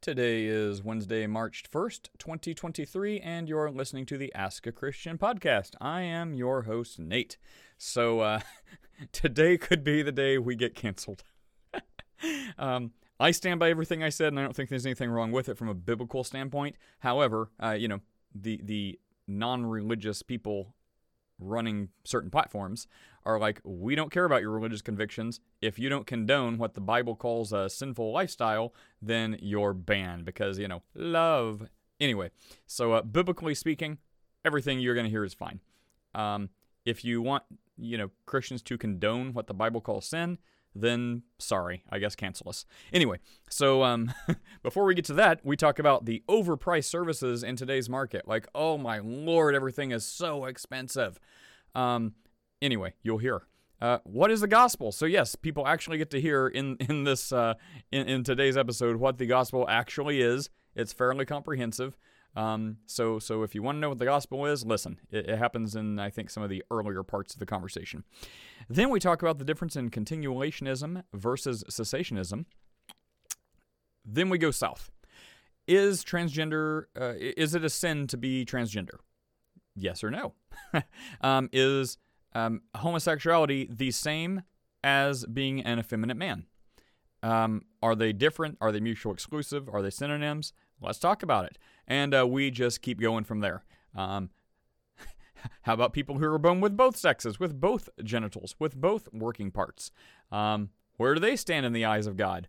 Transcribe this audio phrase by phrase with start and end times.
[0.00, 5.72] Today is Wednesday, March 1st, 2023, and you're listening to the Ask a Christian podcast.
[5.80, 7.36] I am your host, Nate.
[7.78, 8.40] So, uh,
[9.12, 11.24] today could be the day we get canceled.
[12.58, 15.48] um, I stand by everything I said, and I don't think there's anything wrong with
[15.48, 16.76] it from a biblical standpoint.
[17.00, 17.98] However, uh, you know,
[18.32, 20.76] the, the non religious people
[21.38, 22.86] running certain platforms
[23.24, 25.40] are like, we don't care about your religious convictions.
[25.60, 30.58] If you don't condone what the Bible calls a sinful lifestyle, then you're banned because,
[30.58, 31.68] you know, love.
[32.00, 32.30] Anyway,
[32.66, 33.98] so uh, biblically speaking,
[34.44, 35.60] everything you're going to hear is fine.
[36.14, 36.50] Um,
[36.84, 37.44] if you want,
[37.76, 40.38] you know, Christians to condone what the Bible calls sin,
[40.80, 42.64] then sorry, I guess cancel us.
[42.92, 43.18] Anyway,
[43.50, 44.12] so um,
[44.62, 48.26] before we get to that, we talk about the overpriced services in today's market.
[48.26, 51.18] Like, oh my lord, everything is so expensive.
[51.74, 52.14] Um,
[52.60, 53.42] anyway, you'll hear.
[53.80, 54.90] Uh, what is the gospel?
[54.90, 57.54] So yes, people actually get to hear in in this uh,
[57.92, 60.50] in, in today's episode what the gospel actually is.
[60.74, 61.96] It's fairly comprehensive.
[62.38, 65.00] Um, so, so if you want to know what the gospel is, listen.
[65.10, 68.04] It, it, happens in, I think, some of the earlier parts of the conversation.
[68.68, 72.44] Then we talk about the difference in continuationism versus cessationism.
[74.04, 74.92] Then we go south.
[75.66, 79.00] Is transgender, uh, is it a sin to be transgender?
[79.74, 80.34] Yes or no?
[81.22, 81.98] um, is
[82.36, 84.42] um, homosexuality the same
[84.84, 86.46] as being an effeminate man?
[87.20, 88.58] Um, are they different?
[88.60, 89.68] Are they mutual exclusive?
[89.68, 90.52] Are they synonyms?
[90.80, 91.58] Let's talk about it.
[91.86, 93.64] And uh, we just keep going from there.
[93.94, 94.30] Um,
[95.62, 99.50] how about people who are born with both sexes, with both genitals, with both working
[99.50, 99.90] parts?
[100.30, 102.48] Um, where do they stand in the eyes of God?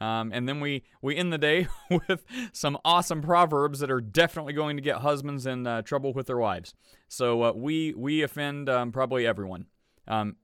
[0.00, 4.52] Um, and then we, we end the day with some awesome proverbs that are definitely
[4.52, 6.72] going to get husbands in uh, trouble with their wives.
[7.08, 9.66] So uh, we, we offend um, probably everyone,
[10.06, 10.36] um,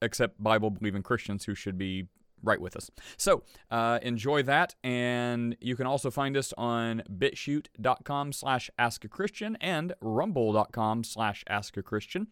[0.00, 2.06] except Bible believing Christians who should be
[2.42, 2.90] right with us.
[3.16, 9.94] So uh, enjoy that, and you can also find us on bitchute.com slash askachristian and
[10.00, 12.26] rumble.com slash askachristian.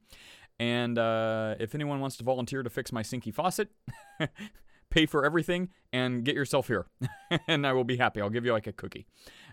[0.59, 3.71] And uh, if anyone wants to volunteer to fix my sinky faucet,
[4.91, 6.87] pay for everything and get yourself here,
[7.49, 8.21] and I will be happy.
[8.21, 9.07] I'll give you like a cookie.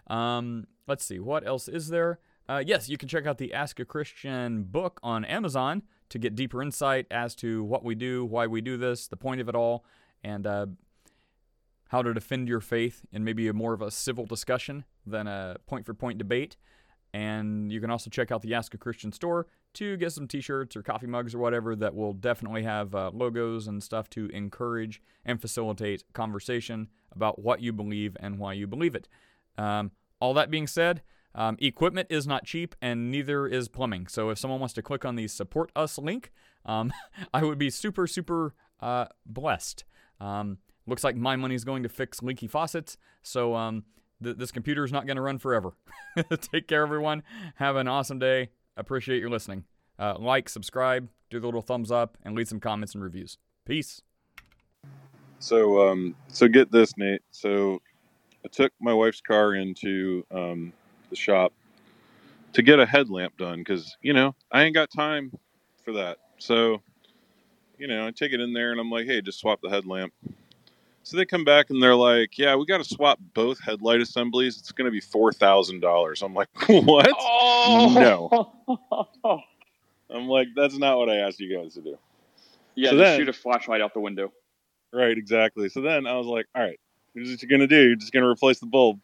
[0.07, 2.19] Um, let's see, what else is there?
[2.50, 6.35] Uh, yes, you can check out the Ask a Christian book on Amazon to get
[6.35, 9.56] deeper insight as to what we do, why we do this, the point of it
[9.56, 9.85] all,
[10.23, 10.67] and uh,
[11.89, 15.57] how to defend your faith in maybe a more of a civil discussion than a
[15.66, 16.57] point for point debate.
[17.13, 20.41] And you can also check out the Ask a Christian store to get some t
[20.41, 24.27] shirts or coffee mugs or whatever that will definitely have uh, logos and stuff to
[24.27, 29.07] encourage and facilitate conversation about what you believe and why you believe it.
[29.57, 31.01] Um, all that being said,
[31.33, 34.07] um, equipment is not cheap and neither is plumbing.
[34.07, 36.31] So if someone wants to click on the support us link,
[36.66, 36.91] um,
[37.33, 39.85] I would be super, super uh, blessed.
[40.19, 42.97] Um, looks like my money is going to fix leaky faucets.
[43.22, 43.83] So um,
[44.23, 45.73] th- this computer is not going to run forever.
[46.53, 47.23] Take care, everyone.
[47.55, 48.50] Have an awesome day.
[48.75, 49.66] Appreciate your listening.
[50.00, 53.38] Uh, like, subscribe, do the little thumbs up, and leave some comments and reviews.
[53.66, 54.01] Peace.
[55.39, 57.22] So, um, so get this, Nate.
[57.31, 57.81] So,
[58.45, 60.72] I took my wife's car into um,
[61.09, 61.51] the shop
[62.53, 65.31] to get a headlamp done because you know I ain't got time
[65.83, 66.17] for that.
[66.38, 66.81] So
[67.77, 70.13] you know, I take it in there and I'm like, hey, just swap the headlamp.
[71.03, 74.57] So they come back and they're like, yeah, we got to swap both headlight assemblies.
[74.57, 76.21] It's going to be $4,000.
[76.21, 77.07] I'm like, what?
[77.17, 78.61] Oh.
[79.23, 79.43] No.
[80.09, 81.97] I'm like, that's not what I asked you guys to do.
[82.75, 84.33] Yeah, so then, shoot a flashlight out the window.
[84.94, 85.69] Right, exactly.
[85.69, 86.79] So then I was like, all right,
[87.13, 87.88] here's what you're going to do.
[87.88, 88.99] You're just going to replace the bulb.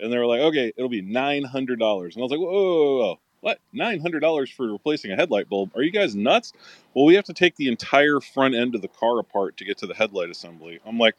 [0.00, 1.44] And they were like, okay, it'll be $900.
[1.46, 3.20] And I was like, whoa, whoa, whoa.
[3.40, 3.60] What?
[3.74, 5.70] $900 for replacing a headlight bulb?
[5.74, 6.52] Are you guys nuts?
[6.94, 9.78] Well, we have to take the entire front end of the car apart to get
[9.78, 10.80] to the headlight assembly.
[10.84, 11.14] I'm like,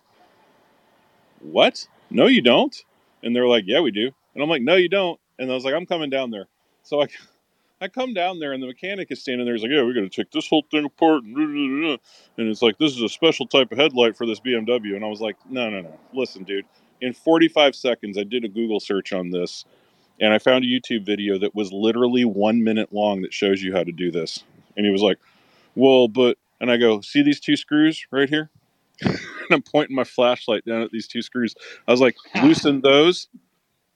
[1.39, 1.87] what?
[2.09, 2.75] No, you don't.
[3.23, 4.11] And they're like, yeah, we do.
[4.33, 5.19] And I'm like, no, you don't.
[5.37, 6.47] And I was like, I'm coming down there.
[6.83, 7.07] So I,
[7.81, 9.55] I come down there, and the mechanic is standing there.
[9.55, 11.23] He's like, yeah, we got to take this whole thing apart.
[11.23, 11.99] And
[12.37, 14.95] it's like, this is a special type of headlight for this BMW.
[14.95, 15.97] And I was like, no, no, no.
[16.13, 16.65] Listen, dude.
[16.99, 19.63] In 45 seconds, I did a Google search on this
[20.19, 23.73] and I found a YouTube video that was literally one minute long that shows you
[23.73, 24.43] how to do this.
[24.75, 25.17] And he was like,
[25.75, 28.49] Well, but, and I go, See these two screws right here?
[29.01, 29.17] and
[29.51, 31.55] I'm pointing my flashlight down at these two screws.
[31.87, 33.27] I was like, Loosen those,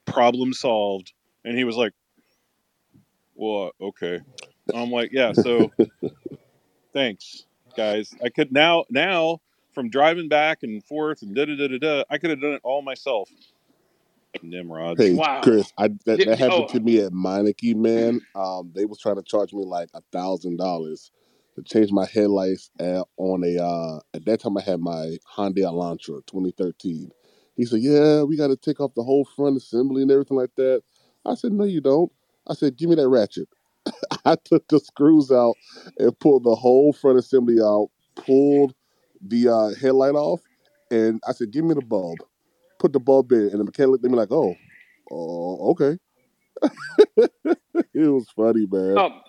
[0.05, 1.13] problem solved.
[1.43, 1.93] And he was like,
[3.35, 4.21] Well, okay.
[4.73, 5.71] I'm like, Yeah, so
[6.93, 8.13] thanks, guys.
[8.23, 9.39] I could now, now,
[9.73, 12.53] from driving back and forth and da da da da da, I could have done
[12.53, 13.29] it all myself.
[14.41, 14.97] Nimrod.
[14.97, 15.41] Hey, wow.
[15.41, 16.73] Chris, I, that, that happened oh.
[16.73, 18.21] to me at Meineke, man.
[18.35, 21.11] Um, they was trying to charge me like a thousand dollars
[21.55, 23.63] to change my headlights at, on a.
[23.63, 27.11] Uh, at that time, I had my Hyundai Elantra 2013,
[27.55, 30.55] He said, "Yeah, we got to take off the whole front assembly and everything like
[30.55, 30.81] that."
[31.25, 32.11] I said, "No, you don't."
[32.47, 33.47] I said, "Give me that ratchet."
[34.25, 35.55] I took the screws out
[35.99, 38.73] and pulled the whole front assembly out, pulled
[39.21, 40.41] the uh, headlight off,
[40.89, 42.17] and I said, "Give me the bulb."
[42.83, 44.53] Put the bulb in, and the mechanic at me like, "Oh,
[45.09, 45.97] oh, okay."
[47.15, 48.97] it was funny, man.
[48.97, 49.21] Oh,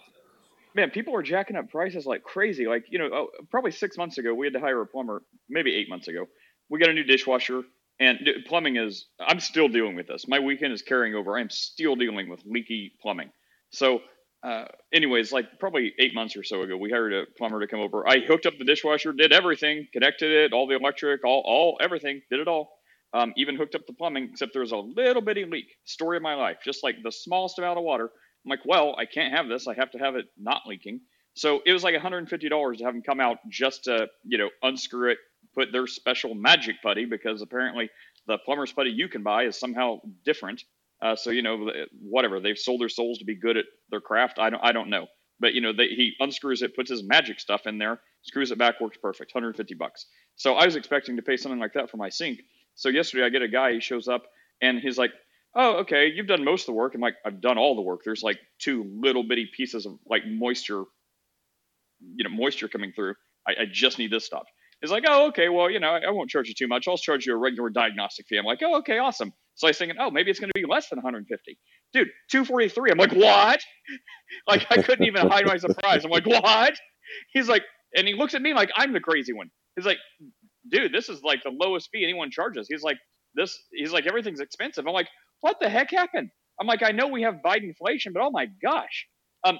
[0.74, 2.66] man, people are jacking up prices like crazy.
[2.66, 5.22] Like you know, oh, probably six months ago, we had to hire a plumber.
[5.48, 6.26] Maybe eight months ago,
[6.68, 7.62] we got a new dishwasher.
[8.00, 8.18] And
[8.48, 10.26] plumbing is, I'm still dealing with this.
[10.26, 11.38] My weekend is carrying over.
[11.38, 13.30] I'm still dealing with leaky plumbing.
[13.70, 14.00] So
[14.42, 17.78] uh, anyways, like probably eight months or so ago, we hired a plumber to come
[17.78, 18.06] over.
[18.08, 22.20] I hooked up the dishwasher, did everything, connected it, all the electric, all, all everything,
[22.32, 22.80] did it all.
[23.14, 25.66] Um, even hooked up the plumbing, except there was a little bitty leak.
[25.84, 28.10] Story of my life, just like the smallest amount of water.
[28.44, 29.68] I'm like, well, I can't have this.
[29.68, 31.00] I have to have it not leaking.
[31.34, 35.12] So it was like $150 to have them come out just to, you know, unscrew
[35.12, 35.18] it,
[35.54, 37.88] put their special magic putty because apparently
[38.26, 40.62] the plumber's putty you can buy is somehow different.
[41.02, 41.70] Uh, so you know,
[42.00, 44.38] whatever they've sold their souls to be good at their craft.
[44.38, 45.06] I don't, I don't know,
[45.40, 48.58] but you know, they, he unscrews it, puts his magic stuff in there, screws it
[48.58, 50.06] back, works perfect, 150 bucks.
[50.36, 52.40] So I was expecting to pay something like that for my sink.
[52.74, 54.24] So yesterday I get a guy, he shows up
[54.60, 55.12] and he's like,
[55.54, 58.00] "Oh, okay, you've done most of the work." I'm like, "I've done all the work."
[58.04, 60.84] There's like two little bitty pieces of like moisture,
[62.00, 63.14] you know, moisture coming through.
[63.46, 64.44] I, I just need this stuff.
[64.80, 66.88] He's like, "Oh, okay, well, you know, I, I won't charge you too much.
[66.88, 69.78] I'll charge you a regular diagnostic fee." I'm like, "Oh, okay, awesome." So I was
[69.78, 71.58] thinking, oh, maybe it's going to be less than 150.
[71.92, 72.90] Dude, 243.
[72.90, 73.60] I'm like, what?
[74.48, 76.04] like, I couldn't even hide my surprise.
[76.04, 76.74] I'm like, what?
[77.32, 77.62] He's like,
[77.96, 79.50] and he looks at me like I'm the crazy one.
[79.76, 79.98] He's like,
[80.70, 82.66] dude, this is like the lowest fee anyone charges.
[82.68, 82.98] He's like,
[83.34, 84.86] this, he's like, everything's expensive.
[84.86, 85.08] I'm like,
[85.40, 86.30] what the heck happened?
[86.60, 89.06] I'm like, I know we have Biden inflation, but oh my gosh.
[89.44, 89.58] Um,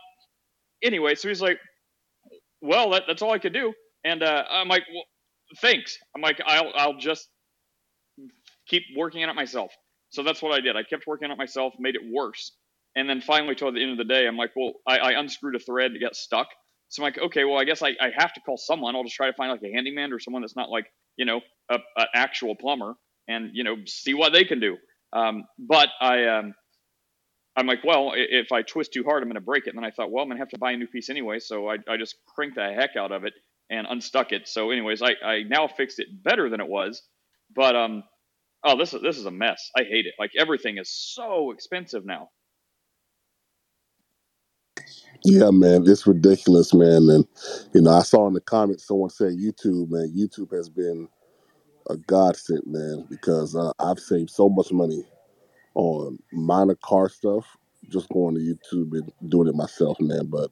[0.83, 1.59] anyway, so he's like,
[2.61, 3.73] well, that, that's all I could do.
[4.05, 5.05] And uh, I'm like, well,
[5.61, 5.99] thanks.
[6.15, 7.29] I'm like, I'll, I'll just
[8.69, 9.73] keep working on it myself.
[10.11, 10.77] So that's what I did.
[10.77, 12.53] I kept working on it myself, made it worse.
[12.97, 15.56] And then finally, toward the end of the day, I'm like, well, I, I unscrewed
[15.56, 16.47] a thread to got stuck.
[16.94, 18.94] So I'm like, okay, well, I guess I, I have to call someone.
[18.94, 20.87] I'll just try to find like a handyman or someone that's not like,
[21.17, 21.81] you know, an
[22.14, 22.94] actual plumber
[23.26, 24.76] and, you know, see what they can do.
[25.12, 26.55] Um, but I, um,
[27.56, 29.70] I'm like, well, if I twist too hard, I'm going to break it.
[29.70, 31.41] And then I thought, well, I'm going to have to buy a new piece anyway.
[31.41, 33.32] So I, I just cranked the heck out of it
[33.70, 34.46] and unstuck it.
[34.46, 37.02] So, anyways, I, I now fixed it better than it was.
[37.56, 38.05] But um,
[38.64, 39.70] oh, this is this is a mess.
[39.76, 40.14] I hate it.
[40.17, 42.29] Like everything is so expensive now.
[45.25, 47.09] Yeah, man, it's ridiculous, man.
[47.09, 47.26] And
[47.73, 50.15] you know, I saw in the comments someone said YouTube, man.
[50.15, 51.09] YouTube has been
[51.88, 55.03] a godsend, man, because uh, I've saved so much money
[55.75, 57.56] on minor car stuff
[57.88, 60.26] just going to YouTube and doing it myself, man.
[60.26, 60.50] But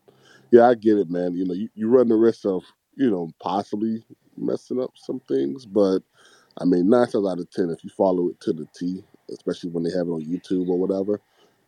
[0.51, 1.35] yeah, I get it, man.
[1.35, 2.65] You know, you, you run the risk of
[2.97, 4.03] you know possibly
[4.39, 6.01] messing up some things, but
[6.59, 9.71] I mean, nine times out of ten, if you follow it to the T, especially
[9.71, 11.21] when they have it on YouTube or whatever,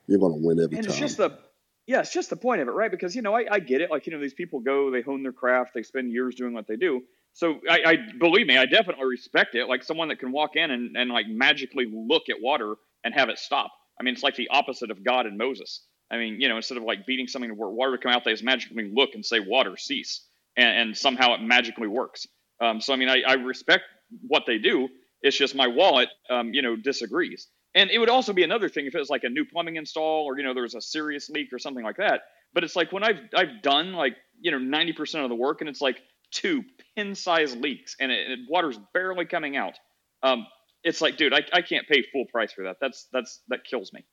[0.07, 0.91] you're gonna win every and time.
[0.91, 1.39] it's just the
[1.87, 2.91] yeah, it's just the point of it, right?
[2.91, 3.91] Because you know, I, I get it.
[3.91, 6.67] Like you know, these people go, they hone their craft, they spend years doing what
[6.67, 7.03] they do.
[7.33, 9.69] So I, I believe me, I definitely respect it.
[9.69, 13.29] Like someone that can walk in and, and like magically look at water and have
[13.29, 13.73] it stop.
[14.01, 15.85] I mean, it's like the opposite of God and Moses.
[16.11, 18.25] I mean, you know, instead of like beating something to where water to come out,
[18.25, 20.27] they just magically look and say, "Water, cease,"
[20.57, 22.27] and, and somehow it magically works.
[22.61, 23.85] Um, so I mean, I, I respect
[24.27, 24.89] what they do.
[25.23, 27.49] It's just my wallet, um, you know, disagrees.
[27.75, 30.25] And it would also be another thing if it was like a new plumbing install
[30.25, 32.23] or you know there was a serious leak or something like that.
[32.52, 35.69] But it's like when I've I've done like you know 90% of the work and
[35.69, 36.00] it's like
[36.31, 36.62] two
[36.97, 39.75] pin-sized leaks and, it, and water's barely coming out.
[40.23, 40.47] Um,
[40.83, 42.76] it's like, dude, I, I can't pay full price for that.
[42.81, 44.04] That's that's that kills me.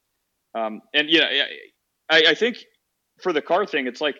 [0.55, 1.25] Um, and yeah,
[2.09, 2.57] I, I think
[3.21, 4.15] for the car thing, it's like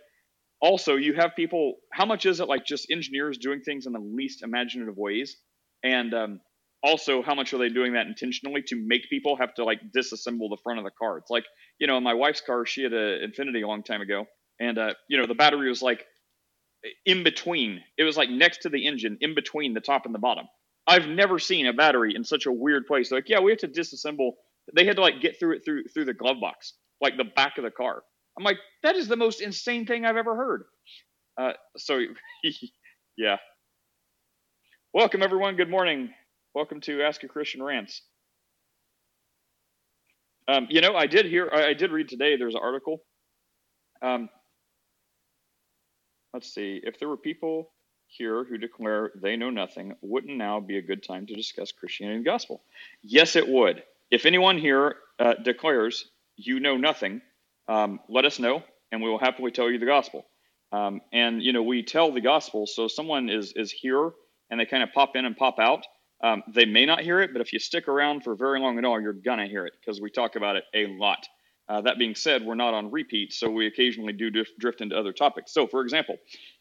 [0.62, 1.75] also you have people.
[1.91, 5.38] How much is it like just engineers doing things in the least imaginative ways?
[5.83, 6.41] And um,
[6.83, 10.50] also how much are they doing that intentionally to make people have to like disassemble
[10.50, 11.17] the front of the car?
[11.17, 11.45] It's like
[11.79, 14.25] you know in my wife's car she had an infiniti a long time ago
[14.59, 16.05] and uh, you know the battery was like
[17.05, 17.81] in between.
[17.97, 20.45] It was like next to the engine in between the top and the bottom.
[20.88, 23.11] I've never seen a battery in such a weird place.
[23.11, 24.31] Like yeah we have to disassemble.
[24.75, 27.57] They had to like get through it through through the glove box like the back
[27.57, 28.03] of the car.
[28.38, 30.63] I'm like that is the most insane thing i've ever heard.
[31.38, 32.00] Uh, so
[33.17, 33.38] yeah.
[34.93, 35.55] Welcome everyone.
[35.55, 36.09] Good morning
[36.53, 38.01] Welcome to Ask a Christian Rants.
[40.50, 42.36] Um, you know, I did hear, I, I, did read today.
[42.36, 43.01] There's an article.
[44.01, 44.27] Um,
[46.34, 46.81] let's see.
[46.84, 47.72] If there were people
[48.08, 52.17] here who declare they know nothing, wouldn't now be a good time to discuss Christianity
[52.17, 52.62] and gospel?
[53.01, 53.84] Yes, it would.
[54.10, 57.22] If anyone here uh, declares you know nothing,
[57.70, 60.25] um, let us know, and we will happily tell you the gospel.
[60.74, 62.67] Um, and you know, we tell the gospel.
[62.67, 64.12] So someone is is here,
[64.50, 65.86] and they kind of pop in and pop out
[66.23, 68.85] Um, they may not hear it, but if you stick around for very long at
[68.85, 71.27] all, you're gonna hear it because we talk about it a lot.
[71.67, 75.13] Uh, that being said, we're not on repeat, so we occasionally do drift into other
[75.13, 75.53] topics.
[75.53, 76.17] So, for example,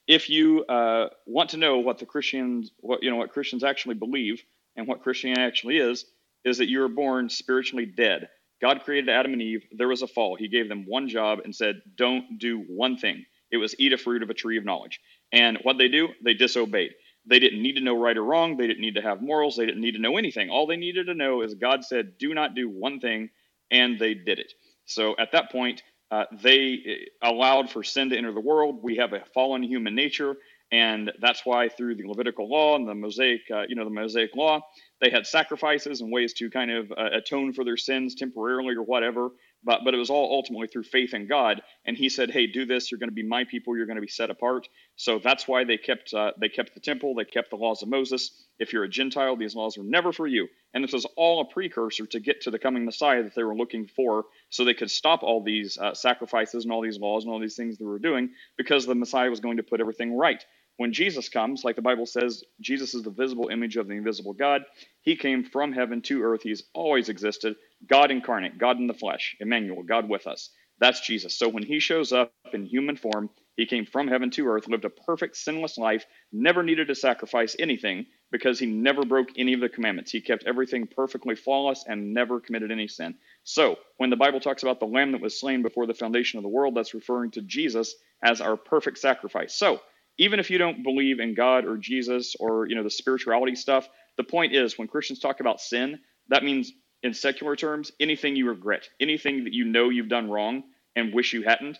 [0.06, 3.96] if you uh, want to know what the Christians, what you know, what Christians actually
[3.96, 4.42] believe
[4.76, 6.04] and what Christianity actually is,
[6.44, 8.28] is that you were born spiritually dead.
[8.62, 9.64] God created Adam and Eve.
[9.72, 10.36] There was a fall.
[10.36, 13.98] He gave them one job and said, "Don't do one thing." It was eat a
[13.98, 15.00] fruit of a tree of knowledge.
[15.32, 16.92] And what they do, they disobeyed.
[17.26, 18.56] They didn't need to know right or wrong.
[18.56, 19.56] They didn't need to have morals.
[19.56, 20.50] They didn't need to know anything.
[20.50, 23.30] All they needed to know is God said, "Do not do one thing,"
[23.70, 24.52] and they did it.
[24.86, 28.80] So at that point, uh, they uh, allowed for sin to enter the world.
[28.82, 30.36] We have a fallen human nature,
[30.72, 34.34] and that's why through the Levitical law and the Mosaic, uh, you know, the Mosaic
[34.36, 34.60] law,
[35.00, 38.82] they had sacrifices and ways to kind of uh, atone for their sins temporarily or
[38.82, 39.30] whatever.
[39.64, 41.62] But but it was all ultimately through faith in God.
[41.86, 42.90] And He said, "Hey, do this.
[42.90, 43.76] You're going to be my people.
[43.76, 46.80] You're going to be set apart." So that's why they kept uh, they kept the
[46.80, 47.14] temple.
[47.14, 48.32] They kept the laws of Moses.
[48.58, 50.48] If you're a Gentile, these laws were never for you.
[50.74, 53.56] And this was all a precursor to get to the coming Messiah that they were
[53.56, 57.32] looking for, so they could stop all these uh, sacrifices and all these laws and
[57.32, 60.44] all these things they were doing, because the Messiah was going to put everything right.
[60.78, 64.32] When Jesus comes, like the Bible says, Jesus is the visible image of the invisible
[64.34, 64.62] God.
[65.02, 66.42] He came from heaven to earth.
[66.42, 67.56] He's always existed.
[67.88, 70.50] God incarnate, God in the flesh, Emmanuel, God with us.
[70.80, 71.36] That's Jesus.
[71.36, 74.86] So when he shows up in human form, he came from heaven to earth, lived
[74.86, 79.60] a perfect, sinless life, never needed to sacrifice anything because he never broke any of
[79.60, 80.10] the commandments.
[80.10, 83.16] He kept everything perfectly flawless and never committed any sin.
[83.44, 86.42] So when the Bible talks about the lamb that was slain before the foundation of
[86.42, 87.94] the world, that's referring to Jesus
[88.24, 89.54] as our perfect sacrifice.
[89.54, 89.80] So
[90.18, 93.88] even if you don't believe in God or Jesus or you know the spirituality stuff,
[94.16, 96.72] the point is when Christians talk about sin, that means
[97.02, 100.64] in secular terms, anything you regret, anything that you know you've done wrong
[100.96, 101.78] and wish you hadn't,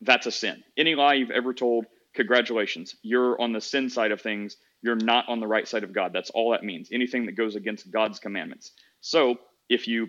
[0.00, 0.62] that's a sin.
[0.76, 4.56] Any lie you've ever told, congratulations, you're on the sin side of things.
[4.82, 6.12] You're not on the right side of God.
[6.12, 6.88] That's all that means.
[6.92, 8.72] Anything that goes against God's commandments.
[9.00, 9.36] So
[9.68, 10.08] if you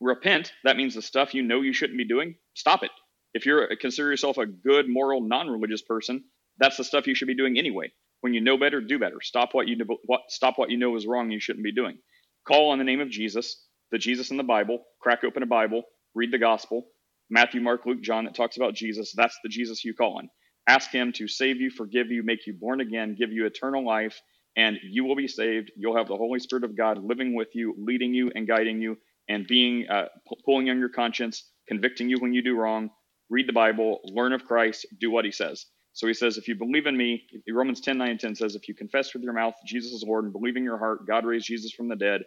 [0.00, 2.90] repent, that means the stuff you know you shouldn't be doing, stop it.
[3.34, 6.24] If you consider yourself a good, moral, non-religious person,
[6.58, 7.92] that's the stuff you should be doing anyway.
[8.20, 9.20] When you know better, do better.
[9.20, 11.30] Stop what you know, what, stop what you know is wrong.
[11.30, 11.98] You shouldn't be doing.
[12.46, 14.84] Call on the name of Jesus, the Jesus in the Bible.
[15.00, 16.86] Crack open a Bible, read the gospel.
[17.30, 19.12] Matthew, Mark, Luke, John that talks about Jesus.
[19.16, 20.28] That's the Jesus you call on.
[20.68, 24.20] Ask Him to save you, forgive you, make you born again, give you eternal life,
[24.56, 25.72] and you will be saved.
[25.76, 28.96] You'll have the Holy Spirit of God living with you, leading you and guiding you,
[29.28, 30.06] and being uh,
[30.44, 32.90] pulling on your conscience, convicting you when you do wrong.
[33.28, 35.66] Read the Bible, learn of Christ, do what He says.
[35.96, 38.68] So he says, if you believe in me, Romans 10, 9, and 10 says, if
[38.68, 41.46] you confess with your mouth Jesus is Lord and believe in your heart God raised
[41.46, 42.20] Jesus from the dead,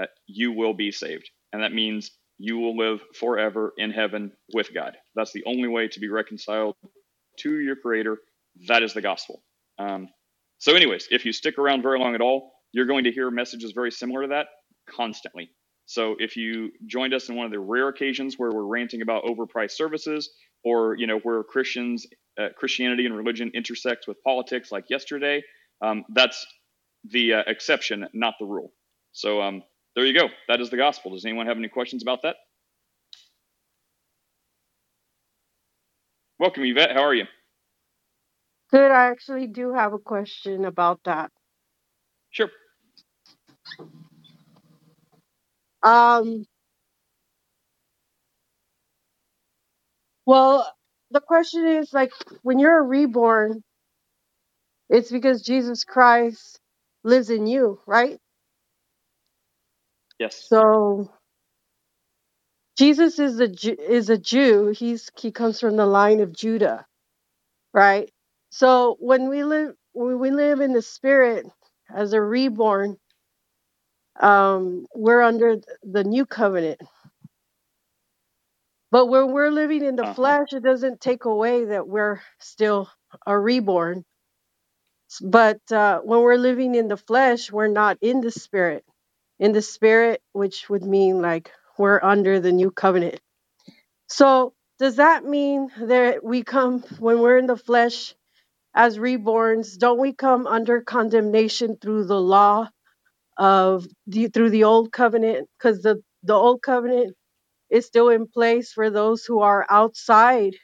[0.00, 1.30] uh, you will be saved.
[1.52, 4.96] And that means you will live forever in heaven with God.
[5.14, 6.76] That's the only way to be reconciled
[7.40, 8.18] to your Creator.
[8.68, 9.42] That is the gospel.
[9.78, 10.08] Um,
[10.58, 13.72] so, anyways, if you stick around very long at all, you're going to hear messages
[13.72, 14.46] very similar to that
[14.88, 15.50] constantly.
[15.86, 19.24] So, if you joined us in one of the rare occasions where we're ranting about
[19.24, 20.30] overpriced services,
[20.64, 22.06] or you know where Christians
[22.38, 25.42] uh, Christianity and religion intersect with politics like yesterday,
[25.82, 26.46] um, that's
[27.04, 28.72] the uh, exception, not the rule.
[29.12, 29.62] So um,
[29.96, 30.28] there you go.
[30.48, 31.12] That is the gospel.
[31.12, 32.36] Does anyone have any questions about that?
[36.38, 36.92] Welcome, Yvette.
[36.92, 37.26] How are you?
[38.72, 38.90] Good.
[38.92, 41.30] I actually do have a question about that.
[42.30, 42.50] Sure.
[45.82, 46.46] Um,
[50.26, 50.72] well,
[51.12, 52.12] the question is like
[52.42, 53.62] when you're reborn,
[54.90, 56.60] it's because Jesus Christ
[57.04, 58.18] lives in you, right?
[60.18, 60.48] Yes.
[60.48, 61.10] So
[62.76, 63.50] Jesus is a
[63.92, 64.68] is a Jew.
[64.68, 66.86] He's he comes from the line of Judah,
[67.72, 68.10] right?
[68.50, 71.46] So when we live when we live in the spirit
[71.94, 72.96] as a reborn,
[74.20, 76.80] um, we're under the new covenant,
[78.90, 80.14] but when we're living in the uh-huh.
[80.14, 82.90] flesh, it doesn't take away that we're still
[83.26, 84.04] a reborn.
[85.22, 88.84] But uh, when we're living in the flesh, we're not in the spirit.
[89.38, 93.20] In the spirit, which would mean like we're under the new covenant.
[94.08, 98.14] So, does that mean that we come, when we're in the flesh
[98.74, 102.68] as reborns, don't we come under condemnation through the law
[103.38, 105.48] of the, through the old covenant?
[105.58, 107.16] Because the, the old covenant
[107.70, 110.54] is still in place for those who are outside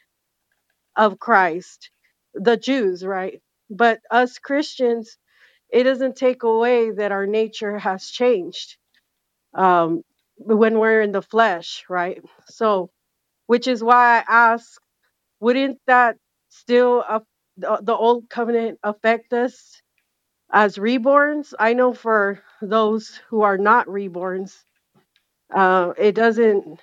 [0.97, 1.91] of Christ,
[2.35, 3.41] the Jews, right?
[3.71, 5.17] But us Christians,
[5.73, 8.76] it doesn't take away that our nature has changed
[9.55, 10.02] um,
[10.37, 12.23] when we're in the flesh, right?
[12.47, 12.91] So,
[13.47, 14.81] which is why I ask,
[15.41, 16.17] wouldn't that
[16.50, 17.21] still uh,
[17.57, 19.83] the, old covenant affect us
[20.52, 21.55] as reborns.
[21.59, 24.57] I know for those who are not reborns,
[25.55, 26.81] uh, it doesn't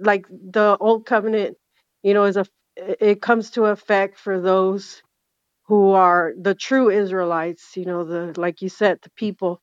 [0.00, 1.56] like the old covenant.
[2.02, 5.02] You know, is a it comes to effect for those
[5.66, 7.76] who are the true Israelites.
[7.76, 9.62] You know, the like you said, the people,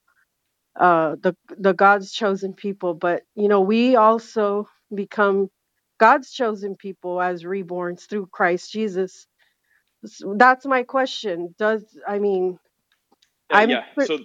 [0.78, 2.94] uh, the the God's chosen people.
[2.94, 5.50] But you know, we also become
[6.00, 9.26] God's chosen people as reborns through Christ Jesus.
[10.04, 11.54] S- That's my question.
[11.58, 12.58] Does I mean
[13.54, 13.84] Uh, I'm yeah.
[13.98, 14.18] So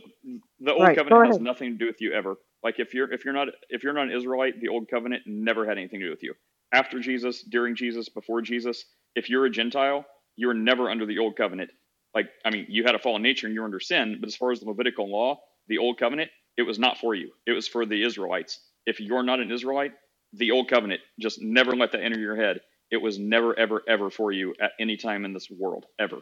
[0.60, 0.96] the old right?
[0.96, 2.38] Covenant has nothing to do with you ever.
[2.64, 5.68] Like if you're if you're not if you're not an Israelite, the old covenant never
[5.68, 6.34] had anything to do with you.
[6.74, 10.06] After Jesus, during Jesus, before Jesus, if you're a Gentile,
[10.38, 11.72] you're never under the old covenant.
[12.16, 14.52] Like I mean, you had a fallen nature and you're under sin, but as far
[14.52, 17.32] as the Levitical law, the old covenant, it was not for you.
[17.46, 18.62] It was for the Israelites.
[18.86, 19.94] If you're not an Israelite,
[20.34, 22.62] the old covenant just never let that enter your head.
[22.92, 26.20] It was never ever ever for you at any time in this world ever.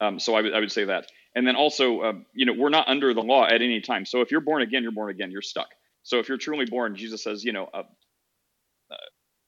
[0.00, 1.06] Um, so I would say that.
[1.34, 4.04] And then also, uh, you know, we're not under the law at any time.
[4.04, 5.30] So if you're born again, you're born again.
[5.30, 5.68] You're stuck.
[6.02, 7.84] So if you're truly born, Jesus says, you know, uh,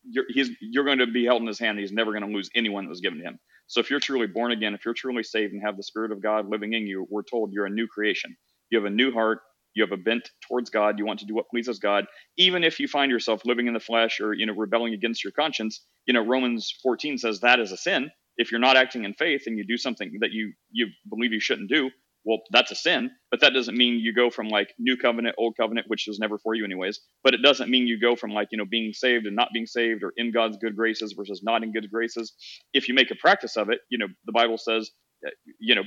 [0.08, 1.78] you're, he's, you're going to be held in his hand.
[1.78, 3.38] He's never going to lose anyone that was given to him.
[3.66, 6.22] So if you're truly born again, if you're truly saved and have the Spirit of
[6.22, 8.36] God living in you, we're told you're a new creation.
[8.70, 9.40] You have a new heart.
[9.74, 10.98] You have a bent towards God.
[10.98, 12.06] You want to do what pleases God,
[12.38, 15.32] even if you find yourself living in the flesh or you know rebelling against your
[15.32, 15.84] conscience.
[16.06, 18.10] You know Romans 14 says that is a sin.
[18.36, 21.40] If you're not acting in faith and you do something that you you believe you
[21.40, 21.90] shouldn't do,
[22.24, 23.10] well, that's a sin.
[23.30, 26.38] But that doesn't mean you go from like new covenant, old covenant, which was never
[26.38, 27.00] for you anyways.
[27.22, 29.66] But it doesn't mean you go from like you know being saved and not being
[29.66, 32.34] saved, or in God's good graces versus not in good graces.
[32.72, 34.90] If you make a practice of it, you know the Bible says,
[35.26, 35.82] uh, you know,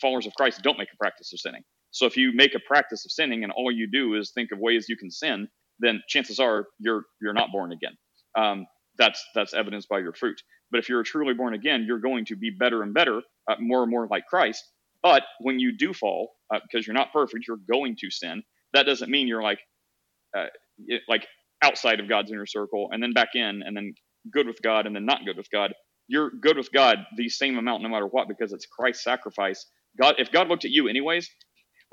[0.00, 1.62] followers of Christ don't make a practice of sinning.
[1.92, 4.58] So if you make a practice of sinning and all you do is think of
[4.58, 5.48] ways you can sin,
[5.80, 7.96] then chances are you're you're not born again.
[8.36, 8.66] Um,
[8.98, 10.40] that's that's evidenced by your fruit.
[10.70, 13.82] But if you're truly born again, you're going to be better and better, uh, more
[13.82, 14.62] and more like Christ.
[15.02, 18.42] But when you do fall, uh, because you're not perfect, you're going to sin.
[18.72, 19.58] That doesn't mean you're like
[20.36, 20.46] uh,
[20.86, 21.26] it, like
[21.62, 23.94] outside of God's inner circle and then back in and then
[24.32, 25.72] good with God and then not good with God.
[26.08, 29.66] You're good with God the same amount no matter what because it's Christ's sacrifice.
[30.00, 31.28] God, if God looked at you anyways,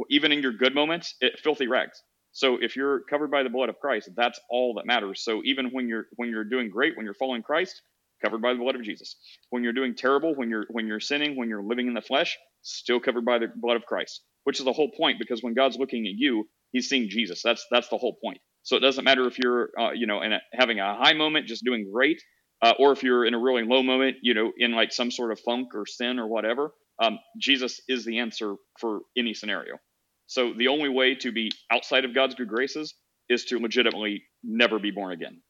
[0.10, 2.02] even in your good moments, it, filthy rags.
[2.32, 5.24] So if you're covered by the blood of Christ, that's all that matters.
[5.24, 7.82] So even when you're when you're doing great, when you're following Christ,
[8.24, 9.16] covered by the blood of Jesus.
[9.50, 12.38] When you're doing terrible, when you're when you're sinning, when you're living in the flesh,
[12.68, 14.22] still covered by the blood of Christ.
[14.46, 17.42] Which is the whole point because when God's looking at you, He's seeing Jesus.
[17.44, 18.40] That's that's the whole point.
[18.64, 21.48] So it doesn't matter if you're uh, you know in a, having a high moment,
[21.48, 22.22] just doing great,
[22.62, 25.32] uh, or if you're in a really low moment, you know, in like some sort
[25.32, 26.72] of funk or sin or whatever.
[27.02, 29.76] Um, Jesus is the answer for any scenario.
[30.28, 32.96] So the only way to be outside of God's good graces
[33.30, 35.42] is to legitimately never be born again.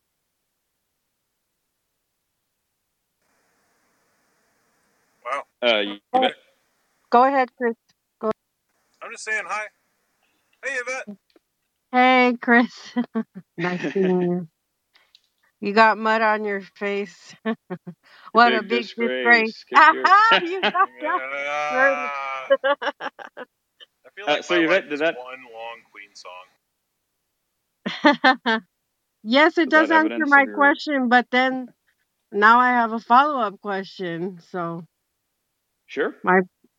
[5.26, 5.44] Wow.
[5.62, 6.34] Uh, you bet.
[7.12, 7.76] Go ahead, Chris.
[8.22, 8.32] Go.
[9.02, 9.66] I'm just saying hi.
[10.64, 11.08] Hey, Yvette.
[11.92, 12.94] Hey, Chris.
[13.58, 14.48] nice seeing you.
[15.62, 17.34] You got mud on your face.
[18.32, 19.54] what a Big big disgrace.
[19.54, 19.94] disgrace.
[19.94, 20.04] Your-
[20.44, 21.20] you got that.
[21.50, 22.50] Ah.
[24.06, 26.46] I feel Uh, so my Yvette, life did that- one long Queen song.
[29.24, 31.68] yes, it Does does answer my of your- question, but then
[32.32, 34.40] now I have a follow up question.
[34.52, 34.84] So,
[35.88, 36.16] Sure.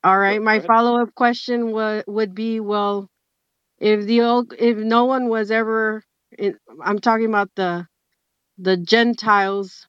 [0.05, 3.09] All right, my follow up question would would be, well,
[3.81, 6.03] if the old, if no one was ever,
[6.39, 7.87] in, I'm talking about the
[8.59, 9.87] the Gentiles.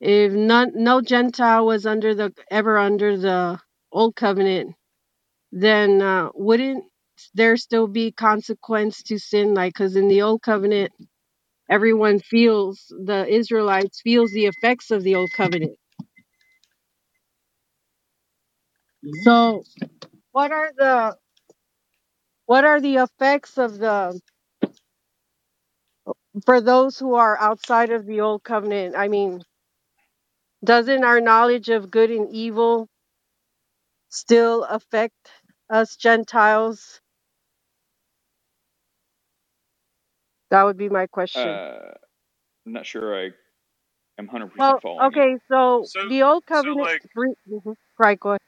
[0.00, 3.60] If none, no Gentile was under the ever under the
[3.92, 4.74] old covenant,
[5.52, 6.84] then uh, wouldn't
[7.34, 9.54] there still be consequence to sin?
[9.54, 10.92] Like, because in the old covenant,
[11.70, 15.76] everyone feels the Israelites feels the effects of the old covenant.
[19.24, 19.64] So,
[20.32, 21.16] what are the
[22.46, 24.20] what are the effects of the
[26.46, 28.96] for those who are outside of the old covenant?
[28.96, 29.42] I mean,
[30.64, 32.88] doesn't our knowledge of good and evil
[34.10, 35.14] still affect
[35.70, 37.00] us Gentiles?
[40.50, 41.60] That would be my question.
[41.60, 41.94] Uh,
[42.66, 43.30] I'm not sure I
[44.18, 45.18] am 100% well, following you.
[45.18, 46.80] okay, so, So- the old so, covenant.
[46.80, 47.74] like- re- mhm.
[47.98, 48.40] Right, go ahead.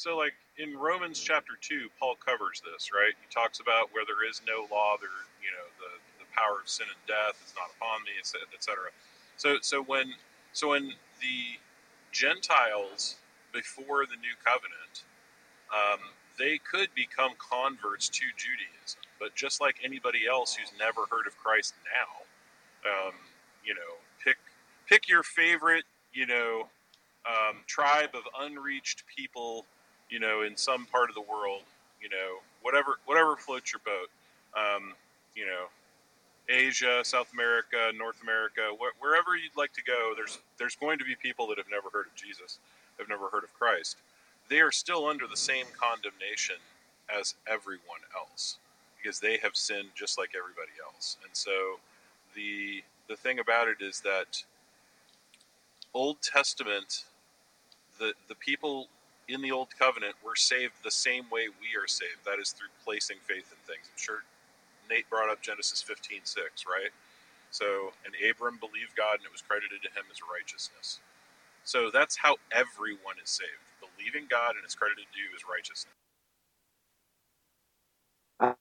[0.00, 3.12] So, like in Romans chapter two, Paul covers this, right?
[3.20, 5.12] He talks about where there is no law, there,
[5.44, 8.48] you know, the, the power of sin and death is not upon me, etc.
[9.36, 10.14] So, so when,
[10.54, 11.60] so when the
[12.12, 13.16] Gentiles
[13.52, 15.04] before the new covenant,
[15.68, 16.00] um,
[16.38, 21.36] they could become converts to Judaism, but just like anybody else who's never heard of
[21.36, 22.24] Christ now,
[22.88, 23.12] um,
[23.62, 24.38] you know, pick
[24.88, 25.84] pick your favorite,
[26.14, 26.70] you know,
[27.28, 29.66] um, tribe of unreached people
[30.10, 31.62] you know, in some part of the world,
[32.02, 34.10] you know, whatever whatever floats your boat,
[34.58, 34.94] um,
[35.34, 35.66] you know,
[36.48, 41.04] Asia, South America, North America, wh- wherever you'd like to go, there's there's going to
[41.04, 42.58] be people that have never heard of Jesus,
[42.98, 43.96] have never heard of Christ.
[44.48, 46.56] They are still under the same condemnation
[47.08, 48.58] as everyone else
[49.02, 51.16] because they have sinned just like everybody else.
[51.24, 51.78] And so
[52.34, 54.42] the the thing about it is that
[55.94, 57.04] Old Testament
[57.98, 58.88] the the people
[59.34, 62.24] in the old covenant were saved the same way we are saved.
[62.26, 63.86] That is through placing faith in things.
[63.90, 64.24] I'm sure
[64.90, 66.92] Nate brought up Genesis 15, 6, right?
[67.50, 71.00] So, and Abram believed God and it was credited to him as righteousness.
[71.64, 73.66] So that's how everyone is saved.
[73.80, 75.94] Believing God and it's credited to you as righteousness.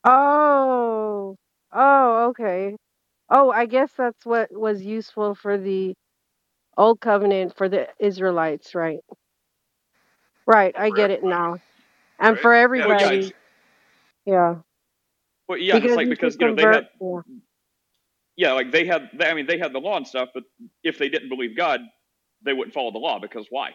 [0.05, 1.36] Oh,
[1.73, 2.75] oh, okay.
[3.29, 5.95] Oh, I guess that's what was useful for the
[6.77, 8.99] old covenant for the Israelites, right?
[10.50, 11.60] Right, I get it now.
[12.20, 12.40] And right?
[12.40, 13.34] for Well, yeah, everybody,
[14.26, 14.56] yeah.
[15.48, 17.22] well, yeah, and it's Because like because can you know they had yeah.
[18.38, 20.46] yeah, like they had I mean they had the law and stuff, but
[20.84, 21.82] if they didn't believe God,
[22.46, 23.72] they wouldn't follow the law because why?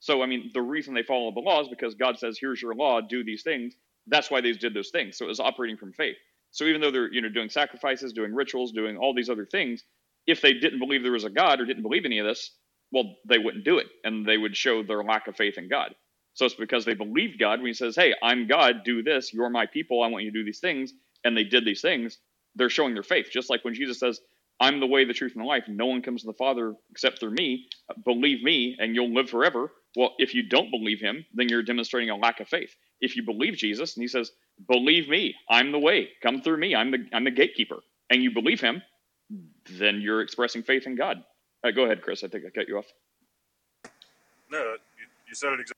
[0.00, 2.74] So I mean the reason they follow the law is because God says here's your
[2.76, 3.74] law, do these things.
[4.08, 5.18] That's why they did those things.
[5.18, 6.16] So it was operating from faith.
[6.52, 9.84] So even though they're you know doing sacrifices, doing rituals, doing all these other things,
[10.26, 12.52] if they didn't believe there was a God or didn't believe any of this,
[12.92, 15.94] well, they wouldn't do it, and they would show their lack of faith in God.
[16.38, 18.84] So it's because they believed God when He says, "Hey, I'm God.
[18.84, 19.34] Do this.
[19.34, 20.04] You're my people.
[20.04, 22.18] I want you to do these things," and they did these things.
[22.54, 24.20] They're showing their faith, just like when Jesus says,
[24.60, 25.64] "I'm the way, the truth, and the life.
[25.66, 27.68] No one comes to the Father except through me.
[28.04, 32.10] Believe me, and you'll live forever." Well, if you don't believe Him, then you're demonstrating
[32.10, 32.72] a lack of faith.
[33.00, 34.30] If you believe Jesus, and He says,
[34.68, 36.12] "Believe me, I'm the way.
[36.22, 36.72] Come through me.
[36.72, 38.80] I'm the I'm the gatekeeper," and you believe Him,
[39.70, 41.24] then you're expressing faith in God.
[41.64, 42.22] Uh, go ahead, Chris.
[42.22, 42.86] I think I cut you off.
[44.52, 45.77] No, you, you said it exactly.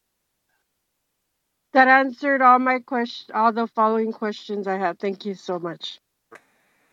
[1.73, 4.99] That answered all my question, all the following questions I had.
[4.99, 6.01] Thank you so much.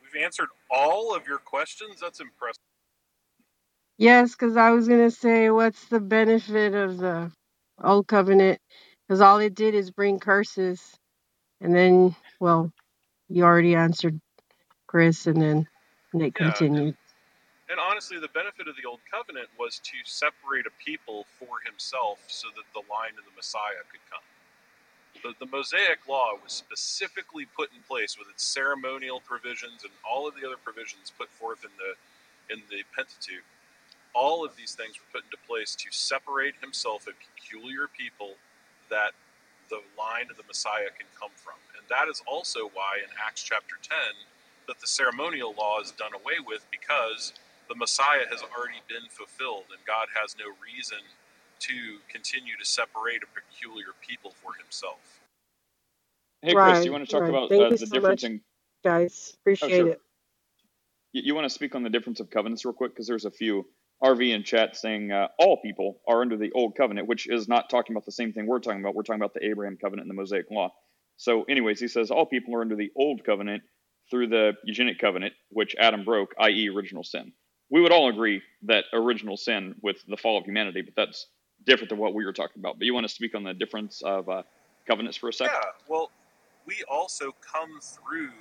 [0.03, 1.99] We've answered all of your questions.
[2.01, 2.61] That's impressive.
[3.97, 7.31] Yes, because I was gonna say, what's the benefit of the
[7.83, 8.59] old covenant?
[9.07, 10.81] Because all it did is bring curses,
[11.61, 12.71] and then, well,
[13.29, 14.19] you already answered
[14.87, 15.67] Chris, and then
[16.13, 16.95] Nick Yeah, continued.
[17.69, 22.19] and honestly, the benefit of the old covenant was to separate a people for himself
[22.27, 24.21] so that the line of the Messiah could come.
[25.23, 30.27] The, the Mosaic law was specifically put in place with its ceremonial provisions and all
[30.27, 31.95] of the other provisions put forth in the
[32.53, 33.43] in the Pentateuch.
[34.15, 38.35] All of these things were put into place to separate himself a peculiar people
[38.89, 39.11] that
[39.69, 41.59] the line of the Messiah can come from.
[41.77, 43.97] And that is also why in Acts chapter 10
[44.67, 47.33] that the ceremonial law is done away with because
[47.69, 51.03] the Messiah has already been fulfilled and God has no reason
[51.59, 55.21] to continue to separate a peculiar people for himself.
[56.41, 57.29] Hey, Chris, Right, you want to talk right.
[57.29, 58.41] about Thank uh, you the so difference much, in?
[58.83, 59.33] guys.
[59.61, 59.87] Oh, Appreciate sure.
[59.87, 60.01] it.
[61.13, 63.31] You, you want to speak on the difference of covenants real quick because there's a
[63.31, 63.65] few
[64.03, 67.69] RV in chat saying uh, all people are under the old covenant, which is not
[67.69, 68.95] talking about the same thing we're talking about.
[68.95, 70.73] We're talking about the Abraham covenant and the Mosaic law.
[71.17, 73.63] So, anyways, he says all people are under the old covenant
[74.11, 77.33] through the Edenic covenant, which Adam broke, i.e., original sin.
[77.71, 81.27] We would all agree that original sin with the fall of humanity, but that's
[81.67, 82.79] different than what we were talking about.
[82.79, 84.41] But you want to speak on the difference of uh,
[84.87, 85.53] covenants for a second?
[85.61, 86.09] Yeah, well,
[86.65, 88.31] we also come through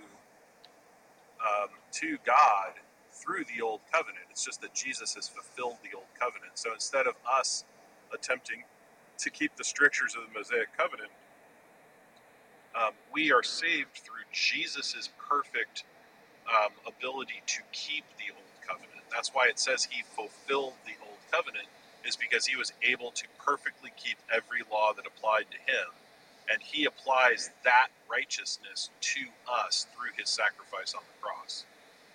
[1.40, 2.72] um, to God
[3.12, 4.24] through the old covenant.
[4.30, 6.52] It's just that Jesus has fulfilled the old covenant.
[6.54, 7.64] So instead of us
[8.14, 8.64] attempting
[9.18, 11.10] to keep the strictures of the Mosaic covenant,
[12.74, 15.84] um, we are saved through Jesus' perfect
[16.46, 19.02] um, ability to keep the old covenant.
[19.10, 21.66] That's why it says he fulfilled the old covenant,
[22.06, 25.88] is because he was able to perfectly keep every law that applied to him.
[26.52, 31.64] And he applies that righteousness to us through his sacrifice on the cross.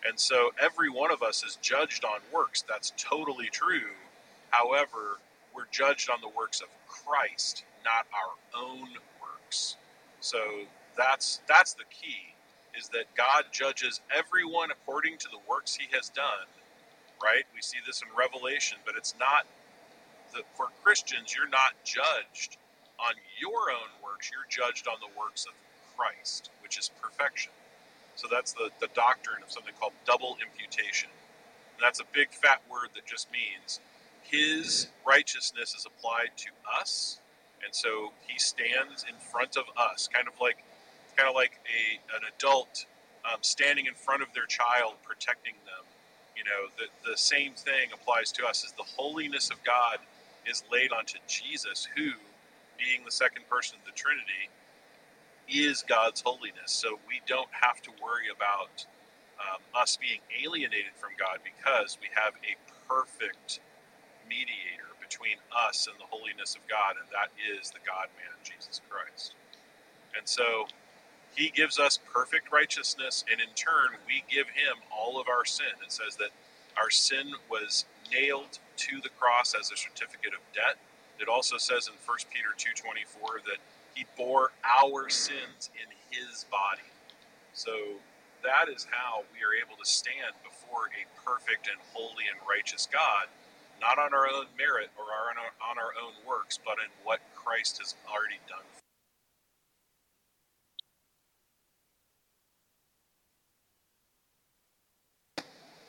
[0.08, 2.64] And so every one of us is judged on works.
[2.68, 3.92] That's totally true.
[4.52, 5.20] However,
[5.56, 8.90] we're judged on the works of Christ, not our own
[9.22, 9.78] works.
[10.22, 10.40] So
[10.98, 12.34] that's that's the key
[12.78, 16.48] is that God judges everyone according to the works he has done,
[17.24, 17.44] right?
[17.56, 19.48] We see this in Revelation, but it's not
[20.34, 22.58] the, for Christians, you're not judged
[23.00, 25.54] on your own works, you're judged on the works of
[25.98, 27.52] Christ, which is perfection.
[28.16, 31.10] So that's the, the doctrine of something called double imputation.
[31.76, 33.80] And that's a big fat word that just means
[34.24, 37.20] his righteousness is applied to us,
[37.64, 40.64] and so he stands in front of us, kind of like
[41.18, 42.86] kind of like a an adult
[43.26, 45.86] um, standing in front of their child, protecting them.
[46.36, 48.64] You know, the the same thing applies to us.
[48.64, 49.98] Is the holiness of God
[50.46, 52.12] is laid onto Jesus, who
[52.78, 54.50] being the second person of the Trinity,
[55.50, 56.72] is God's holiness.
[56.72, 58.86] So we don't have to worry about
[59.40, 62.56] um, us being alienated from God because we have a
[62.88, 63.60] perfect
[64.28, 68.82] mediator between us and the holiness of God, and that is the God man, Jesus
[68.90, 69.36] Christ.
[70.18, 70.68] And so
[71.36, 75.74] he gives us perfect righteousness, and in turn, we give him all of our sin.
[75.86, 76.32] It says that
[76.78, 80.78] our sin was nailed to the cross as a certificate of debt.
[81.20, 83.60] It also says in 1 Peter 2:24 that
[83.96, 86.88] he bore our sins in his body.
[87.54, 88.02] So
[88.44, 92.88] that is how we are able to stand before a perfect and holy and righteous
[92.92, 93.28] God,
[93.82, 97.22] not on our own merit or on our, on our own works, but in what
[97.36, 98.66] Christ has already done.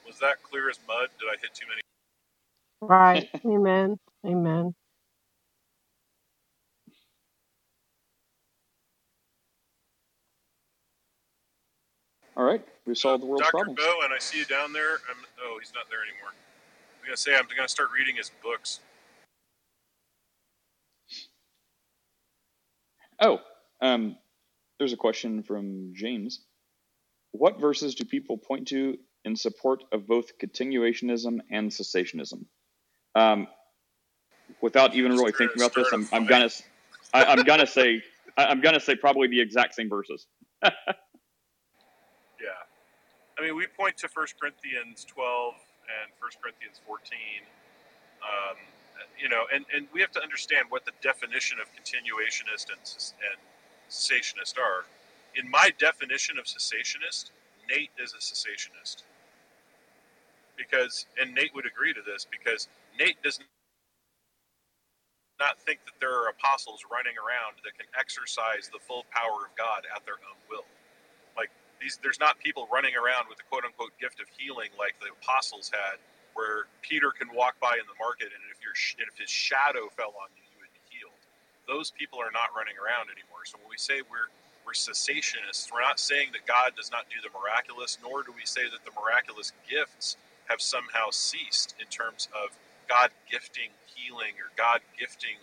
[0.06, 1.08] Was that clear as mud?
[1.20, 1.82] Did I hit too many?
[2.82, 3.28] Right.
[3.46, 3.96] Amen.
[4.26, 4.74] Amen.
[12.36, 13.52] All right, we solved the world's Dr.
[13.52, 13.78] problems.
[13.78, 14.94] Bowen, I see you down there.
[14.94, 16.30] I'm, oh, he's not there anymore.
[16.30, 18.80] I'm going to say I'm going to start reading his books.
[23.20, 23.40] Oh,
[23.82, 24.16] um,
[24.78, 26.40] there's a question from James.
[27.32, 32.46] What verses do people point to in support of both continuationism and cessationism?
[33.14, 33.46] Um,
[34.60, 36.48] without even really thinking about this, I'm, I'm gonna,
[37.12, 38.02] I, I'm gonna say,
[38.36, 40.26] I- I'm gonna say probably the exact same verses.
[42.40, 42.48] Yeah.
[43.38, 46.98] I mean, we point to 1 Corinthians 12 and 1 Corinthians 14.
[48.22, 48.56] Um,
[49.18, 53.38] you know, and, and we have to understand what the definition of continuationist and, and
[53.90, 54.86] cessationist are.
[55.34, 57.30] In my definition of cessationist,
[57.70, 59.02] Nate is a cessationist.
[60.56, 63.40] Because, and Nate would agree to this, because Nate does
[65.40, 69.52] not think that there are apostles running around that can exercise the full power of
[69.58, 70.66] God at their own will.
[71.36, 71.50] Like
[71.80, 75.12] these, there's not people running around with the quote unquote gift of healing like the
[75.12, 75.98] apostles had,
[76.34, 79.88] where Peter can walk by in the market and if your sh- if his shadow
[79.96, 81.20] fell on you, you would be healed.
[81.68, 83.44] Those people are not running around anymore.
[83.46, 84.30] So when we say we're
[84.64, 88.46] we're cessationists, we're not saying that God does not do the miraculous, nor do we
[88.46, 92.54] say that the miraculous gifts have somehow ceased in terms of
[92.92, 95.40] God gifting healing or God gifting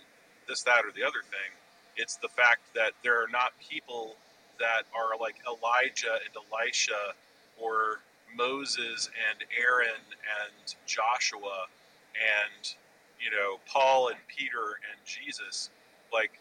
[0.48, 1.50] this, that, or the other thing.
[1.98, 4.16] It's the fact that there are not people
[4.60, 7.18] that are like Elijah and Elisha
[7.58, 8.02] or
[8.38, 11.66] Moses and Aaron and Joshua
[12.14, 12.76] and
[13.20, 15.72] you know Paul and Peter and Jesus
[16.14, 16.40] like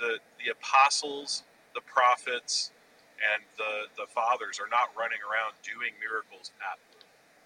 [0.00, 2.72] the the apostles the prophets
[3.20, 6.78] and the the fathers are not running around doing miracles at.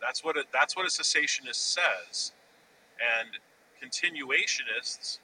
[0.01, 2.33] That's what it, that's what a cessationist says,
[3.01, 3.39] and
[3.81, 5.19] continuationists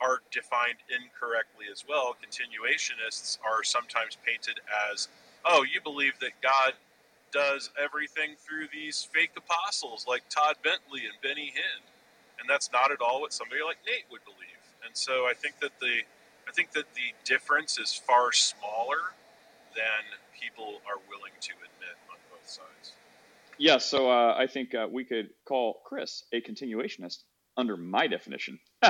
[0.00, 2.16] are defined incorrectly as well.
[2.16, 4.60] Continuationists are sometimes painted
[4.92, 5.08] as,
[5.44, 6.74] oh, you believe that God
[7.32, 11.82] does everything through these fake apostles like Todd Bentley and Benny Hinn,
[12.40, 14.62] and that's not at all what somebody like Nate would believe.
[14.84, 16.02] And so I think that the
[16.48, 19.12] I think that the difference is far smaller
[19.76, 22.87] than people are willing to admit on both sides.
[23.58, 27.18] Yeah, so uh, I think uh, we could call Chris a continuationist
[27.56, 28.58] under my definition.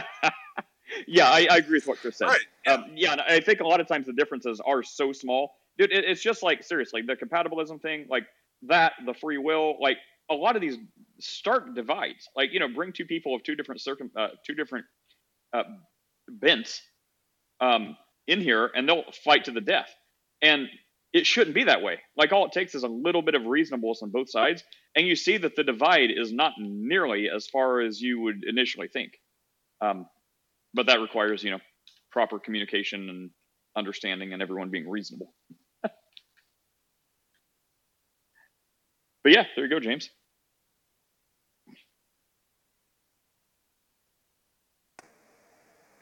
[1.07, 2.27] yeah, I, I agree with what Chris said.
[2.27, 2.41] Right.
[2.67, 2.73] Yeah.
[2.75, 5.53] Um, yeah, and I think a lot of times the differences are so small.
[5.79, 8.27] Dude, it, it's just like, seriously, the compatibilism thing, like
[8.63, 9.97] that, the free will, like
[10.31, 10.77] a lot of these
[11.21, 12.29] stark divides.
[12.37, 14.85] Like, you know, bring two people of two different circum, uh, two different
[15.53, 15.63] uh,
[16.29, 16.83] bents
[17.61, 19.89] um, in here and they'll fight to the death.
[20.43, 20.69] And
[21.19, 21.99] it shouldn't be that way.
[22.17, 24.65] Like all it takes is a little bit of reasonableness on both sides,
[24.97, 28.89] and you see that the divide is not nearly as far as you would initially
[28.89, 29.13] think.
[29.81, 30.07] Um,
[30.75, 31.61] but that requires, you know,
[32.11, 33.31] proper communication and
[33.77, 35.35] understanding, and everyone being reasonable.
[35.83, 35.93] but
[39.27, 40.11] yeah, there you go, James.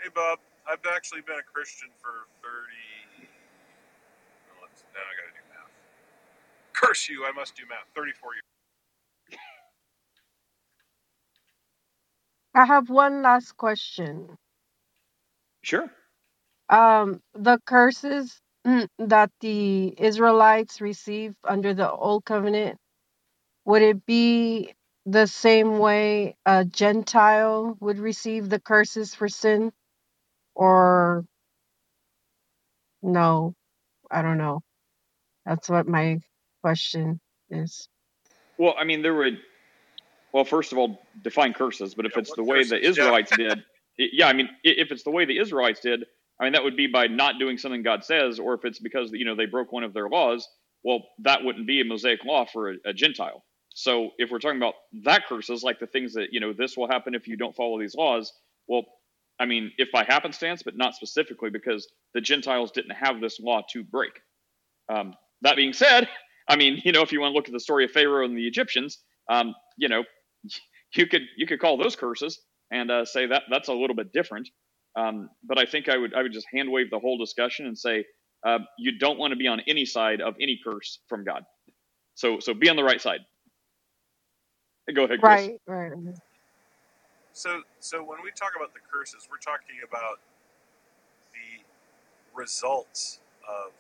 [0.01, 0.39] Hey, Bob.
[0.69, 3.29] I've actually been a Christian for 30.
[4.49, 5.71] Well, let's, now I got to do math.
[6.77, 7.89] Curse you, I must do math.
[7.95, 8.43] 34 years.
[12.55, 14.37] I have one last question.
[15.63, 15.91] Sure.
[16.69, 22.79] Um, the curses mm, that the Israelites received under the old covenant,
[23.65, 24.75] would it be
[25.07, 29.73] the same way a Gentile would receive the curses for sin?
[30.55, 31.25] Or
[33.03, 33.55] no?
[34.11, 34.63] I don't know.
[35.47, 36.21] That's what my
[36.67, 37.89] question is.
[38.59, 39.39] Well, I mean, there would.
[40.33, 41.95] Well, first of all, define curses.
[41.95, 42.83] But if Yeah, it's the way the curses?
[42.83, 42.89] Yeah.
[42.91, 43.65] Israelites did,
[43.99, 46.05] yeah, I mean, if it's the way the Israelites did,
[46.41, 49.13] I mean, that would be by not doing something God says, or if it's because
[49.13, 50.49] you know they broke one of their laws,
[50.85, 53.45] well, that wouldn't be a Mosaic law for a, a Gentile.
[53.75, 54.75] So if we're talking about
[55.05, 57.79] that curses, like the things that you know, this will happen if you don't follow
[57.81, 58.33] these laws.
[58.69, 58.85] Well,
[59.41, 63.63] I mean, if by happenstance, but not specifically because the Gentiles didn't have this law
[63.73, 64.13] to break.
[64.89, 66.09] Um, that being said,
[66.49, 68.37] I mean, you know, if you want to look at the story of Pharaoh and
[68.37, 68.99] the Egyptians,
[69.31, 70.05] um, you know,
[70.95, 72.41] you could you could call those curses
[72.73, 74.49] and uh, say that that's a little bit different.
[74.97, 77.79] Um, but I think I would I would just hand wave the whole discussion and
[77.79, 78.05] say
[78.47, 81.45] uh, you don't want to be on any side of any curse from God.
[82.15, 83.21] So so be on the right side.
[84.95, 85.49] Go ahead, Chris.
[85.49, 85.93] Right, right.
[87.33, 90.21] So, so when we talk about the curses, we're talking about
[91.33, 91.63] the
[92.35, 93.73] results of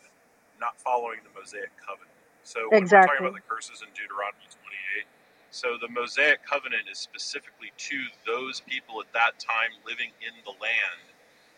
[0.61, 2.16] not following the Mosaic covenant.
[2.47, 5.07] So when we're talking about the curses in Deuteronomy 28,
[5.51, 10.55] so the Mosaic covenant is specifically to those people at that time living in the
[10.63, 11.11] land.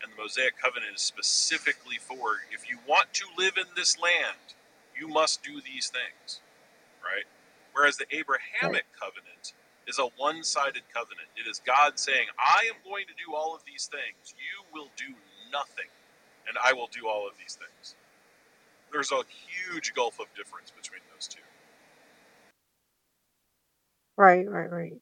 [0.02, 4.56] And the Mosaic covenant is specifically for if you want to live in this land,
[4.98, 6.40] you must do these things,
[7.04, 7.26] right?
[7.74, 9.54] Whereas the Abrahamic covenant
[9.88, 11.28] is a one sided covenant.
[11.36, 14.34] It is God saying, I am going to do all of these things.
[14.38, 15.14] You will do
[15.52, 15.90] nothing,
[16.48, 17.96] and I will do all of these things.
[18.92, 21.40] There's a huge gulf of difference between those two.
[24.16, 24.94] Right, right, right.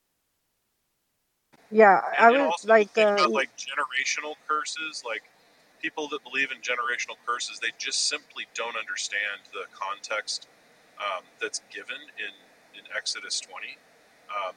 [1.71, 5.23] Yeah, I And, and was also like, thing uh, about like generational curses, like
[5.83, 10.49] people that believe in generational curses, they just simply don't understand the context
[10.99, 13.77] um, that's given in, in Exodus 20.
[14.31, 14.55] Um,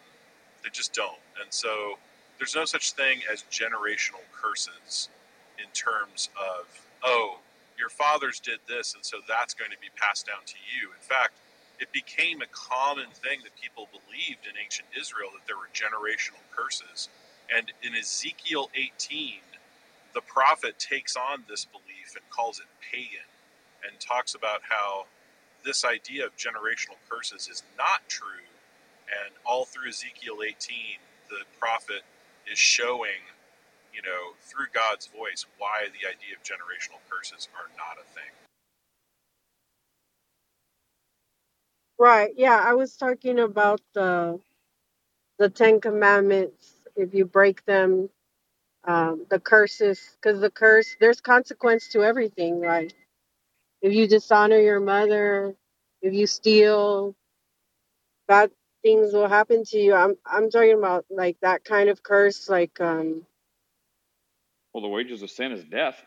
[0.63, 1.19] they just don't.
[1.41, 1.97] And so
[2.37, 5.09] there's no such thing as generational curses
[5.57, 6.67] in terms of,
[7.03, 7.39] oh,
[7.79, 10.91] your fathers did this, and so that's going to be passed down to you.
[10.91, 11.39] In fact,
[11.79, 16.43] it became a common thing that people believed in ancient Israel that there were generational
[16.51, 17.07] curses.
[17.47, 19.39] And in Ezekiel 18,
[20.13, 23.25] the prophet takes on this belief and calls it pagan
[23.87, 25.05] and talks about how
[25.63, 28.45] this idea of generational curses is not true.
[29.07, 32.03] And all through Ezekiel 18, the prophet
[32.51, 33.23] is showing,
[33.99, 38.31] you know, through God's voice, why the idea of generational curses are not a thing.
[41.99, 42.31] right.
[42.37, 44.39] Yeah, I was talking about the
[45.39, 46.73] the Ten Commandments.
[46.95, 48.09] If you break them,
[48.85, 52.93] um, the curses, because the curse, there's consequence to everything, right?
[53.81, 55.55] If you dishonor your mother,
[56.01, 57.15] if you steal,
[58.27, 58.51] bad
[58.83, 59.95] things will happen to you.
[59.95, 63.25] I'm I'm talking about like that kind of curse, like um,
[64.73, 66.01] Well, the wages of sin is death.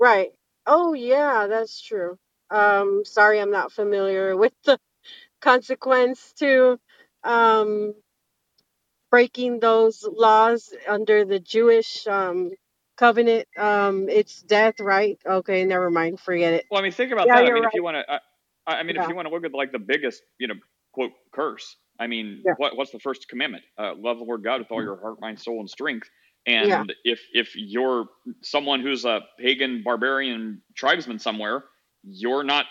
[0.00, 0.30] right.
[0.66, 2.18] Oh yeah, that's true.
[2.50, 4.78] Um, sorry, I'm not familiar with the
[5.42, 6.78] consequence to
[7.24, 7.94] um
[9.10, 12.52] breaking those laws under the Jewish um
[12.98, 13.48] covenant.
[13.58, 15.18] Um, it's death, right?
[15.26, 16.20] Okay, never mind.
[16.20, 16.66] Forget it.
[16.70, 17.46] Well, I mean, think about Yeah, that.
[17.46, 17.64] I mean, right.
[17.64, 18.20] if you want to,
[18.66, 19.04] I, I mean, Yeah.
[19.04, 20.54] if you want to look at like the biggest, you know,
[20.92, 21.76] quote curse.
[22.00, 22.54] I mean, Yeah.
[22.56, 23.64] what what's the first commandment?
[23.78, 26.08] Uh, love the Lord God with all your heart, mind, soul, and strength.
[26.60, 26.84] Yeah.
[26.84, 28.06] And if if you're
[28.42, 31.64] someone who's a pagan, barbarian tribesman somewhere,
[32.04, 32.66] you're not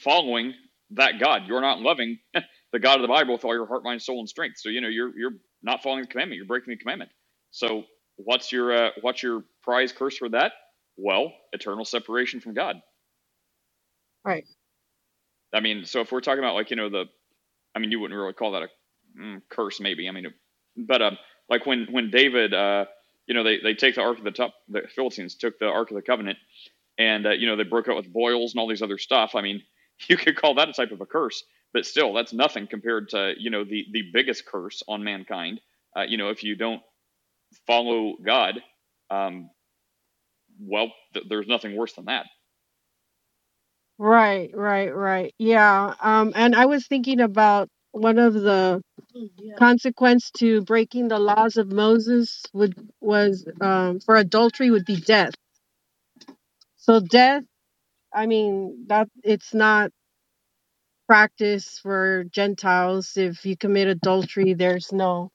[0.00, 0.54] following
[0.92, 1.44] that God.
[1.46, 2.18] You're not loving
[2.72, 4.58] the God of the Bible with all your heart, mind, soul, and strength.
[4.60, 6.38] So you know you're you're not following the commandment.
[6.38, 7.10] You're breaking the commandment.
[7.52, 7.84] So
[8.16, 10.52] what's your uh, what's your prize curse for that?
[10.96, 12.76] Well, eternal separation from God.
[14.24, 14.46] Right.
[15.54, 17.06] I mean, so if we're talking about like you know the,
[17.74, 18.68] I mean, you wouldn't really call that a
[19.20, 20.08] mm, curse, maybe.
[20.08, 20.26] I mean,
[20.76, 22.86] but um, like when when David, uh,
[23.28, 25.90] you know, they they take the ark of the top, the Philistines took the ark
[25.92, 26.38] of the covenant,
[26.98, 29.34] and uh, you know they broke out with boils and all these other stuff.
[29.36, 29.62] I mean,
[30.08, 33.34] you could call that a type of a curse, but still, that's nothing compared to
[33.38, 35.60] you know the the biggest curse on mankind.
[35.96, 36.82] Uh, you know, if you don't
[37.66, 38.62] follow God,
[39.10, 39.50] um,
[40.60, 42.26] well, th- there's nothing worse than that.
[43.98, 45.34] Right, right, right.
[45.38, 45.94] Yeah.
[46.00, 48.82] Um, and I was thinking about one of the
[49.58, 55.34] consequence to breaking the laws of Moses would was um for adultery would be death.
[56.76, 57.44] So death,
[58.14, 59.90] I mean, that it's not
[61.08, 63.14] practice for Gentiles.
[63.16, 65.30] If you commit adultery, there's no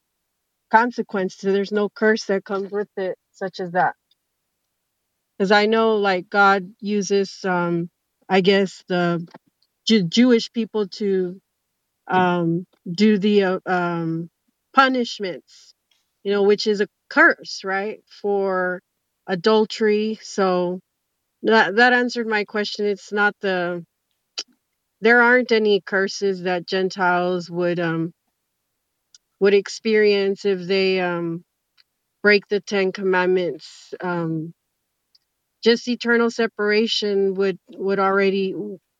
[0.71, 3.95] consequence to there's no curse that comes with it, such as that.
[5.37, 7.89] Because I know like God uses um
[8.29, 9.27] I guess the
[10.09, 11.41] Jewish people to
[12.07, 14.29] um, do the uh, um,
[14.75, 15.73] punishments,
[16.23, 18.81] you know, which is a curse, right, for
[19.27, 20.19] adultery.
[20.21, 20.79] So
[21.43, 22.85] that that answered my question.
[22.87, 23.85] It's not the
[25.01, 28.11] there aren't any curses that Gentiles would um
[29.39, 31.43] would experience if they um
[32.23, 33.93] break the Ten Commandments.
[34.01, 34.53] Um,
[35.63, 38.53] just eternal separation would would already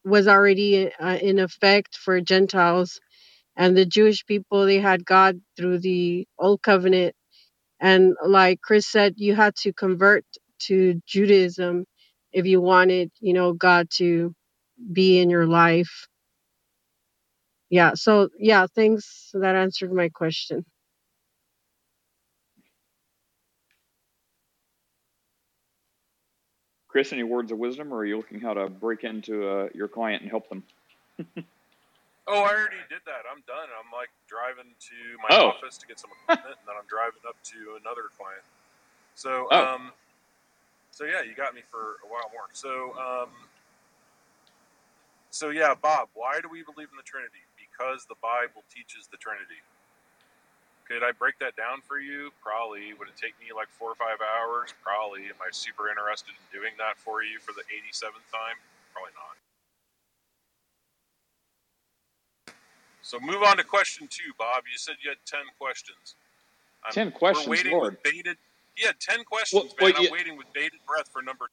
[0.06, 3.00] was already uh, in effect for Gentiles
[3.58, 4.66] and the Jewish people.
[4.66, 7.16] They had God through the Old Covenant,
[7.82, 10.26] and like Chris said, you had to convert
[10.68, 11.86] to Judaism
[12.34, 14.34] if you wanted, you know, God to
[14.94, 16.08] be in your life.
[17.72, 17.94] Yeah.
[17.96, 19.32] So yeah, thanks.
[19.34, 20.66] That answered my question.
[26.94, 29.88] Chris, any words of wisdom, or are you looking how to break into uh, your
[29.88, 30.62] client and help them?
[32.30, 33.26] oh, I already did that.
[33.26, 33.66] I'm done.
[33.74, 35.58] I'm like driving to my Oh.
[35.58, 38.46] office to get some equipment, and then I'm driving up to another client.
[39.16, 39.74] So, Oh.
[39.74, 39.92] um,
[40.92, 42.46] so yeah, you got me for a while more.
[42.54, 43.30] So, um,
[45.32, 47.42] so yeah, Bob, why do we believe in the Trinity?
[47.58, 49.66] Because the Bible teaches the Trinity.
[50.88, 52.32] Could I break that down for you?
[52.42, 52.94] Probably.
[52.94, 54.74] Would it take me like four or five hours?
[54.84, 55.26] Probably.
[55.32, 58.60] Am I super interested in doing that for you for the 87th time?
[58.94, 59.36] Probably not.
[63.02, 64.64] So move on to question two, Bob.
[64.72, 66.16] You said you had 10 questions.
[66.84, 67.94] I'm- 10 questions, We're waiting Lord.
[67.94, 68.38] with bated.
[68.76, 69.94] Yeah, 10 questions, Well, man.
[69.94, 71.50] well, I'm you- waiting with bated breath for number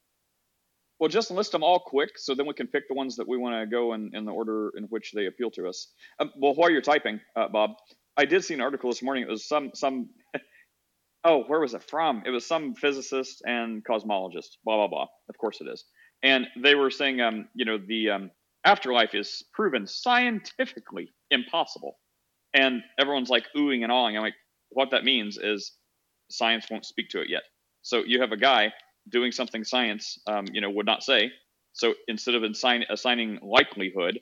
[0.98, 3.38] Well, just list them all quick, so then we can pick the ones that we
[3.38, 5.88] want to go in, in the order in which they appeal to us.
[6.18, 7.76] Um, well, while you're typing, uh, Bob,
[8.20, 9.24] I did see an article this morning.
[9.24, 10.10] It was some some.
[11.24, 12.22] oh, where was it from?
[12.26, 14.58] It was some physicist and cosmologist.
[14.64, 15.06] Blah blah blah.
[15.30, 15.84] Of course it is.
[16.22, 18.30] And they were saying, um, you know, the um,
[18.64, 21.98] afterlife is proven scientifically impossible,
[22.52, 24.16] and everyone's like oohing and awing.
[24.16, 24.34] I'm like,
[24.68, 25.72] what that means is
[26.30, 27.42] science won't speak to it yet.
[27.82, 28.72] So you have a guy
[29.08, 31.30] doing something science, um, you know, would not say.
[31.72, 34.20] So instead of assign, assigning likelihood,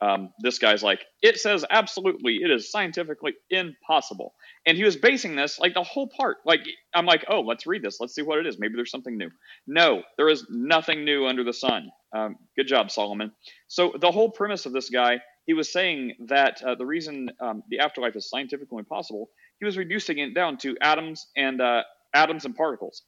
[0.00, 4.34] um, this guy's like, it says absolutely, it is scientifically impossible.
[4.66, 6.60] And he was basing this, like the whole part, like,
[6.94, 7.98] I'm like, oh, let's read this.
[8.00, 8.58] Let's see what it is.
[8.58, 9.30] Maybe there's something new.
[9.66, 11.90] No, there is nothing new under the sun.
[12.14, 13.32] Um, good job, Solomon.
[13.68, 17.62] So the whole premise of this guy, he was saying that uh, the reason um,
[17.68, 21.82] the afterlife is scientifically impossible, he was reducing it down to atoms and uh,
[22.14, 23.02] atoms and particles.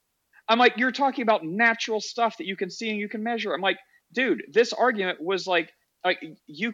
[0.47, 3.53] I'm like, you're talking about natural stuff that you can see and you can measure.
[3.53, 3.79] I'm like,
[4.13, 5.71] dude, this argument was like,
[6.03, 6.73] like you,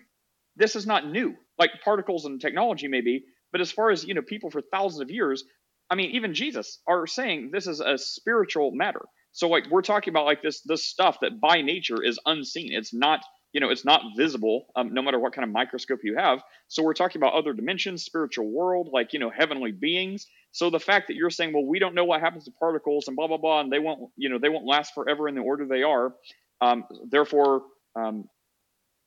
[0.56, 1.36] this is not new.
[1.58, 5.12] Like particles and technology maybe, but as far as you know, people for thousands of
[5.12, 5.44] years,
[5.90, 9.02] I mean, even Jesus are saying this is a spiritual matter.
[9.32, 12.72] So like we're talking about like this this stuff that by nature is unseen.
[12.74, 13.22] It's not
[13.54, 16.42] you know it's not visible um, no matter what kind of microscope you have.
[16.68, 20.28] So we're talking about other dimensions, spiritual world, like you know heavenly beings.
[20.52, 23.16] So the fact that you're saying, well, we don't know what happens to particles and
[23.16, 25.66] blah blah blah, and they won't, you know, they won't last forever in the order
[25.66, 26.14] they are,
[26.62, 27.64] um, therefore,
[27.96, 28.28] um,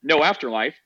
[0.02, 0.76] no afterlife.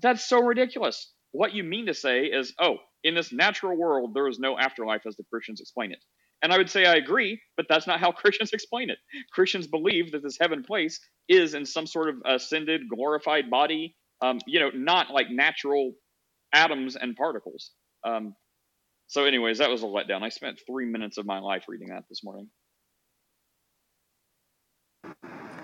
[0.00, 1.12] That's so ridiculous.
[1.32, 5.02] What you mean to say is, oh, in this natural world, there is no afterlife
[5.06, 5.98] as the Christians explain it.
[6.42, 8.98] And I would say I agree, but that's not how Christians explain it.
[9.32, 14.38] Christians believe that this heaven place is in some sort of ascended, glorified body, um,
[14.46, 15.92] you know, not like natural
[16.52, 17.70] atoms and particles.
[18.04, 18.34] Um,
[19.08, 20.22] so, anyways, that was a letdown.
[20.22, 22.48] I spent three minutes of my life reading that this morning.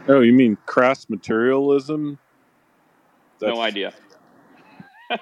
[0.09, 2.19] Oh, you mean crass materialism?
[3.43, 3.93] No idea.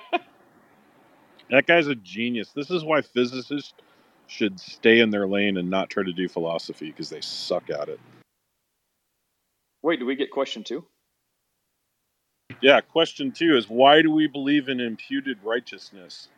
[1.51, 2.51] That guy's a genius.
[2.51, 3.73] This is why physicists
[4.27, 7.89] should stay in their lane and not try to do philosophy because they suck at
[7.89, 7.99] it.
[9.83, 10.85] Wait, do we get question two?
[12.61, 16.29] Yeah, question two is why do we believe in imputed righteousness?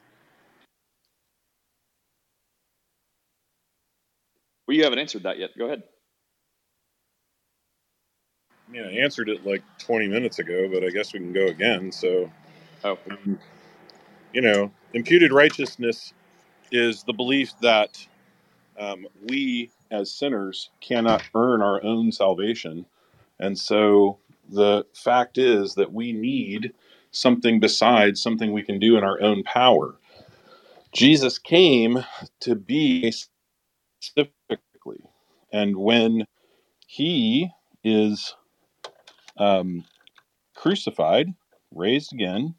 [4.68, 5.50] Well, you haven't answered that yet.
[5.58, 5.82] Go ahead.
[8.70, 11.46] I mean, I answered it like 20 minutes ago, but I guess we can go
[11.46, 11.92] again.
[11.92, 12.30] So,
[12.84, 13.38] Oh, um,
[14.32, 16.14] you know, imputed righteousness
[16.72, 18.06] is the belief that
[18.78, 22.86] um, we as sinners cannot earn our own salvation.
[23.40, 24.18] And so
[24.50, 26.72] the fact is that we need
[27.12, 29.96] something besides something we can do in our own power.
[30.92, 32.04] Jesus came
[32.40, 33.12] to be
[34.00, 35.04] specifically.
[35.52, 36.26] And when
[36.86, 37.50] he
[37.84, 38.34] is
[39.40, 39.84] um,
[40.56, 41.34] crucified,
[41.74, 42.54] raised again,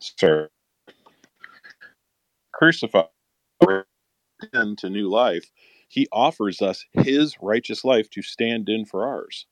[0.00, 0.48] sorry,
[2.52, 3.06] crucified
[4.54, 5.50] into new life,
[5.88, 9.46] he offers us his righteous life to stand in for ours.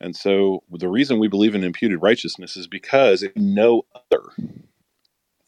[0.00, 4.24] And so the reason we believe in imputed righteousness is because no other.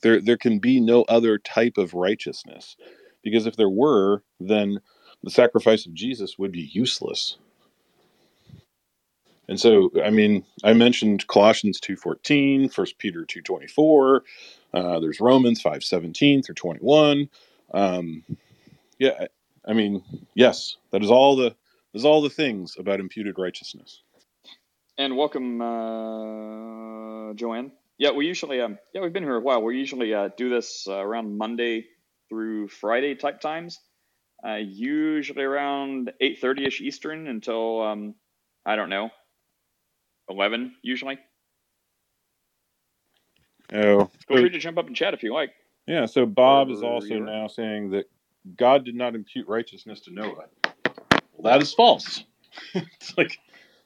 [0.02, 2.76] There, there can be no other type of righteousness.
[3.22, 4.80] Because if there were, then
[5.22, 7.38] the sacrifice of Jesus would be useless.
[9.50, 14.20] And so, I mean, I mentioned Colossians 2.14, 1 Peter 2.24,
[14.74, 17.28] uh, there's Romans 5.17 through 21.
[17.74, 18.24] Um,
[18.98, 19.28] Yeah, I-
[19.74, 20.02] mean,
[20.34, 21.56] yes, that is all the
[21.94, 24.02] is all the things about imputed righteousness.
[24.98, 27.72] And welcome, uh, Joanne.
[27.98, 29.62] Yeah, we usually, um, yeah, we've been here a while.
[29.62, 31.86] We usually uh, do this uh, around Monday
[32.28, 33.80] through Friday type times.
[34.46, 38.14] Uh, usually around eight thirty ish Eastern until um,
[38.66, 39.10] I don't know,
[40.30, 41.18] eleven usually.
[43.72, 45.52] Oh, Feel free to jump up and chat if you like.
[45.86, 46.06] yeah.
[46.06, 48.10] So Bob is also now saying that
[48.56, 50.46] God did not impute righteousness to Noah.
[51.34, 52.24] Well, that is false.
[52.74, 53.38] it's like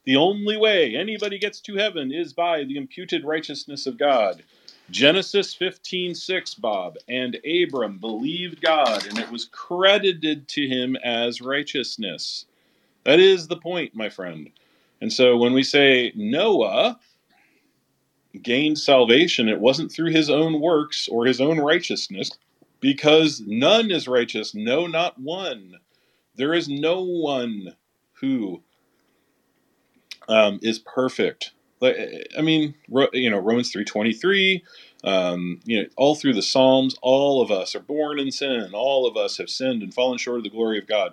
[0.04, 4.42] the only way anybody gets to heaven is by the imputed righteousness of God.
[4.90, 12.46] Genesis 15:6 Bob and Abram believed God and it was credited to him as righteousness.
[13.04, 14.50] That is the point, my friend.
[15.04, 16.98] And so when we say Noah
[18.40, 22.30] gained salvation, it wasn't through his own works or his own righteousness
[22.80, 25.74] because none is righteous, no not one.
[26.36, 27.76] There is no one
[28.14, 28.62] who
[30.26, 31.52] um, is perfect.
[31.82, 32.74] I mean,
[33.12, 34.64] you know, Romans three twenty three.
[35.04, 38.70] Um, you know, all through the Psalms, all of us are born in sin.
[38.72, 41.12] All of us have sinned and fallen short of the glory of God.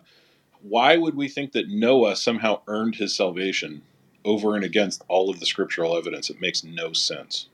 [0.61, 3.81] Why would we think that Noah somehow earned his salvation
[4.23, 6.29] over and against all of the scriptural evidence?
[6.29, 7.47] It makes no sense.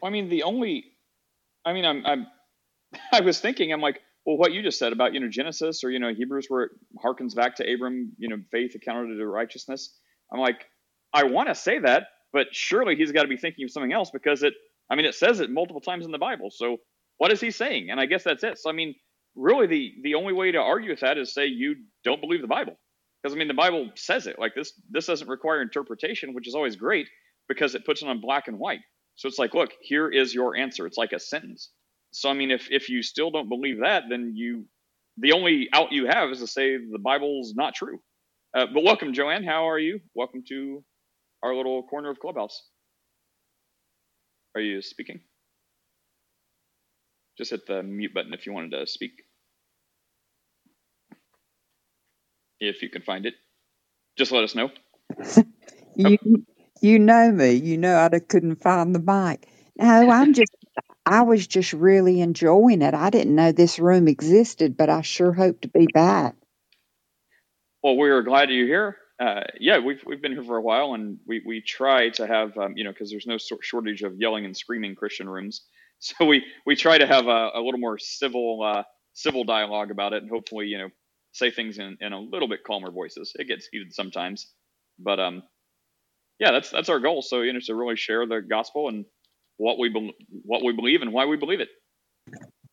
[0.00, 0.84] Well, I mean, the only,
[1.64, 2.26] I mean, I'm, I'm,
[3.12, 5.90] I was thinking, I'm like, well, what you just said about you know Genesis or
[5.90, 6.70] you know Hebrews, where it
[7.04, 9.98] harkens back to Abram, you know, faith accounted to righteousness.
[10.32, 10.66] I'm like,
[11.12, 14.10] I want to say that, but surely he's got to be thinking of something else
[14.10, 14.54] because it,
[14.88, 16.50] I mean, it says it multiple times in the Bible.
[16.50, 16.78] So
[17.18, 17.90] what is he saying?
[17.90, 18.58] And I guess that's it.
[18.58, 18.94] So I mean,
[19.36, 22.48] really, the the only way to argue with that is say you don't believe the
[22.48, 22.74] Bible,
[23.22, 24.38] because I mean, the Bible says it.
[24.38, 27.08] Like this, this doesn't require interpretation, which is always great
[27.48, 28.80] because it puts it on black and white.
[29.16, 30.86] So it's like, look, here is your answer.
[30.86, 31.70] It's like a sentence.
[32.12, 34.66] So I mean, if if you still don't believe that, then you
[35.18, 38.00] the only out you have is to say the Bible's not true.
[38.56, 39.44] Uh, but welcome, Joanne.
[39.44, 40.00] How are you?
[40.14, 40.84] Welcome to
[41.42, 42.62] our little corner of Clubhouse.
[44.56, 45.20] Are you speaking?
[47.38, 49.21] Just hit the mute button if you wanted to speak.
[52.68, 53.34] If you can find it,
[54.16, 54.70] just let us know.
[55.94, 56.16] You
[56.80, 57.52] you know me.
[57.52, 59.46] You know I couldn't find the mic.
[59.76, 60.52] No, I'm just
[61.04, 62.94] I was just really enjoying it.
[62.94, 66.34] I didn't know this room existed, but I sure hope to be back.
[67.82, 68.96] Well, we're glad you're here.
[69.20, 72.56] Uh, yeah, we've we've been here for a while, and we we try to have
[72.56, 75.62] um, you know because there's no shortage of yelling and screaming Christian rooms,
[75.98, 78.82] so we we try to have a, a little more civil uh,
[79.12, 80.88] civil dialogue about it, and hopefully you know
[81.32, 83.32] say things in, in a little bit calmer voices.
[83.38, 84.52] It gets heated sometimes,
[84.98, 85.42] but um
[86.40, 87.22] yeah, that's that's our goal.
[87.22, 89.06] So you know to really share the gospel and
[89.58, 90.10] what we bel
[90.44, 91.70] what we believe and why we believe it.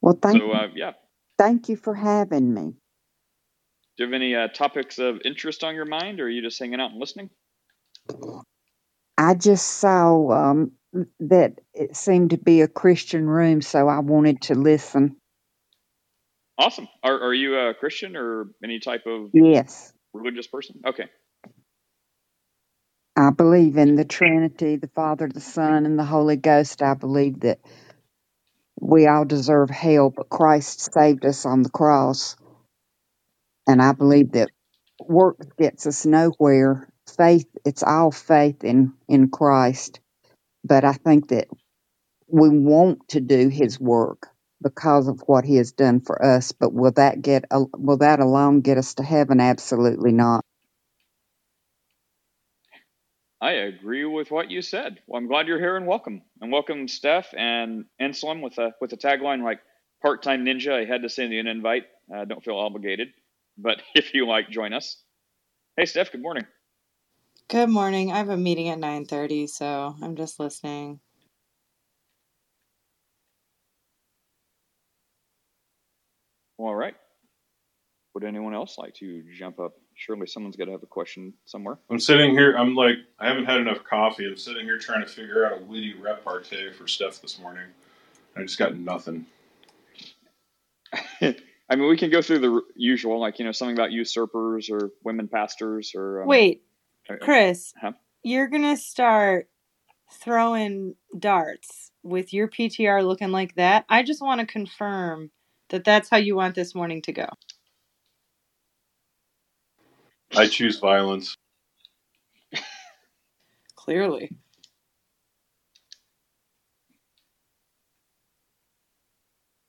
[0.01, 0.93] Well, thank So uh, yeah,
[1.38, 2.76] thank you for having me.
[3.97, 6.60] do you have any uh, topics of interest on your mind, or are you just
[6.60, 7.30] hanging out and listening?
[9.18, 10.74] I just saw um,
[11.22, 15.18] that it seemed to be a Christian room, so I wanted to listen.
[16.60, 16.89] Awesome.
[17.03, 20.82] Are are you a Christian or any type of Yes, religious person?
[20.88, 21.05] Okay.
[23.18, 26.82] I believe in the Trinity, the Father, the Son, and the Holy Ghost.
[26.82, 27.60] I believe that
[28.80, 32.36] we all deserve hell, but Christ saved us on the cross.
[33.68, 34.51] And I believe that
[34.99, 36.89] work gets us nowhere.
[37.18, 39.99] Faith, it's all faith in, in Christ.
[40.64, 41.47] But I think that
[42.28, 44.28] we want to do his work
[44.62, 46.51] because of what he has done for us.
[46.53, 49.41] But will that get, will that alone get us to heaven?
[49.41, 50.45] Absolutely not.
[53.39, 54.99] I agree with what you said.
[55.05, 56.24] Well, I'm glad you're here and welcome.
[56.41, 59.60] And welcome Steph and Anselm with a with a tagline like
[60.01, 60.74] part-time ninja.
[60.74, 61.84] I had to send you an invite.
[62.14, 63.10] Uh, don't feel obligated,
[63.57, 64.97] but if you like, join us.
[65.78, 66.45] Hey Steph, good morning.
[67.47, 68.12] Good morning.
[68.12, 70.99] I have a meeting at 9:30, so I'm just listening.
[76.60, 76.93] All right.
[78.14, 79.74] Would anyone else like to jump up?
[79.95, 81.78] Surely someone's got to have a question somewhere.
[81.89, 82.55] I'm sitting here.
[82.57, 84.26] I'm like, I haven't had enough coffee.
[84.26, 87.64] I'm sitting here trying to figure out a witty repartee for Steph this morning.
[88.36, 89.26] I just got nothing.
[91.22, 94.91] I mean, we can go through the usual, like you know, something about usurpers or
[95.03, 96.64] women pastors or um, Wait,
[97.10, 97.93] uh, Chris, huh?
[98.24, 99.49] you're gonna start
[100.12, 103.86] throwing darts with your PTR looking like that.
[103.88, 105.32] I just want to confirm
[105.70, 107.28] that that's how you want this morning to go.
[110.36, 111.36] I choose violence.
[113.76, 114.32] Clearly.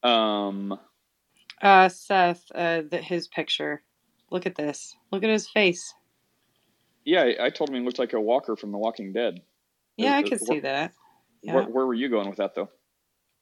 [0.02, 0.78] Um,
[1.62, 3.82] Uh, Seth, uh, the, his picture.
[4.30, 4.96] Look at this.
[5.12, 5.94] Look at his face.
[7.04, 9.40] Yeah, I, I told him he looked like a walker from The Walking Dead.
[9.96, 10.94] Yeah, I could uh, see wh- that.
[11.46, 11.66] Where, Yeah.
[11.66, 12.70] where were you going with that, though?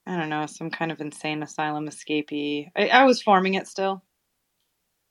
[0.09, 2.71] I don't know, some kind of insane asylum escapee.
[2.75, 4.03] I, I was forming it still.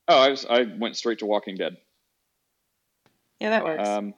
[0.08, 1.76] Oh, I was I went straight to Walking Dead.
[3.38, 3.88] Yeah, that works.
[3.88, 4.14] Um,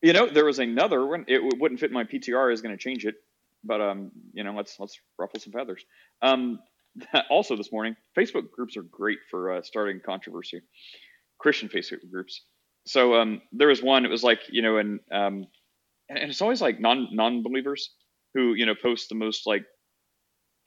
[0.00, 1.26] you know, there was another one.
[1.28, 2.50] It wouldn't fit my PTR.
[2.54, 3.16] Is going to change it,
[3.62, 5.84] but um, you know, let's let's ruffle some feathers.
[6.22, 6.60] Um,
[7.28, 10.62] also this morning, Facebook groups are great for uh, starting controversy.
[11.38, 12.44] Christian Facebook groups.
[12.86, 14.06] So um, there was one.
[14.06, 15.46] It was like you know, and um,
[16.08, 17.90] and it's always like non non believers
[18.34, 19.64] who you know post the most like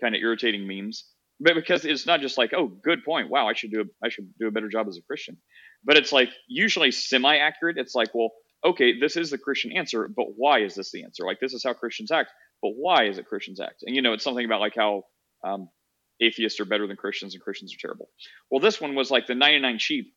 [0.01, 1.05] kind of irritating memes.
[1.39, 3.29] But because it's not just like, oh, good point.
[3.29, 5.37] Wow, I should do a, I should do a better job as a Christian.
[5.83, 7.77] But it's like usually semi accurate.
[7.77, 8.31] It's like, well,
[8.65, 11.25] okay, this is the Christian answer, but why is this the answer?
[11.25, 12.31] Like this is how Christians act,
[12.61, 13.83] but why is it Christians act?
[13.83, 15.03] And you know, it's something about like how
[15.45, 15.69] um,
[16.19, 18.09] atheists are better than Christians and Christians are terrible.
[18.49, 20.13] Well, this one was like the 99 sheep,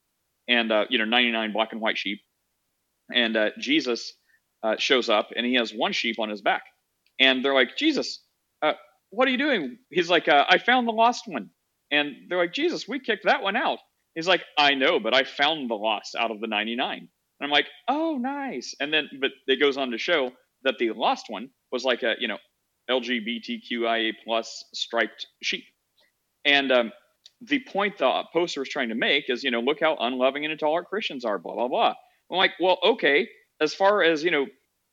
[0.49, 2.21] and uh, you know, 99 black and white sheep,
[3.15, 4.15] and uh, Jesus
[4.63, 6.63] uh, shows up and he has one sheep on his back,
[7.19, 8.23] and they're like, Jesus,
[8.63, 8.73] uh,
[9.11, 9.79] what are you doing?
[9.91, 11.51] He's like, uh, I found the lost one,
[11.91, 13.79] and they're like, Jesus, we kicked that one out.
[14.15, 16.99] He's like, I know, but I found the lost out of the 99.
[16.99, 17.09] And
[17.41, 18.75] I'm like, oh, nice.
[18.81, 20.33] And then, but it goes on to show
[20.65, 22.39] that the lost one was like a, you know,
[22.91, 25.65] LGBTQIA plus striped sheep.
[26.45, 26.93] And um,
[27.41, 30.53] the point the poster is trying to make is, you know, look how unloving and
[30.53, 31.95] intolerant Christians are, blah, blah, blah.
[32.31, 33.29] I'm like, well, okay,
[33.61, 34.47] as far as, you know,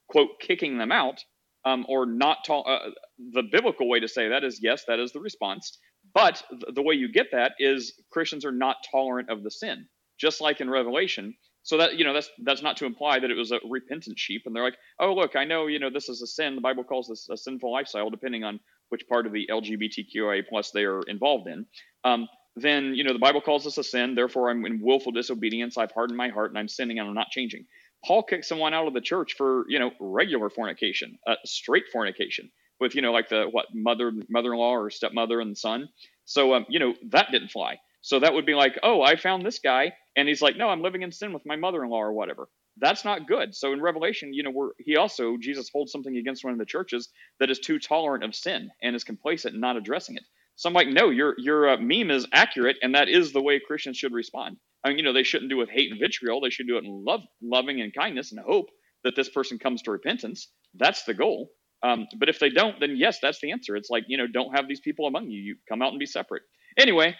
[0.10, 1.24] quote, kicking them out
[1.66, 2.90] um, or not, to- uh,
[3.34, 5.78] the biblical way to say that is, yes, that is the response.
[6.14, 9.88] But th- the way you get that is Christians are not tolerant of the sin,
[10.20, 11.36] just like in Revelation.
[11.64, 14.44] So that you know that's that's not to imply that it was a repentant sheep,
[14.46, 16.56] and they're like, oh look, I know you know this is a sin.
[16.56, 18.60] The Bible calls this a sinful lifestyle, depending on
[18.90, 21.66] which part of the LGBTQIA plus they are involved in.
[22.06, 24.16] Um, then you know the Bible calls this a sin.
[24.16, 25.78] Therefore, I'm in willful disobedience.
[25.78, 27.66] I've hardened my heart, and I'm sinning, and I'm not changing.
[28.08, 32.50] Paul kicked someone out of the church for you know regular fornication, uh, straight fornication
[32.80, 35.90] with you know like the what mother mother-in-law or stepmother and son.
[36.26, 37.80] So um, you know that didn't fly.
[38.02, 40.82] So that would be like, oh, I found this guy, and he's like, no, I'm
[40.82, 42.48] living in sin with my mother-in-law or whatever.
[42.78, 43.54] That's not good.
[43.54, 46.66] So in Revelation, you know, where he also Jesus holds something against one of the
[46.66, 47.10] churches
[47.42, 50.24] that is too tolerant of sin and is complacent and not addressing it.
[50.58, 53.62] So I'm like, no, your your uh, meme is accurate, and that is the way
[53.66, 54.58] Christians should respond.
[54.84, 56.42] I mean, you know, they shouldn't do it with hate and vitriol.
[56.42, 58.68] They should do it in love, loving and kindness, and hope
[59.04, 60.50] that this person comes to repentance.
[60.76, 61.52] That's the goal.
[61.84, 63.76] Um, but if they don't, then yes, that's the answer.
[63.76, 65.40] It's like, you know, don't have these people among you.
[65.42, 66.44] You come out and be separate.
[66.78, 67.16] Anyway,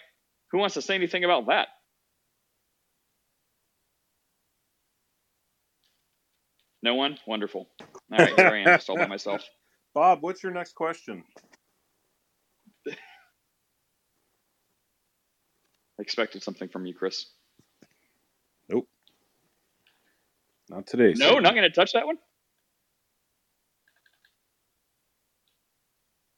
[0.50, 1.68] who wants to say anything about that?
[6.82, 7.18] No one?
[7.26, 7.68] Wonderful.
[8.12, 9.44] All right, here I am, just all by myself.
[9.94, 11.24] Bob, what's your next question?
[15.98, 17.26] Expected something from you, Chris.
[18.68, 18.88] Nope.
[20.68, 21.14] Not today.
[21.16, 21.40] No, sir.
[21.40, 22.16] not going to touch that one.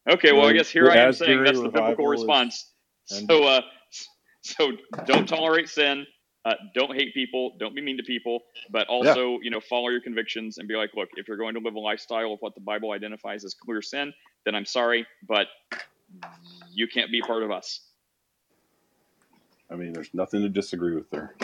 [0.09, 2.73] Okay, well, I guess here the I am saying that's the biblical response.
[3.05, 3.61] So, uh,
[4.43, 4.73] so
[5.07, 6.07] don't tolerate sin.
[6.45, 7.53] Uh, don't hate people.
[7.61, 8.41] Don't be mean to people.
[8.71, 11.61] But also, you know, follow your convictions and be like, look, if you're going to
[11.61, 14.13] live a lifestyle of what the Bible identifies as clear sin,
[14.47, 15.49] then I'm sorry, but
[16.73, 17.81] you can't be part of us.
[19.71, 21.35] I mean, there's nothing to disagree with there.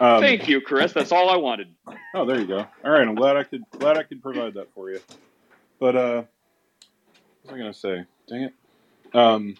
[0.00, 0.92] Um, Thank you, Chris.
[0.92, 1.68] That's all I wanted.
[2.14, 2.66] Oh, there you go.
[2.84, 5.00] All right, I'm glad I could glad I could provide that for you.
[5.78, 6.22] But uh,
[7.42, 8.04] what was I gonna say?
[8.28, 8.54] Dang it.
[9.16, 9.56] Um,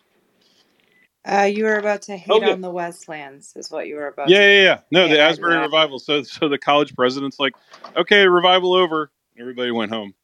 [1.25, 2.51] Uh, you were about to hate Oh, yeah.
[2.51, 4.29] on the Wesleyans, is what you were about.
[4.29, 4.81] yeah, to yeah, yeah.
[4.91, 5.63] No, the Asbury yeah.
[5.63, 5.99] revival.
[6.01, 7.55] So, so the college president's like,
[7.97, 9.11] okay, revival over.
[9.39, 10.15] Everybody went home.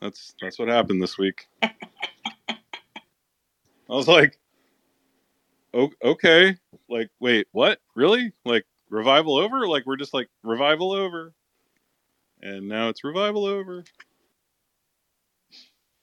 [0.00, 1.46] That's that's what happened this week.
[1.62, 1.72] I
[3.88, 4.38] was like,
[5.76, 6.56] "O- okay,
[6.88, 7.80] like, wait, what?
[7.96, 8.32] Really?
[8.46, 9.68] Like revival over?
[9.68, 11.34] Like we're just like revival over,
[12.42, 13.84] and now it's revival over.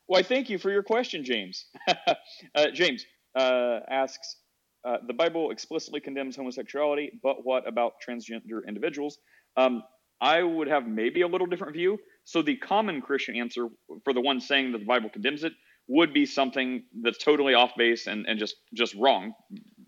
[0.07, 1.65] Why, thank you for your question, James.
[2.55, 3.05] uh, James
[3.35, 4.37] uh, asks
[4.85, 9.17] uh, The Bible explicitly condemns homosexuality, but what about transgender individuals?
[9.57, 9.83] Um,
[10.21, 11.99] I would have maybe a little different view.
[12.25, 13.67] So, the common Christian answer
[14.03, 15.53] for the one saying that the Bible condemns it
[15.87, 19.33] would be something that's totally off base and, and just, just wrong.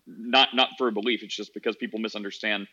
[0.07, 2.67] Not, not for a belief, it's just because people misunderstand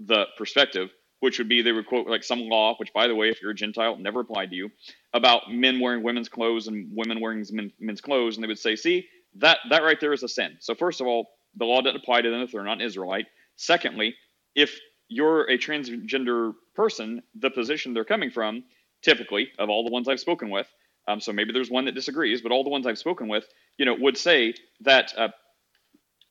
[0.00, 3.28] the perspective, which would be they would quote like some law, which, by the way,
[3.30, 4.70] if you're a Gentile, never applied to you
[5.12, 8.76] about men wearing women's clothes and women wearing men, men's clothes, and they would say,
[8.76, 12.00] "See, that that right there is a sin." So first of all, the law doesn't
[12.00, 13.26] apply to them if they're not Israelite.
[13.56, 14.14] Secondly,
[14.54, 18.64] if you're a transgender person, the position they're coming from,
[19.02, 20.66] typically of all the ones I've spoken with,
[21.06, 23.44] Um, so maybe there's one that disagrees, but all the ones I've spoken with,
[23.78, 25.28] you know, would say that uh,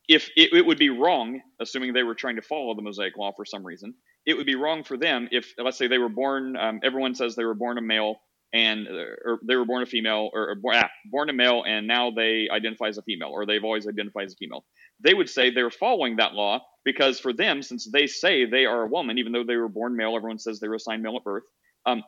[0.07, 3.31] if it, it, would be wrong, assuming they were trying to follow the Mosaic Law
[3.35, 3.93] for some reason,
[4.25, 6.57] it would be wrong for them if, let's say, they were born.
[6.57, 8.17] Um, everyone says they were born a male
[8.53, 8.91] and uh,
[9.25, 12.11] or they were born a female or, or born, ah, born a male and now
[12.11, 14.65] they identify as a female or they've always identified as a female.
[14.99, 18.83] They would say they're following that law because for them, since they say they are
[18.83, 21.23] a woman, even though they were born male, everyone says they were assigned male at
[21.23, 21.43] birth.
[21.85, 22.03] Um,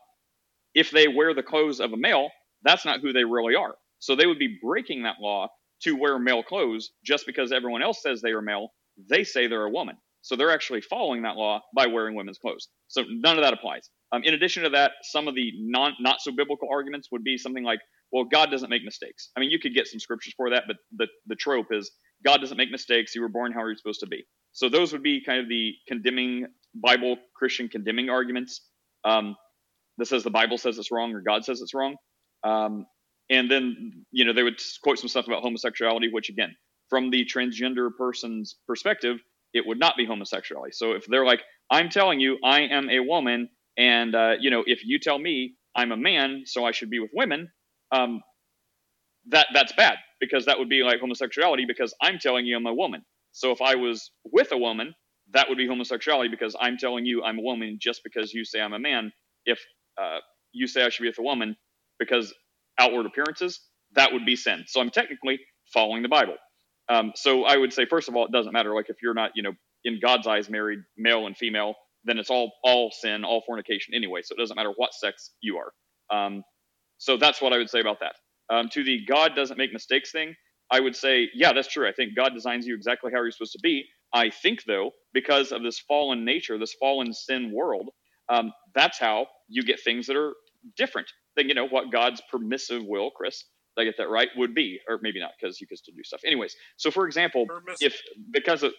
[0.73, 2.29] if they wear the clothes of a male,
[2.65, 3.75] that's not who they really are.
[3.99, 5.49] So they would be breaking that law
[5.83, 8.69] to wear male clothes just because everyone else says they are male.
[9.09, 9.97] They say they're a woman.
[10.21, 12.67] So they're actually following that law by wearing women's clothes.
[12.87, 13.89] So none of that applies.
[14.11, 17.37] Um, in addition to that, some of the non not so biblical arguments would be
[17.37, 17.79] something like,
[18.11, 19.29] well, God doesn't make mistakes.
[19.37, 21.91] I mean, you could get some scriptures for that, but the, the trope is
[22.25, 23.13] God doesn't make mistakes.
[23.13, 24.25] You were born how you're supposed to be.
[24.51, 28.61] So those would be kind of the condemning Bible Christian condemning arguments.
[29.03, 29.35] Um,
[29.97, 31.95] that says the Bible says it's wrong or God says it's wrong.
[32.45, 32.85] Um,
[33.29, 36.55] and then, you know, they would quote some stuff about homosexuality, which again,
[36.89, 39.17] from the transgender person's perspective,
[39.53, 40.73] it would not be homosexuality.
[40.73, 41.41] So if they're like,
[41.71, 45.55] I'm telling you, I am a woman, and uh, you know, if you tell me
[45.75, 47.49] I'm a man, so I should be with women,
[47.91, 48.21] um,
[49.29, 52.73] that that's bad because that would be like homosexuality because I'm telling you I'm a
[52.73, 53.03] woman.
[53.31, 54.93] So if I was with a woman,
[55.33, 58.61] that would be homosexuality because I'm telling you I'm a woman just because you say
[58.61, 59.11] I'm a man.
[59.45, 59.59] If
[59.99, 60.19] uh,
[60.51, 61.55] you say I should be with a woman
[61.99, 62.33] because
[62.79, 63.61] outward appearances,
[63.93, 64.65] that would be sin.
[64.67, 65.39] So I'm technically
[65.73, 66.35] following the Bible.
[66.89, 68.75] Um, so I would say, first of all, it doesn't matter.
[68.75, 72.29] Like if you're not, you know, in God's eyes, married male and female, then it's
[72.29, 74.21] all all sin, all fornication anyway.
[74.23, 75.71] So it doesn't matter what sex you are.
[76.15, 76.43] Um,
[76.97, 78.15] so that's what I would say about that.
[78.53, 80.35] Um, to the God doesn't make mistakes thing,
[80.71, 81.87] I would say, yeah, that's true.
[81.87, 83.85] I think God designs you exactly how you're supposed to be.
[84.13, 87.89] I think, though, because of this fallen nature, this fallen sin world,
[88.29, 90.33] um, that's how you get things that are
[90.77, 93.45] different than you know what God's permissive will, Chris,
[93.75, 94.29] did I get that right?
[94.37, 96.21] Would be, or maybe not, because you could still do stuff.
[96.25, 97.45] Anyways, so for example,
[97.81, 97.99] if
[98.31, 98.73] because of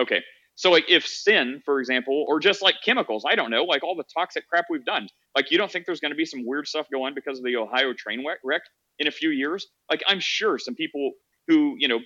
[0.00, 0.22] okay,
[0.54, 3.94] so like if sin, for example, or just like chemicals, I don't know, like all
[3.96, 6.66] the toxic crap we've done, like you don't think there's going to be some weird
[6.66, 8.62] stuff going because of the Ohio train wreck
[8.98, 9.66] in a few years?
[9.90, 11.12] Like I'm sure some people
[11.48, 12.00] who you know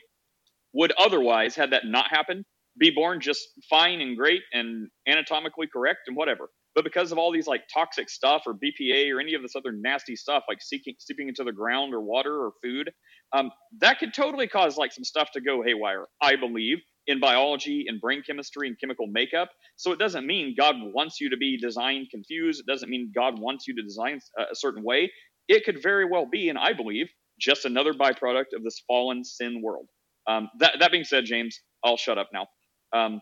[0.74, 2.44] would otherwise had that not happen
[2.78, 6.48] be born just fine and great and anatomically correct and whatever.
[6.74, 9.72] But because of all these like toxic stuff or BPA or any of this other
[9.72, 12.90] nasty stuff like seeking, seeping into the ground or water or food,
[13.32, 13.50] um,
[13.80, 16.06] that could totally cause like some stuff to go haywire.
[16.22, 19.50] I believe in biology and brain chemistry and chemical makeup.
[19.76, 22.60] So it doesn't mean God wants you to be designed confused.
[22.60, 25.12] It doesn't mean God wants you to design a certain way.
[25.48, 27.08] It could very well be, and I believe,
[27.40, 29.86] just another byproduct of this fallen sin world.
[30.28, 32.46] Um, that, that being said, James, I'll shut up now.
[32.94, 33.20] Um,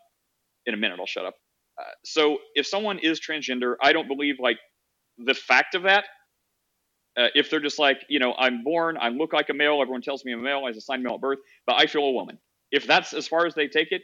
[0.66, 1.34] in a minute, I'll shut up.
[2.04, 4.58] So if someone is transgender, I don't believe like
[5.18, 6.04] the fact of that.
[7.16, 10.02] Uh, if they're just like, you know, I'm born, I look like a male, everyone
[10.02, 12.12] tells me I'm a male, I was assigned male at birth, but I feel a
[12.12, 12.38] woman.
[12.70, 14.02] If that's as far as they take it,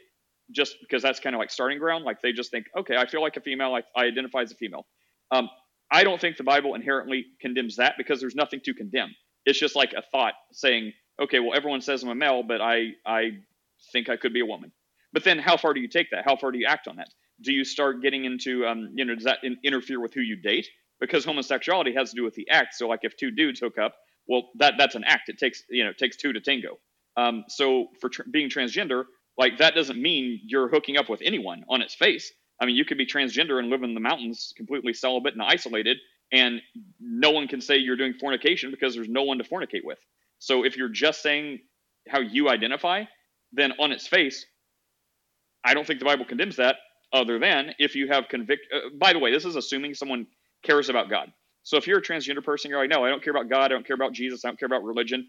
[0.51, 3.21] just because that's kind of like starting ground, like they just think, okay, I feel
[3.21, 4.85] like a female, I, I identify as a female.
[5.31, 5.49] Um,
[5.91, 9.15] I don't think the Bible inherently condemns that because there's nothing to condemn.
[9.45, 12.89] It's just like a thought saying, okay, well, everyone says I'm a male, but I
[13.05, 13.31] I
[13.93, 14.71] think I could be a woman.
[15.13, 16.25] But then, how far do you take that?
[16.25, 17.07] How far do you act on that?
[17.41, 20.35] Do you start getting into um, you know does that in- interfere with who you
[20.35, 20.67] date?
[20.99, 22.75] Because homosexuality has to do with the act.
[22.75, 23.95] So like if two dudes hook up
[24.27, 25.29] well that that's an act.
[25.29, 26.77] It takes you know it takes two to tango.
[27.17, 29.05] Um, so for tr- being transgender
[29.37, 32.31] like that doesn't mean you're hooking up with anyone on its face.
[32.61, 35.97] I mean you could be transgender and live in the mountains completely celibate and isolated
[36.31, 36.61] and
[36.99, 39.99] no one can say you're doing fornication because there's no one to fornicate with.
[40.39, 41.59] So if you're just saying
[42.07, 43.03] how you identify
[43.51, 44.45] then on its face
[45.63, 46.77] i don't think the bible condemns that
[47.13, 48.67] other than if you have convict.
[48.73, 50.27] Uh, by the way, this is assuming someone
[50.63, 51.31] cares about God.
[51.63, 53.65] So if you're a transgender person, you're like, no, I don't care about God.
[53.65, 54.45] I don't care about Jesus.
[54.45, 55.27] I don't care about religion.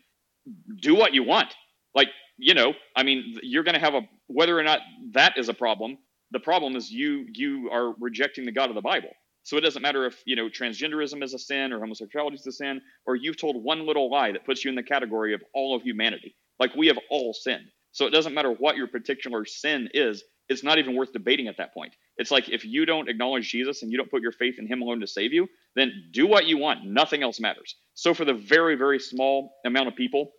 [0.80, 1.54] Do what you want.
[1.94, 4.80] Like, you know, I mean, you're going to have a whether or not
[5.12, 5.98] that is a problem.
[6.32, 9.10] The problem is you you are rejecting the God of the Bible.
[9.44, 12.52] So it doesn't matter if you know transgenderism is a sin or homosexuality is a
[12.52, 15.74] sin, or you've told one little lie that puts you in the category of all
[15.74, 16.36] of humanity.
[16.58, 17.68] Like we have all sinned.
[17.92, 21.56] So it doesn't matter what your particular sin is it's not even worth debating at
[21.58, 21.94] that point.
[22.16, 24.82] It's like if you don't acknowledge Jesus and you don't put your faith in Him
[24.82, 26.84] alone to save you, then do what you want.
[26.84, 27.76] Nothing else matters.
[27.94, 30.32] So, for the very, very small amount of people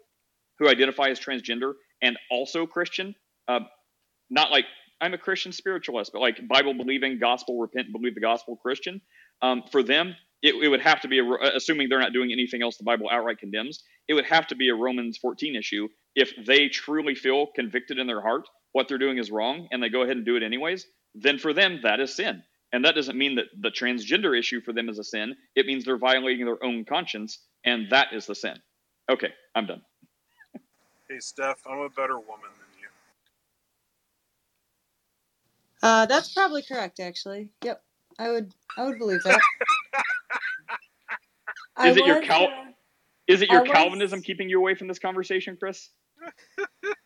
[0.60, 3.16] who identify as transgender and also Christian,
[3.48, 3.60] uh,
[4.30, 4.66] not like
[5.00, 9.02] I'm a Christian spiritualist, but like Bible believing, gospel repent, believe the gospel Christian,
[9.42, 12.62] um, for them, it, it, would have to be, a, assuming they're not doing anything
[12.62, 16.34] else the Bible outright condemns, it would have to be a Romans 14 issue if
[16.46, 18.48] they truly feel convicted in their heart
[18.78, 21.54] what they're doing is wrong and they go ahead and do it anyways, then for
[21.54, 22.44] them, that is sin.
[22.74, 25.36] And that doesn't mean that the transgender issue for them is a sin.
[25.56, 28.58] It means they're violating their own conscience and that is the sin.
[29.12, 29.82] Okay, I'm done.
[31.10, 32.90] Hey, Steph, I'm a better woman than you.
[35.84, 37.50] Uh, that's probably correct, actually.
[37.64, 37.84] Yep,
[38.20, 38.54] I would.
[38.78, 39.42] I would believe that.
[41.78, 42.72] I Is it your Cal- uh,
[43.28, 45.90] Is it your Calvinism keeping you away from this conversation, Chris?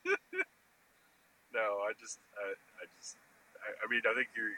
[1.91, 3.19] I just, I, I just,
[3.59, 4.55] I, I mean, I think you're,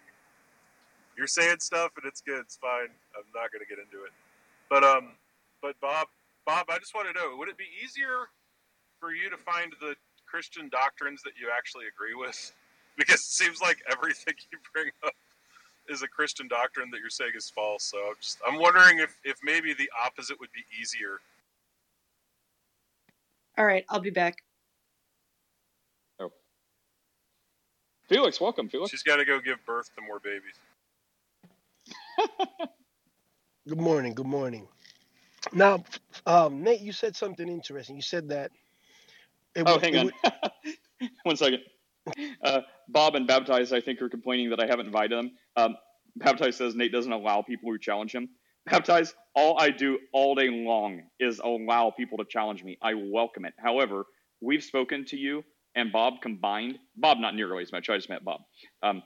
[1.17, 2.45] you're saying stuff and it's good.
[2.45, 2.93] It's fine.
[3.17, 4.13] I'm not going to get into it.
[4.69, 5.17] But, um,
[5.61, 6.07] but Bob,
[6.45, 8.29] Bob, I just want to know, would it be easier
[8.99, 9.95] for you to find the
[10.29, 12.37] Christian doctrines that you actually agree with?
[12.95, 15.15] Because it seems like everything you bring up
[15.89, 17.83] is a Christian doctrine that you're saying is false.
[17.85, 21.17] So I'm just, I'm wondering if, if maybe the opposite would be easier.
[23.57, 24.43] All right, I'll be back.
[28.09, 28.91] Felix, welcome, Felix.
[28.91, 30.55] She's got to go give birth to more babies.
[33.67, 34.13] Good morning.
[34.13, 34.67] Good morning.
[35.53, 35.83] Now,
[36.25, 37.95] um, Nate, you said something interesting.
[37.95, 38.51] You said that.
[39.55, 40.05] It Oh, would- hang on.
[40.05, 41.59] would- One second.
[42.43, 45.31] Uh, Bob and Baptized, I think, are complaining that I haven't invited them.
[45.55, 45.77] Um,
[46.17, 48.29] Baptized says Nate doesn't allow people who challenge him.
[48.65, 52.77] Baptized, all I do all day long is allow people to challenge me.
[52.81, 53.53] I welcome it.
[53.57, 54.05] However,
[54.41, 55.43] we've spoken to you
[55.75, 56.79] and Bob combined.
[56.95, 57.89] Bob, not nearly as much.
[57.89, 58.41] I just met Bob.
[58.81, 59.03] Um,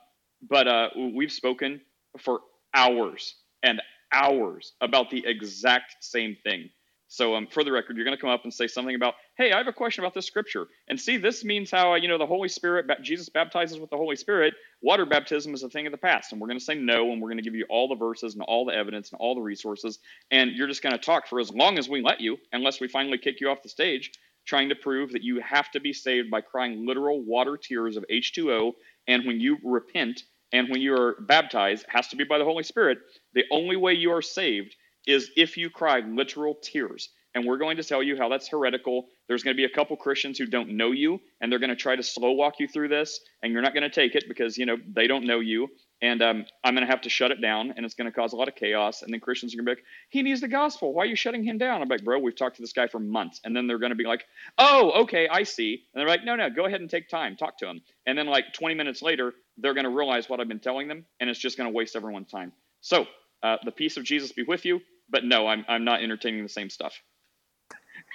[0.47, 1.81] but uh, we've spoken
[2.19, 2.41] for
[2.73, 6.69] hours and hours about the exact same thing.
[7.09, 9.53] So, um, for the record, you're going to come up and say something about, "Hey,
[9.53, 12.17] I have a question about this scripture." And see, this means how uh, you know
[12.17, 14.55] the Holy Spirit, Jesus baptizes with the Holy Spirit.
[14.81, 17.21] Water baptism is a thing of the past, and we're going to say no, and
[17.21, 19.41] we're going to give you all the verses and all the evidence and all the
[19.41, 19.99] resources,
[20.31, 22.89] and you're just going to talk for as long as we let you, unless we
[22.89, 24.11] finally kick you off the stage,
[24.47, 28.05] trying to prove that you have to be saved by crying literal water tears of
[28.11, 28.73] H2O,
[29.07, 32.63] and when you repent and when you are baptized, has to be by the Holy
[32.63, 32.99] Spirit.
[33.33, 34.75] The only way you are saved
[35.05, 37.09] is if you cry literal tears.
[37.37, 39.05] And we're going to tell you how that's heretical.
[39.27, 41.75] There's going to be a couple Christians who don't know you, and they're going to
[41.75, 44.57] try to slow walk you through this, and you're not going to take it because
[44.57, 45.67] you know they don't know you.
[46.01, 48.33] And um, I'm going to have to shut it down, and it's going to cause
[48.33, 49.03] a lot of chaos.
[49.03, 50.95] And then Christians are going to be like, "He needs the gospel.
[50.95, 52.99] Why are you shutting him down?" I'm like, "Bro, we've talked to this guy for
[52.99, 54.25] months." And then they're going to be like,
[54.57, 57.59] "Oh, okay, I see." And they're like, "No, no, go ahead and take time, talk
[57.59, 60.59] to him." And then like 20 minutes later, they're going to realize what I've been
[60.59, 62.51] telling them, and it's just going to waste everyone's time.
[62.81, 63.05] So
[63.43, 64.81] uh, the peace of Jesus be with you.
[65.09, 66.99] But no, I'm I'm not entertaining the same stuff.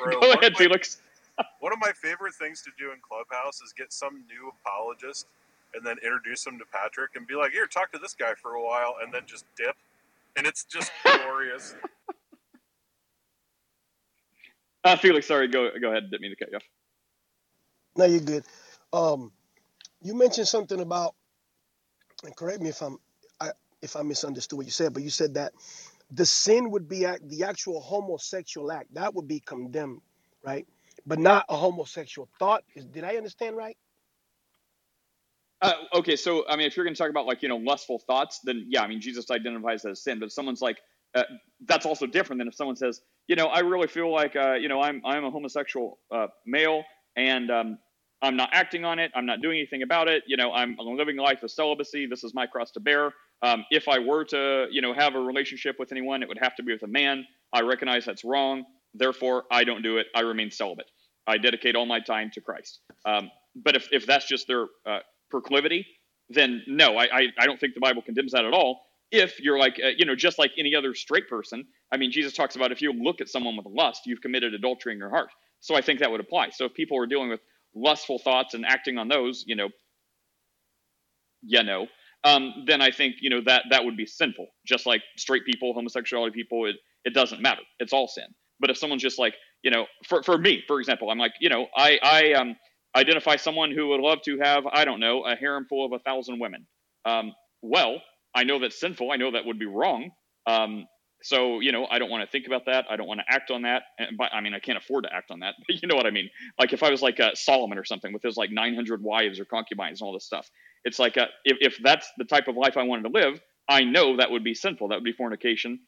[0.05, 0.99] Bro, Go ahead, of my- Felix.
[1.61, 5.27] One of my favorite things to do in Clubhouse is get some new apologist
[5.75, 8.55] and then introduce them to Patrick and be like, here, talk to this guy for
[8.55, 9.77] a while, and then just dip.
[10.37, 11.75] And it's just glorious.
[14.85, 16.11] Uh, Felix, sorry, go go ahead.
[16.11, 16.63] Didn't mean to cut you off.
[17.97, 18.45] no, you're good.
[18.93, 19.33] Um,
[20.03, 21.15] you mentioned something about,
[22.25, 22.99] and correct me if I'm,
[23.41, 23.51] I,
[23.83, 25.53] if I misunderstood what you said, but you said that
[26.15, 30.01] the sin would be act, the actual homosexual act that would be condemned,
[30.45, 30.67] right?
[31.07, 32.65] But not a homosexual thought.
[32.75, 33.77] Is, did I understand right?
[35.61, 37.99] Uh, okay, so I mean, if you're going to talk about like you know lustful
[37.99, 40.19] thoughts, then yeah, I mean Jesus identifies that as sin.
[40.19, 40.79] But if someone's like,
[41.15, 41.23] uh,
[41.67, 44.69] that's also different than if someone says, you know, I really feel like uh, you
[44.69, 46.85] know I'm I'm a homosexual uh, male
[47.17, 47.79] and um,
[48.23, 49.11] I'm not acting on it.
[49.15, 50.23] I'm not doing anything about it.
[50.27, 52.07] You know, I'm, living life of celibacy.
[52.07, 53.13] This is my cross to bear.
[53.43, 56.55] Um, if I were to you know have a relationship with anyone, it would have
[56.57, 57.27] to be with a man.
[57.53, 58.65] I recognize that's wrong.
[58.95, 60.07] Therefore, I don't do it.
[60.15, 60.91] I remain celibate.
[61.27, 62.81] I dedicate all my time to Christ.
[63.05, 65.87] Um, but if, if that's just their uh, proclivity,
[66.29, 68.83] then no, I, I, I don't think the Bible condemns that at all.
[69.11, 72.33] If you're like, uh, you know, just like any other straight person, I mean, Jesus
[72.33, 75.29] talks about if you look at someone with lust, you've committed adultery in your heart.
[75.61, 76.51] So I think that would apply.
[76.51, 77.41] So if people are dealing with
[77.75, 79.69] lustful thoughts and acting on those, you know,
[81.43, 81.87] yeah, no,
[82.25, 84.47] um, then I think, you know, that, that would be sinful.
[84.67, 87.63] Just like straight people, homosexuality people, it, it doesn't matter.
[87.79, 88.27] It's all sin.
[88.61, 91.49] But if someone's just like, you know, for, for me, for example, I'm like, you
[91.49, 92.57] know, I, I um,
[92.97, 95.99] identify someone who would love to have, I don't know, a harem full of a
[95.99, 96.67] thousand women.
[97.05, 98.01] Um, well,
[98.35, 99.11] I know that's sinful.
[99.11, 100.11] I know that would be wrong.
[100.47, 100.87] Um,
[101.23, 102.87] so, you know, I don't want to think about that.
[102.91, 103.83] I don't want to act on that.
[103.99, 106.07] And by, I mean, I can't afford to act on that, but you know what
[106.07, 106.29] I mean?
[106.59, 109.45] Like if I was like uh, Solomon or something with his like 900 wives or
[109.45, 110.51] concubines and all this stuff,
[110.85, 113.85] it's like uh, if, if that's the type of life I wanted to live, I
[113.85, 114.89] know that would be sinful.
[114.89, 115.81] That would be fornication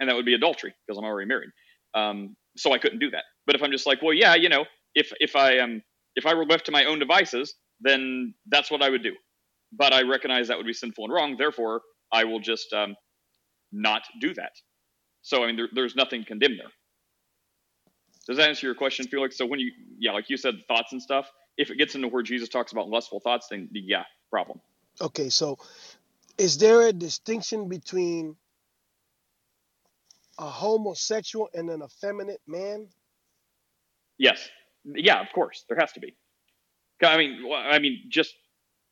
[0.00, 1.50] and that would be adultery because I'm already married.
[1.94, 3.24] Um, so I couldn't do that.
[3.46, 5.82] But if I'm just like, well, yeah, you know, if if I am um,
[6.16, 9.14] if I were left to my own devices, then that's what I would do.
[9.72, 11.36] But I recognize that would be sinful and wrong.
[11.38, 12.96] Therefore, I will just um,
[13.72, 14.52] not do that.
[15.22, 16.72] So I mean, there, there's nothing condemned there.
[18.26, 19.36] Does that answer your question, Felix?
[19.36, 21.30] So when you, yeah, like you said, thoughts and stuff.
[21.58, 24.60] If it gets into where Jesus talks about lustful thoughts, then yeah, problem.
[25.00, 25.58] Okay, so
[26.38, 28.36] is there a distinction between
[30.38, 32.88] a homosexual and an effeminate man?
[34.18, 34.48] Yes.
[34.84, 35.64] Yeah, of course.
[35.68, 36.14] There has to be.
[37.02, 38.34] I mean, I mean, just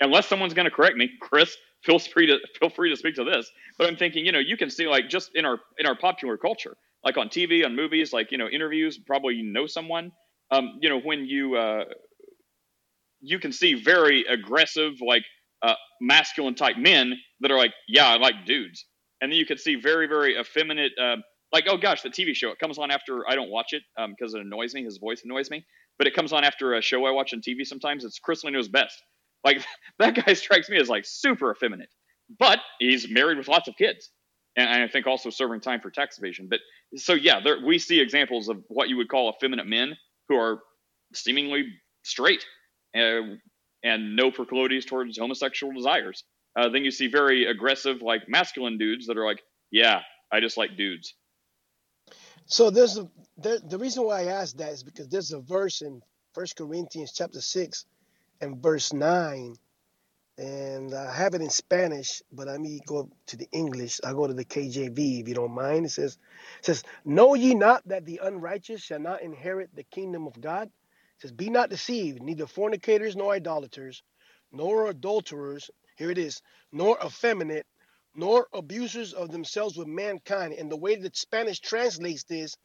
[0.00, 3.24] unless someone's going to correct me, Chris, feel free to feel free to speak to
[3.24, 3.50] this.
[3.78, 6.36] But I'm thinking, you know, you can see like just in our in our popular
[6.36, 8.98] culture, like on TV, on movies, like you know, interviews.
[8.98, 10.12] Probably you know someone.
[10.50, 11.84] Um, you know, when you uh,
[13.22, 15.22] you can see very aggressive, like
[15.62, 18.84] uh, masculine type men that are like, yeah, I like dudes,
[19.20, 20.92] and then you could see very very effeminate.
[21.00, 21.16] Uh,
[21.52, 24.34] like oh gosh, the TV show it comes on after I don't watch it because
[24.34, 24.84] um, it annoys me.
[24.84, 25.64] His voice annoys me,
[25.98, 27.64] but it comes on after a show I watch on TV.
[27.64, 29.00] Sometimes it's Chrisley Knows Best.
[29.44, 29.64] Like
[29.98, 31.90] that guy strikes me as like super effeminate,
[32.38, 34.10] but he's married with lots of kids,
[34.56, 36.48] and I think also serving time for tax evasion.
[36.50, 36.60] But
[36.96, 39.96] so yeah, there, we see examples of what you would call effeminate men
[40.28, 40.60] who are
[41.14, 41.66] seemingly
[42.02, 42.44] straight
[42.96, 43.36] uh,
[43.84, 46.24] and no proclivities towards homosexual desires.
[46.56, 50.00] Uh, then you see very aggressive, like masculine dudes that are like, yeah,
[50.32, 51.14] I just like dudes.
[52.46, 55.82] So there's a there, the reason why I asked that is because there's a verse
[55.82, 56.02] in
[56.34, 57.86] First Corinthians chapter six
[58.40, 59.54] and verse nine,
[60.38, 64.00] and I have it in Spanish, but let me go to the English.
[64.04, 65.86] I go to the KJV if you don't mind.
[65.86, 66.18] It says,
[66.58, 70.70] it says, Know ye not that the unrighteous shall not inherit the kingdom of God?
[71.22, 74.02] Says, Be not deceived, neither fornicators nor idolaters,
[74.50, 75.70] nor adulterers.
[75.96, 76.42] Here it is,
[76.72, 77.64] nor effeminate,
[78.16, 80.54] nor abusers of themselves with mankind.
[80.54, 82.56] And the way that Spanish translates this,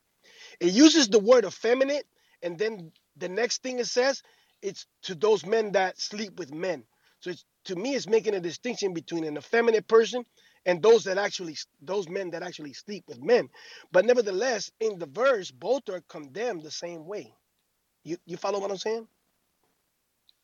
[0.60, 2.08] it uses the word effeminate,
[2.42, 4.24] and then the next thing it says,
[4.64, 6.84] it's to those men that sleep with men.
[7.20, 10.26] So it's to me, it's making a distinction between an effeminate person
[10.66, 13.50] and those that actually those men that actually sleep with men.
[13.92, 17.36] But nevertheless, in the verse, both are condemned the same way.
[18.08, 19.06] You you follow what I'm saying?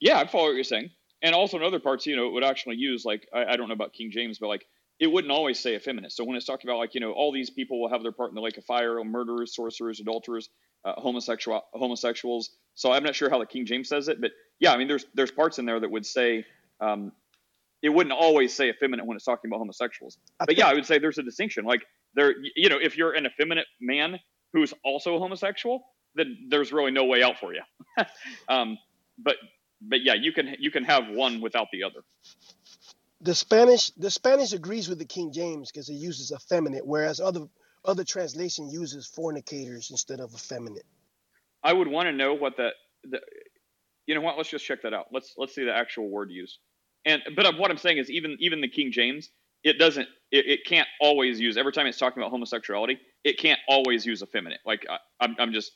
[0.01, 0.89] Yeah, I follow what you're saying.
[1.21, 3.69] And also in other parts, you know, it would actually use like I, I don't
[3.69, 4.65] know about King James, but like
[4.99, 6.11] it wouldn't always say effeminate.
[6.11, 8.31] So when it's talking about like you know all these people will have their part
[8.31, 10.49] in the lake of fire, murderers, sorcerers, adulterers,
[10.83, 12.49] uh, homosexual homosexuals.
[12.75, 15.05] So I'm not sure how the King James says it, but yeah, I mean there's
[15.13, 16.45] there's parts in there that would say
[16.81, 17.13] um,
[17.81, 20.17] it wouldn't always say effeminate when it's talking about homosexuals.
[20.37, 21.63] But yeah, I would say there's a distinction.
[21.63, 21.83] Like
[22.13, 24.19] there, you know, if you're an effeminate man
[24.51, 25.85] who's also a homosexual,
[26.15, 27.61] then there's really no way out for you.
[28.49, 28.77] um,
[29.17, 29.35] but
[29.81, 32.01] but yeah, you can you can have one without the other
[33.23, 37.47] the Spanish the Spanish agrees with the King James because it uses effeminate, whereas other
[37.85, 40.85] other translation uses fornicators instead of effeminate.
[41.63, 43.21] I would want to know what that the,
[44.05, 44.37] you know what?
[44.37, 45.07] Let's just check that out.
[45.11, 46.59] Let's let's see the actual word used.
[47.05, 49.29] And but what I'm saying is even even the King James
[49.63, 53.59] it doesn't it, it can't always use every time it's talking about homosexuality it can't
[53.67, 55.71] always use effeminate like I, I'm, I'm just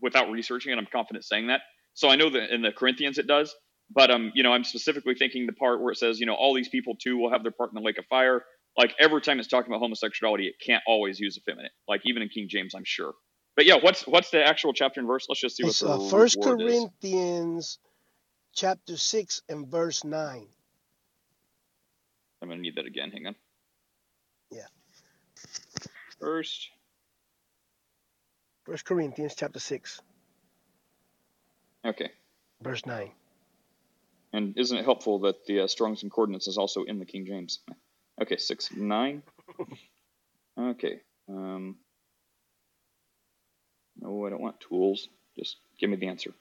[0.00, 1.60] without researching it i'm confident saying that
[1.94, 3.54] so i know that in the corinthians it does
[3.90, 6.54] but um, you know, I'm specifically thinking the part where it says, you know, all
[6.54, 8.44] these people too will have their part in the lake of fire.
[8.76, 11.72] Like every time it's talking about homosexuality, it can't always use effeminate.
[11.88, 13.14] Like even in King James, I'm sure.
[13.54, 15.26] But yeah, what's what's the actual chapter and verse?
[15.28, 17.78] Let's just see what the uh, First Corinthians
[18.54, 20.48] chapter six and verse nine.
[22.42, 23.10] I'm gonna need that again.
[23.12, 23.36] Hang on.
[24.50, 24.66] Yeah.
[26.20, 26.68] First.
[28.66, 30.02] First Corinthians chapter six.
[31.84, 32.10] Okay.
[32.60, 33.12] Verse nine.
[34.32, 37.60] And isn't it helpful that the uh, Strong's Concordance is also in the King James?
[38.20, 39.22] Okay, six nine.
[40.58, 41.00] Okay.
[41.28, 41.76] Um,
[44.00, 45.06] no, I don't want tools.
[45.38, 46.32] Just give me the answer.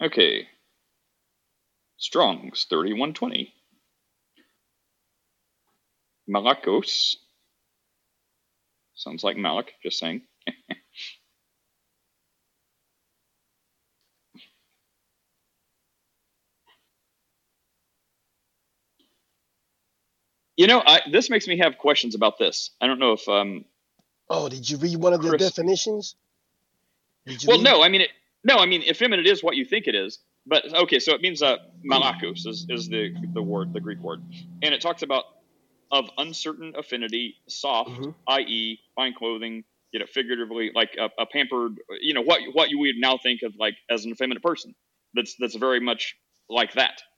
[0.00, 0.46] Okay.
[1.96, 3.52] Strong's 3120.
[6.28, 7.16] Malakos
[8.96, 10.22] Sounds like Malak, just saying.
[20.56, 22.70] you know, I, this makes me have questions about this.
[22.80, 23.28] I don't know if.
[23.28, 23.66] Um,
[24.30, 26.16] oh, did you read one of the Chris, definitions?
[27.46, 27.64] well, read?
[27.64, 27.82] no.
[27.82, 28.10] I mean, it,
[28.44, 28.56] no.
[28.56, 30.18] I mean, effeminate is what you think it is.
[30.46, 34.22] But okay, so it means uh, malakos is, is the the word, the Greek word,
[34.62, 35.24] and it talks about
[35.90, 38.10] of uncertain affinity, soft, mm-hmm.
[38.28, 42.78] i.e., fine clothing, you know, figuratively, like a, a, pampered, you know, what what you
[42.78, 44.74] would now think of like as an effeminate person.
[45.14, 46.16] That's that's very much
[46.48, 47.02] like that.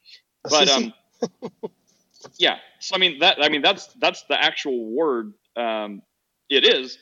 [0.49, 0.95] But um,
[2.39, 2.59] yeah.
[2.81, 5.35] So I mean that I mean that's that's the actual word.
[5.57, 6.03] Um,
[6.49, 6.97] it is.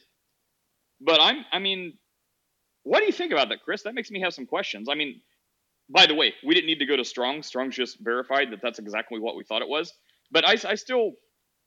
[1.00, 1.98] But I'm I mean,
[2.82, 3.82] what do you think about that, Chris?
[3.82, 4.88] That makes me have some questions.
[4.88, 5.20] I mean,
[5.88, 7.42] by the way, we didn't need to go to Strong.
[7.42, 9.92] Strong's just verified that that's exactly what we thought it was.
[10.32, 11.12] But I, I still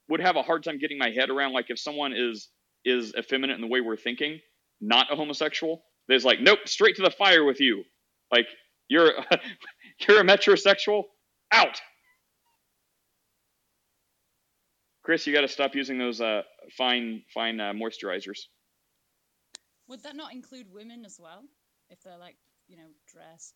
[0.10, 2.50] would have a hard time getting my head around like if someone is
[2.86, 4.40] is effeminate in the way we're thinking,
[4.82, 5.84] not a homosexual.
[6.08, 7.84] There's like, nope, straight to the fire with you.
[8.32, 8.48] Like
[8.88, 9.12] you're
[10.08, 11.04] You're a metrosexual?
[11.52, 11.82] Out.
[15.04, 16.44] Chris, you got to stop using those uh,
[16.78, 18.40] fine, fine uh, moisturizers.
[19.88, 21.44] Would that not include women as well?
[21.90, 22.36] If they're like,
[22.68, 23.56] you know, dressed?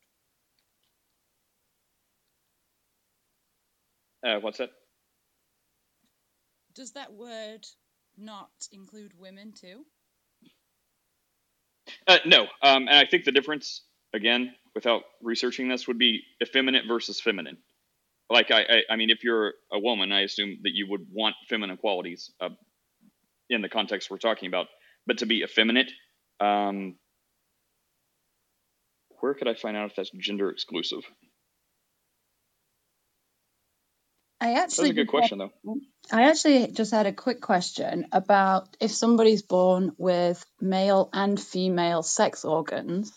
[4.26, 4.70] Uh, what's that?
[6.76, 7.65] Does that word
[8.17, 9.86] not include women too?
[12.07, 13.82] Uh, no, um, and I think the difference,
[14.13, 17.57] again, without researching this, would be effeminate versus feminine.
[18.30, 21.36] Like, I, I, I mean, if you're a woman, I assume that you would want
[21.49, 22.49] feminine qualities uh,
[23.49, 24.67] in the context we're talking about.
[25.05, 25.91] But to be effeminate,
[26.39, 26.95] um,
[29.19, 31.03] where could I find out if that's gender exclusive?
[34.44, 35.54] I actually That's a good question, though.
[36.12, 42.04] I actually just had a quick question about if somebody's born with male and female
[42.04, 43.14] sex organs,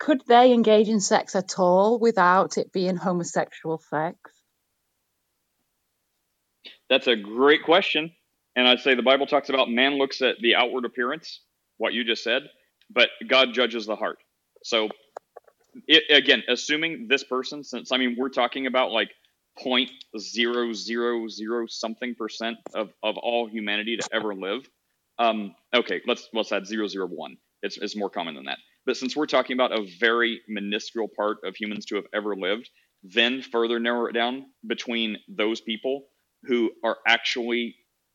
[0.00, 4.18] could they engage in sex at all without it being homosexual sex?
[6.90, 8.10] That's a great question.
[8.56, 11.40] And I'd say the Bible talks about man looks at the outward appearance,
[11.76, 12.42] what you just said,
[12.90, 14.18] but God judges the heart.
[14.64, 14.88] So,
[15.86, 19.10] it, again, assuming this person, since I mean, we're talking about like
[19.62, 24.68] point zero zero zero something percent of, of all humanity to ever live.
[25.18, 27.36] Um, okay, let's let's add zero zero one.
[27.62, 28.58] It's, it's more common than that.
[28.86, 32.70] But since we're talking about a very minuscule part of humans to have ever lived,
[33.02, 36.06] then further narrow it down between those people
[36.44, 37.74] who are actually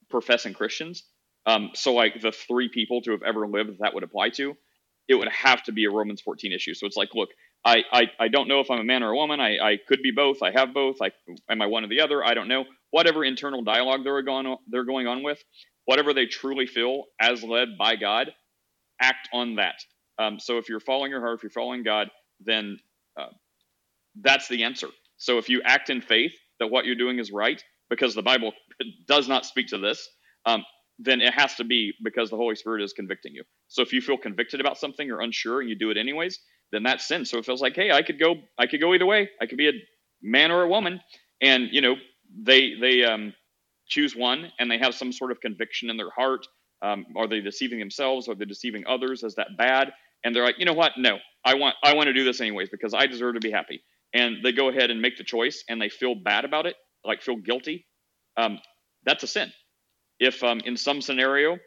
[0.09, 1.03] professing Christians.
[1.45, 4.55] Um, so, like the three people to have ever lived that would apply to,
[5.07, 6.73] it would have to be a Romans 14 issue.
[6.73, 7.29] So it's like, look,
[7.65, 9.39] I, I, I don't know if I'm a man or a woman.
[9.39, 10.41] I, I could be both.
[10.43, 10.97] I have both.
[11.01, 11.11] I,
[11.49, 12.23] am I one or the other?
[12.23, 12.65] I don't know.
[12.91, 15.41] Whatever internal dialogue they're going on, they're going on with,
[15.85, 18.31] whatever they truly feel as led by God,
[19.01, 19.75] act on that.
[20.19, 22.09] Um, so if you're following your heart, if you're following God,
[22.41, 22.79] then
[23.19, 23.27] uh,
[24.21, 24.89] that's the answer.
[25.17, 28.53] So if you act in faith that what you're doing is right, because the Bible
[29.07, 30.07] does not speak to this,
[30.45, 30.63] um,
[30.99, 33.43] then it has to be because the Holy Spirit is convicting you.
[33.67, 36.39] So if you feel convicted about something or unsure and you do it anyways,
[36.73, 37.25] then that's sin.
[37.25, 39.29] So it feels like, hey, I could go, I could go either way.
[39.41, 39.73] I could be a
[40.21, 41.01] man or a woman,
[41.41, 41.95] and you know,
[42.43, 43.33] they they um,
[43.87, 46.47] choose one and they have some sort of conviction in their heart.
[46.81, 48.27] Um, are they deceiving themselves?
[48.29, 49.23] Are they deceiving others?
[49.23, 49.93] Is that bad?
[50.25, 50.93] And they're like, you know what?
[50.97, 53.81] No, I want I want to do this anyways because I deserve to be happy.
[54.13, 57.21] And they go ahead and make the choice, and they feel bad about it, like
[57.23, 57.87] feel guilty.
[58.37, 58.59] Um,
[59.05, 59.51] that's a sin.
[60.19, 61.57] If um, in some scenario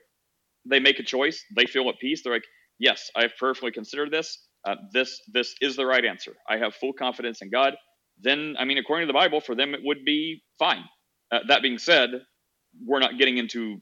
[0.67, 2.23] they make a choice, they feel at peace.
[2.25, 2.45] They're like,
[2.79, 4.39] yes, I've prayerfully considered this.
[4.67, 6.35] Uh, this this is the right answer.
[6.51, 7.75] I have full confidence in God.
[8.21, 10.85] Then, I mean, according to the Bible, for them it would be fine.
[11.33, 12.11] Uh, that being said,
[12.85, 13.79] we're not getting into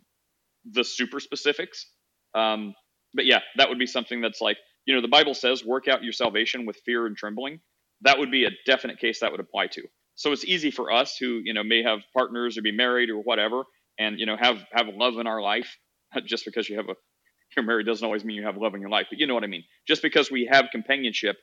[0.65, 1.87] the super specifics.
[2.35, 2.75] Um,
[3.15, 6.03] but yeah, that would be something that's like, you know, the Bible says, work out
[6.05, 7.61] your salvation with fear and trembling.
[8.03, 9.83] That would be a definite case that would apply to.
[10.17, 13.19] So it's easy for us who, you know, may have partners or be married or
[13.19, 13.65] whatever,
[13.99, 15.77] and you know, have have love in our life.
[16.27, 16.95] Just because you have a
[17.57, 19.45] you're married doesn't always mean you have love in your life, but you know what
[19.45, 19.65] I mean.
[19.87, 21.37] Just because we have companionship,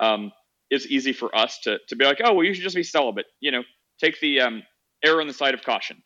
[0.00, 0.32] um,
[0.70, 3.26] it's easy for us to to be like, oh, well, you should just be celibate.
[3.40, 3.62] You know,
[4.00, 4.62] take the um,
[5.04, 6.02] error on the side of caution.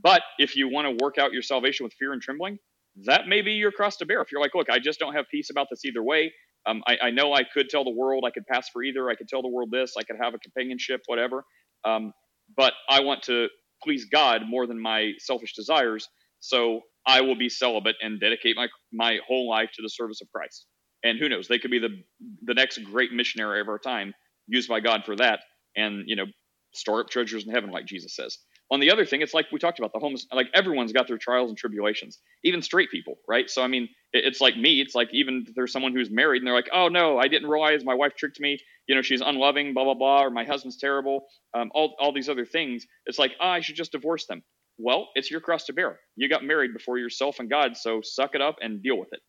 [0.00, 2.58] But if you want to work out your salvation with fear and trembling,
[3.04, 4.20] that may be your cross to bear.
[4.22, 6.32] If you're like, look, I just don't have peace about this either way.
[6.66, 9.10] Um, I, I, know I could tell the world, I could pass for either.
[9.10, 9.94] I could tell the world this.
[9.98, 11.44] I could have a companionship, whatever.
[11.84, 12.12] Um,
[12.56, 13.48] but I want to
[13.82, 16.08] please God more than my selfish desires.
[16.40, 20.28] So I will be celibate and dedicate my my whole life to the service of
[20.32, 20.66] Christ.
[21.04, 22.02] And who knows, they could be the
[22.42, 24.14] the next great missionary of our time,
[24.46, 25.40] used by God for that,
[25.76, 26.26] and you know,
[26.74, 28.38] store up treasures in heaven, like Jesus says.
[28.70, 30.26] On the other thing, it's like we talked about the homeless.
[30.32, 33.50] Like everyone's got their trials and tribulations, even straight people, right?
[33.50, 34.80] So I mean, it's like me.
[34.80, 37.50] It's like even if there's someone who's married and they're like, "Oh no, I didn't
[37.50, 38.58] realize my wife tricked me.
[38.86, 41.26] You know, she's unloving, blah blah blah, or my husband's terrible.
[41.52, 42.86] Um, all all these other things.
[43.06, 44.42] It's like, oh, I should just divorce them.
[44.78, 45.98] Well, it's your cross to bear.
[46.16, 49.20] You got married before yourself and God, so suck it up and deal with it.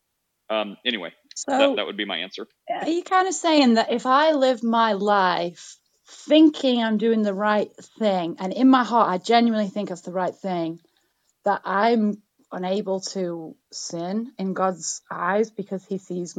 [0.50, 2.46] Um, anyway, So, that, that would be my answer.
[2.70, 5.76] are you kind of saying that if I live my life
[6.06, 10.12] thinking I'm doing the right thing, and in my heart I genuinely think it's the
[10.12, 10.80] right thing,
[11.44, 12.22] that I'm
[12.52, 16.36] unable to sin in God's eyes because He sees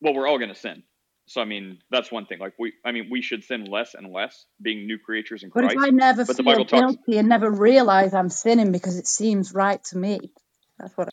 [0.00, 0.82] Well, we're all going to sin.
[1.30, 2.40] So I mean, that's one thing.
[2.40, 5.76] Like we, I mean, we should sin less and less, being new creatures in Christ.
[5.76, 6.96] But if I never But the feel Bible talks.
[6.96, 10.18] guilty and never realize I'm sinning because it seems right to me,
[10.76, 11.06] that's what.
[11.06, 11.10] I...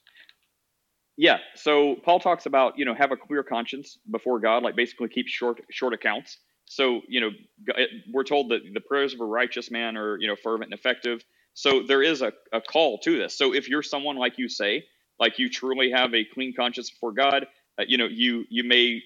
[1.18, 1.38] Yeah.
[1.54, 5.28] So Paul talks about you know have a clear conscience before God, like basically keep
[5.28, 6.40] short short accounts.
[6.66, 7.30] So you know
[7.76, 10.80] it- we're told that the prayers of a righteous man are you know fervent and
[10.80, 11.24] effective.
[11.54, 13.38] So there is a, a call to this.
[13.38, 14.86] So if you're someone like you say,
[15.20, 17.46] like you truly have a clean conscience before God,
[17.80, 19.04] uh, you know you you may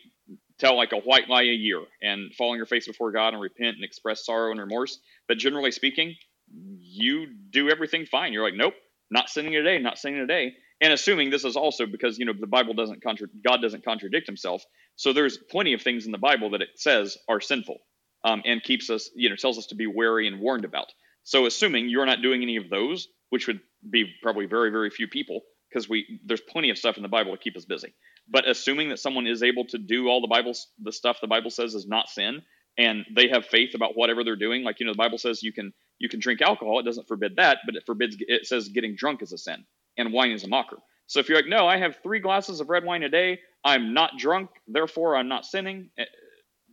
[0.61, 3.41] tell like a white lie a year and fall on your face before God and
[3.41, 4.99] repent and express sorrow and remorse.
[5.27, 6.15] But generally speaking,
[6.53, 8.31] you do everything fine.
[8.31, 8.75] You're like, nope,
[9.09, 10.53] not sinning today, not sinning today.
[10.79, 14.27] And assuming this is also because you know the Bible doesn't contra- God doesn't contradict
[14.27, 14.63] Himself,
[14.95, 17.77] so there's plenty of things in the Bible that it says are sinful,
[18.23, 20.87] um, and keeps us you know tells us to be wary and warned about.
[21.23, 25.07] So assuming you're not doing any of those, which would be probably very very few
[25.07, 27.93] people, because we there's plenty of stuff in the Bible to keep us busy.
[28.29, 31.49] But assuming that someone is able to do all the Bible the stuff the Bible
[31.49, 32.41] says is not sin,
[32.77, 35.53] and they have faith about whatever they're doing, like you know the Bible says you
[35.53, 38.95] can you can drink alcohol, it doesn't forbid that, but it forbids it says getting
[38.95, 39.65] drunk is a sin
[39.97, 40.77] and wine is a mocker.
[41.07, 43.93] So if you're like, no, I have three glasses of red wine a day, I'm
[43.93, 46.05] not drunk, therefore I'm not sinning, eh,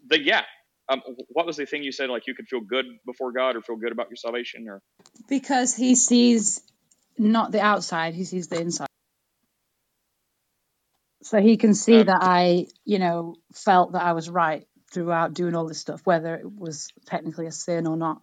[0.07, 0.43] then yeah.
[0.89, 2.09] Um, what was the thing you said?
[2.09, 4.81] Like you could feel good before God or feel good about your salvation, or
[5.29, 6.63] Because he sees
[7.19, 8.88] not the outside, he sees the inside.
[11.29, 15.35] So he can see Uh, that I, you know, felt that I was right throughout
[15.35, 18.23] doing all this stuff, whether it was technically a sin or not.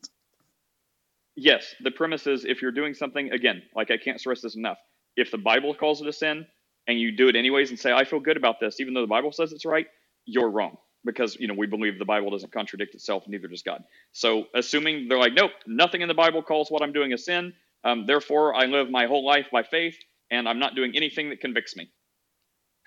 [1.35, 4.79] yes, the premise is if you're doing something again, like I can't stress this enough.
[5.17, 6.47] If the Bible calls it a sin
[6.87, 9.07] and you do it anyways and say I feel good about this, even though the
[9.07, 9.87] Bible says it's right,
[10.25, 13.83] you're wrong because you know we believe the Bible doesn't contradict itself, neither does God.
[14.13, 17.53] So assuming they're like, nope, nothing in the Bible calls what I'm doing a sin,
[17.85, 19.97] um, therefore I live my whole life by faith
[20.31, 21.89] and I'm not doing anything that convicts me.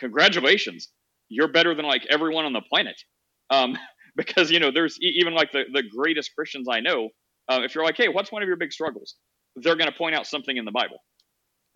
[0.01, 0.89] Congratulations,
[1.29, 3.01] you're better than like everyone on the planet.
[3.51, 3.77] Um,
[4.17, 7.11] because you know there's even like the the greatest Christians I know.
[7.49, 9.15] Uh, if you're like, hey, what's one of your big struggles?
[9.57, 10.99] They're going to point out something in the Bible.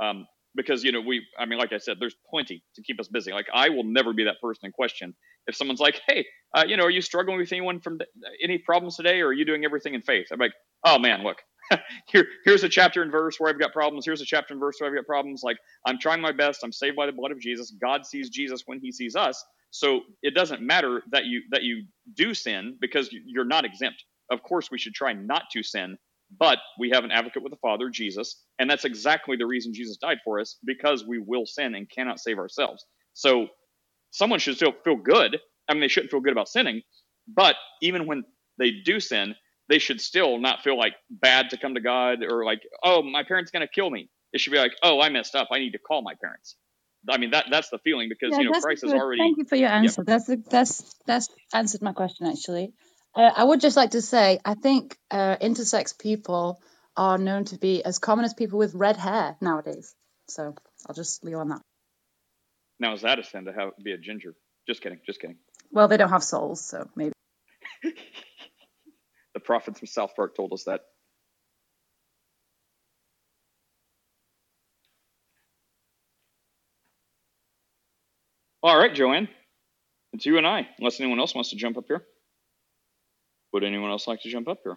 [0.02, 3.08] Um, because you know we i mean like i said there's plenty to keep us
[3.08, 5.14] busy like i will never be that person in question
[5.46, 6.24] if someone's like hey
[6.54, 7.98] uh, you know are you struggling with anyone from
[8.42, 10.52] any problems today or are you doing everything in faith i'm like
[10.84, 11.38] oh man look
[12.08, 14.04] here here's a chapter and verse where i've got problems.
[14.06, 15.42] Here's a chapter and verse where i've got problems.
[15.44, 16.60] Like i'm trying my best.
[16.64, 17.72] I'm saved by the blood of jesus.
[17.80, 19.44] God sees jesus when he sees us.
[19.70, 21.84] So it doesn't matter that you that you
[22.14, 24.04] do sin because you- you're not exempt.
[24.30, 25.96] Of course we should try not to sin
[26.38, 29.96] but we have an advocate with the Father, Jesus, and that's exactly the reason Jesus
[29.98, 32.86] died for us because we will sin and cannot save ourselves.
[33.14, 33.48] So
[34.12, 35.38] someone should still feel good.
[35.68, 36.82] I mean, they shouldn't feel good about sinning,
[37.28, 38.24] but even when
[38.58, 39.36] they do sin,
[39.72, 43.24] they should still not feel like bad to come to God or like, oh, my
[43.24, 44.10] parents to kill me.
[44.34, 45.48] It should be like, oh, I messed up.
[45.50, 46.56] I need to call my parents.
[47.10, 49.00] I mean, that that's the feeling because Yeah, you know that's Christ has good.
[49.00, 49.22] already.
[49.22, 49.94] Thank you for your Yep.
[49.94, 50.04] answer.
[50.04, 52.74] That's a, that's that's answered my question actually.
[53.16, 56.60] Uh, I would just like to say I think uh, intersex people
[56.96, 59.94] are known to be as common as people with red hair nowadays.
[60.28, 60.54] So
[60.88, 61.62] I'll just leave on that.
[62.80, 64.34] Now is that a sin to have be a ginger?
[64.68, 65.00] Just kidding.
[65.06, 65.38] Just kidding.
[65.72, 67.11] Well, they don't have souls, so maybe.
[69.42, 70.82] The prophets from South Park told us that.
[78.62, 79.28] All right, Joanne.
[80.12, 82.04] It's you and I, unless anyone else wants to jump up here.
[83.52, 84.76] Would anyone else like to jump up here?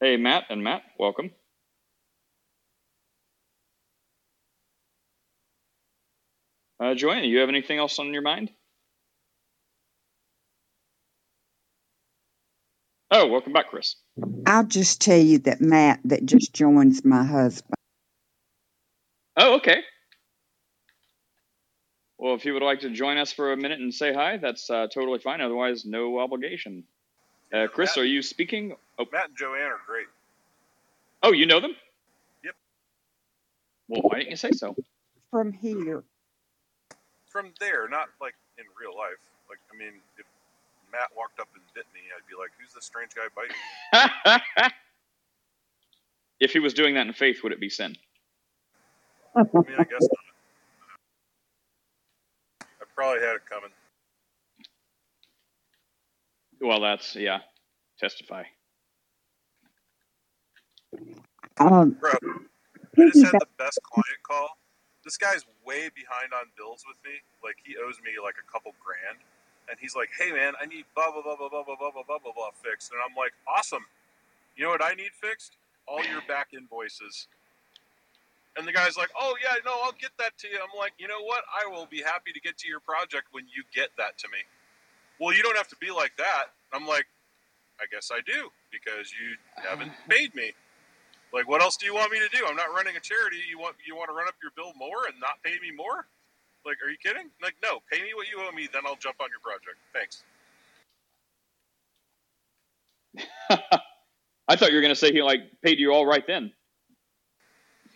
[0.00, 1.30] Hey, Matt and Matt, welcome.
[6.80, 8.50] Uh, Joanne, you have anything else on your mind?
[13.10, 13.96] Oh, welcome back, Chris.
[14.46, 17.74] I'll just tell you that Matt that just joins my husband.
[19.36, 19.82] Oh, okay.
[22.18, 24.68] Well, if you would like to join us for a minute and say hi, that's
[24.68, 25.40] uh, totally fine.
[25.40, 26.84] Otherwise, no obligation.
[27.52, 28.74] Uh, Chris, Matt, are you speaking?
[28.98, 30.06] Oh, Matt and Joanne are great.
[31.22, 31.74] oh, you know them?
[32.44, 32.54] Yep.
[33.88, 34.76] Well, why didn't you say so?
[35.30, 36.02] From here.
[37.28, 39.16] From there, not like in real life.
[39.48, 40.26] Like, I mean, if
[40.92, 44.72] Matt walked up and bit me, I'd be like, "Who's this strange guy biting?"
[46.40, 47.96] if he was doing that in faith, would it be sin?
[49.36, 50.26] I mean, I guess not.
[52.80, 53.70] I probably had it coming.
[56.60, 57.40] Well, that's yeah.
[57.98, 58.44] Testify.
[61.58, 64.48] Um, Bro, I just had the best client call.
[65.04, 67.18] This guy's way behind on bills with me.
[67.42, 69.18] Like he owes me like a couple grand.
[69.70, 72.18] And he's like, Hey man, I need blah blah blah blah blah blah blah blah
[72.18, 72.92] blah blah fixed.
[72.92, 73.86] And I'm like, Awesome.
[74.56, 75.56] You know what I need fixed?
[75.86, 77.28] All your back invoices.
[78.56, 80.58] And the guy's like, Oh yeah, no, I'll get that to you.
[80.58, 81.44] I'm like, you know what?
[81.48, 84.38] I will be happy to get to your project when you get that to me.
[85.20, 86.54] Well, you don't have to be like that.
[86.72, 87.06] I'm like,
[87.80, 89.36] I guess I do, because you
[89.68, 90.52] haven't paid me.
[91.32, 92.44] Like, what else do you want me to do?
[92.46, 93.38] I'm not running a charity.
[93.48, 96.06] You want you want to run up your bill more and not pay me more?
[96.68, 97.30] Like, are you kidding?
[97.42, 99.78] Like, no, pay me what you owe me, then I'll jump on your project.
[99.92, 100.22] Thanks.
[104.48, 106.52] I thought you were gonna say he like paid you all right then.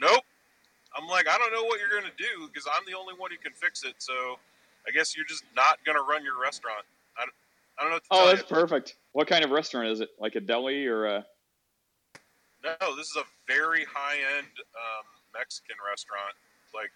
[0.01, 0.23] Nope.
[0.97, 3.37] I'm like, I don't know what you're gonna do because I'm the only one who
[3.37, 3.95] can fix it.
[3.99, 4.39] So,
[4.87, 6.85] I guess you're just not going to run your restaurant.
[7.17, 7.33] I don't,
[7.79, 7.95] I don't know.
[7.97, 8.57] What to Oh, that's you.
[8.57, 8.97] perfect.
[9.13, 10.11] What kind of restaurant is it?
[10.19, 11.27] Like a deli or a?
[12.65, 15.05] No, this is a very high end um,
[15.35, 16.35] Mexican restaurant,
[16.75, 16.91] like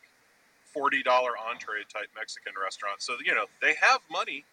[0.77, 3.03] forty dollar entree type Mexican restaurant.
[3.03, 4.45] So you know they have money.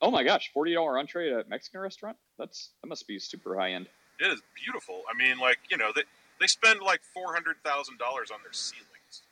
[0.00, 2.16] Oh my gosh, forty dollar entree at a Mexican restaurant?
[2.38, 3.88] That's that must be super high end.
[4.18, 5.02] It is beautiful.
[5.12, 6.02] I mean, like you know they
[6.40, 9.22] they spend like four hundred thousand dollars on their ceilings.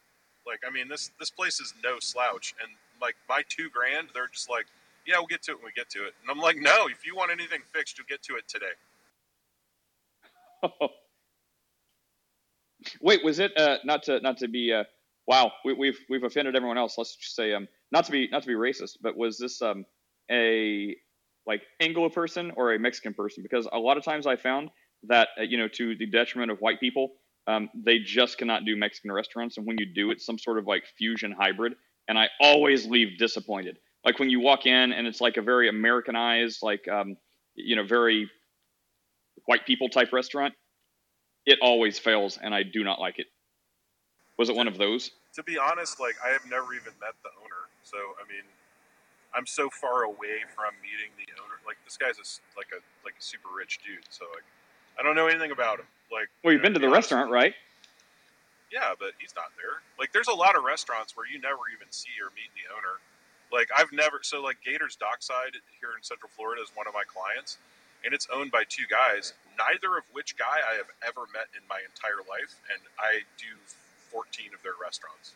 [0.47, 2.70] Like I mean this this place is no slouch, and
[3.01, 4.66] like my two grand, they're just like,
[5.07, 6.15] yeah, we'll get to it when we get to it.
[6.23, 8.74] And I'm like, no, if you want anything fixed, you'll get to it today.
[13.01, 14.85] Wait, was it uh, not to not to be uh,
[15.27, 15.52] wow?
[15.65, 16.97] We, we've we've offended everyone else.
[16.98, 19.85] Let's just say um, not to be not to be racist, but was this um
[20.31, 20.97] a
[21.47, 23.43] like Anglo person or a Mexican person?
[23.43, 24.70] Because a lot of times I found
[25.05, 27.12] that uh, you know to the detriment of white people,
[27.47, 30.66] um, they just cannot do Mexican restaurants, and when you do, it's some sort of
[30.66, 31.74] like fusion hybrid,
[32.09, 33.78] and I always leave disappointed.
[34.05, 37.16] Like when you walk in and it's like a very Americanized, like um,
[37.55, 38.31] you know, very
[39.47, 40.55] white people type restaurant
[41.47, 43.27] it always fails and I do not like it.
[44.39, 45.11] Was it one of those?
[45.35, 48.45] To be honest, like I have never even met the owner, so I mean,
[49.35, 51.59] I'm so far away from meeting the owner.
[51.66, 52.27] Like this guy's a
[52.57, 54.45] like a like a super rich dude, so like
[54.99, 55.87] I don't know anything about him.
[56.11, 57.55] Like Well, you you've know, been to the honest restaurant, right?
[58.73, 59.83] Yeah, but he's not there.
[59.99, 62.99] Like there's a lot of restaurants where you never even see or meet the owner.
[63.53, 67.05] Like I've never so like Gators Dockside here in Central Florida is one of my
[67.07, 67.59] clients,
[68.05, 71.66] and it's owned by two guys, neither of which guy I have ever met in
[71.68, 73.55] my entire life, and I do
[74.10, 75.35] 14 of their restaurants.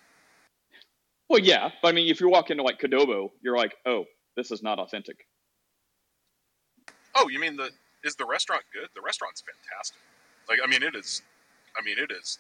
[1.29, 4.05] Well, yeah, but I mean, if you walk into like Qdoba, you're like, oh,
[4.37, 5.27] this is not authentic.
[7.15, 7.71] Oh, you mean the
[8.05, 8.89] is the restaurant good?
[8.95, 9.99] The restaurant's fantastic.
[10.49, 11.23] Like I mean it is
[11.77, 12.39] I mean it is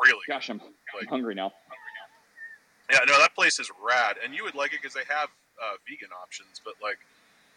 [0.00, 0.22] really.
[0.28, 1.52] Gosh, I'm, I'm Like- hungry now.
[2.90, 5.30] Yeah, no, that place is rad, and you would like it because they have
[5.62, 6.60] uh, vegan options.
[6.62, 6.98] But like,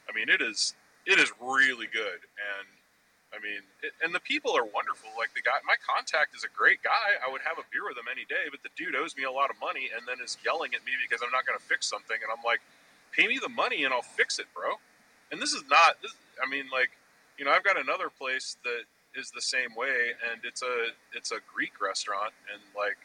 [0.09, 0.73] I mean, it is
[1.05, 2.67] it is really good, and
[3.35, 5.11] I mean, it, and the people are wonderful.
[5.19, 7.19] Like the guy, my contact is a great guy.
[7.19, 9.31] I would have a beer with him any day, but the dude owes me a
[9.31, 11.85] lot of money, and then is yelling at me because I'm not going to fix
[11.87, 12.63] something, and I'm like,
[13.11, 14.79] pay me the money and I'll fix it, bro.
[15.31, 15.99] And this is not.
[16.01, 16.91] This, I mean, like,
[17.37, 18.87] you know, I've got another place that
[19.19, 22.97] is the same way, and it's a it's a Greek restaurant, and like,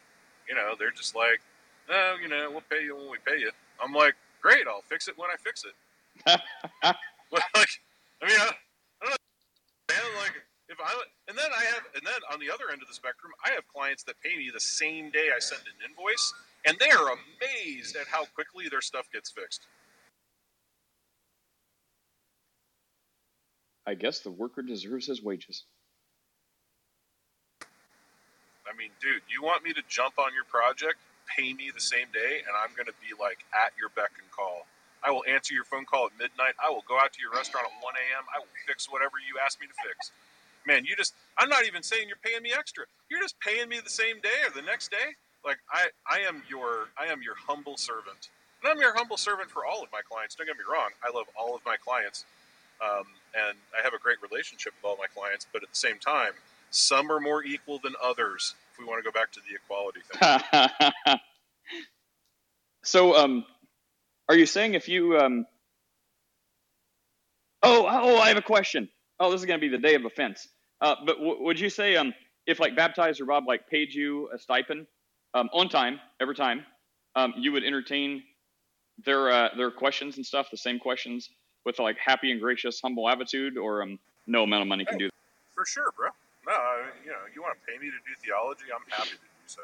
[0.48, 1.40] you know, they're just like,
[1.90, 3.50] oh, you know, we'll pay you when we pay you.
[3.82, 6.40] I'm like, great, I'll fix it when I fix it.
[7.32, 7.68] Like,
[8.20, 8.50] I mean, I,
[9.88, 9.98] Man.
[10.18, 10.34] Like,
[10.68, 10.90] if I
[11.28, 13.66] and then I have, and then on the other end of the spectrum, I have
[13.68, 16.32] clients that pay me the same day I send an invoice,
[16.64, 19.66] and they are amazed at how quickly their stuff gets fixed.
[23.86, 25.64] I guess the worker deserves his wages.
[27.60, 30.98] I mean, dude, you want me to jump on your project,
[31.36, 34.30] pay me the same day, and I'm going to be like at your beck and
[34.30, 34.66] call.
[35.04, 36.54] I will answer your phone call at midnight.
[36.62, 38.24] I will go out to your restaurant at 1 a.m.
[38.34, 40.12] I will fix whatever you ask me to fix.
[40.66, 42.84] Man, you just, I'm not even saying you're paying me extra.
[43.10, 45.18] You're just paying me the same day or the next day.
[45.44, 48.30] Like, I, I am your, I am your humble servant.
[48.62, 50.36] And I'm your humble servant for all of my clients.
[50.36, 50.90] Don't get me wrong.
[51.02, 52.24] I love all of my clients.
[52.82, 53.04] Um,
[53.34, 55.46] and I have a great relationship with all my clients.
[55.52, 56.32] But at the same time,
[56.70, 60.00] some are more equal than others if we want to go back to the equality
[60.06, 61.18] thing.
[62.84, 63.44] so, um,
[64.28, 65.46] are you saying if you um?
[67.62, 68.88] Oh, oh, I have a question.
[69.20, 70.48] Oh, this is gonna be the day of offense.
[70.80, 72.12] Uh, but w- would you say um,
[72.46, 74.86] if like baptizer Rob like paid you a stipend
[75.34, 76.64] um on time every time,
[77.14, 78.22] um, you would entertain
[79.04, 81.30] their uh, their questions and stuff, the same questions
[81.64, 85.06] with like happy and gracious, humble attitude, or um, no amount of money can do
[85.06, 85.14] that.
[85.54, 86.08] For sure, bro.
[86.46, 89.14] No, I, you know, you want to pay me to do theology, I'm happy to
[89.14, 89.60] do so.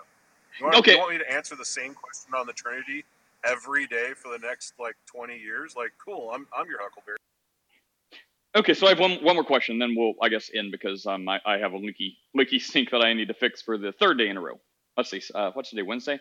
[0.61, 0.93] You want, Okay.
[0.93, 3.05] you want me to answer the same question on the Trinity
[3.45, 5.75] every day for the next like 20 years?
[5.77, 6.31] Like, cool.
[6.35, 7.19] I'm I'm your Huckleberry.
[8.57, 11.29] Okay, so I have one one more question, then we'll I guess end because um
[11.29, 14.19] I, I have a leaky leaky sink that I need to fix for the third
[14.19, 14.59] day in a row.
[14.97, 15.83] Let's see, uh, what's today?
[15.83, 16.19] Wednesday?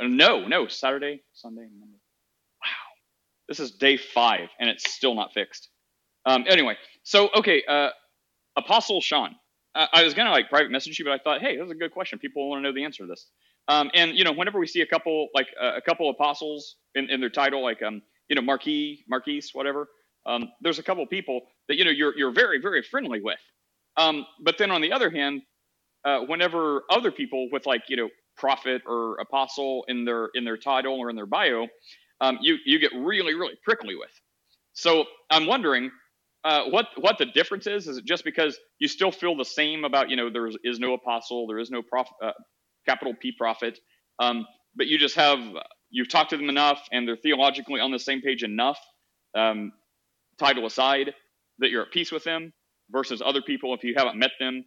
[0.00, 1.96] No, no, Saturday, Sunday, Monday.
[2.62, 2.90] Wow,
[3.48, 5.68] this is day five and it's still not fixed.
[6.26, 7.90] Um, anyway, so okay, uh,
[8.56, 9.36] Apostle Sean.
[9.74, 11.76] Uh, I was gonna like private message you, but I thought, hey, this is a
[11.76, 12.18] good question.
[12.18, 13.26] People want to know the answer to this.
[13.68, 17.10] Um, and you know, whenever we see a couple like uh, a couple apostles in,
[17.10, 19.88] in their title, like um, you know, Marquis, Marquise, whatever.
[20.26, 23.40] Um, there's a couple people that you know you're you're very very friendly with.
[23.96, 25.42] Um, but then on the other hand,
[26.04, 30.56] uh, whenever other people with like you know prophet or apostle in their in their
[30.56, 31.66] title or in their bio,
[32.20, 34.10] um, you you get really really prickly with.
[34.72, 35.90] So I'm wondering
[36.44, 37.88] uh, what what the difference is.
[37.88, 40.94] Is it just because you still feel the same about you know there is no
[40.94, 42.32] apostle, there is no prof, uh,
[42.86, 43.78] capital P profit.
[44.18, 44.46] um,
[44.76, 45.40] but you just have
[45.90, 48.78] you've talked to them enough, and they're theologically on the same page enough,
[49.34, 49.72] um,
[50.38, 51.14] title aside,
[51.58, 52.52] that you're at peace with them.
[52.90, 54.64] Versus other people, if you haven't met them,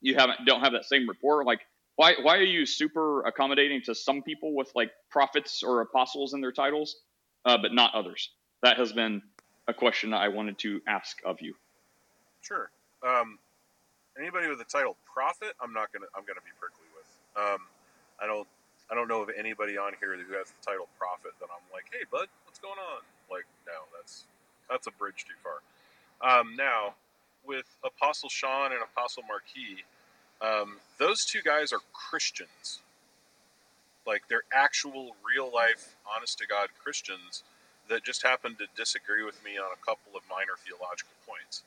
[0.00, 1.44] you haven't don't have that same rapport.
[1.44, 1.60] Like,
[1.96, 6.40] why why are you super accommodating to some people with like prophets or apostles in
[6.40, 6.96] their titles,
[7.44, 8.30] uh, but not others?
[8.62, 9.22] That has been
[9.68, 11.54] a question I wanted to ask of you.
[12.42, 12.70] Sure.
[13.06, 13.38] Um,
[14.18, 16.86] anybody with the title prophet, I'm not gonna I'm gonna be prickly.
[17.36, 17.58] Um,
[18.20, 18.46] I don't
[18.90, 21.84] I don't know of anybody on here who has the title prophet that I'm like,
[21.92, 23.02] hey bud, what's going on?
[23.30, 24.24] Like, no, that's
[24.68, 25.60] that's a bridge too far.
[26.22, 26.94] Um, now,
[27.44, 29.84] with Apostle Sean and Apostle Marquis,
[30.40, 32.80] um, those two guys are Christians.
[34.06, 37.42] Like they're actual, real life, honest to God Christians
[37.88, 41.62] that just happen to disagree with me on a couple of minor theological points.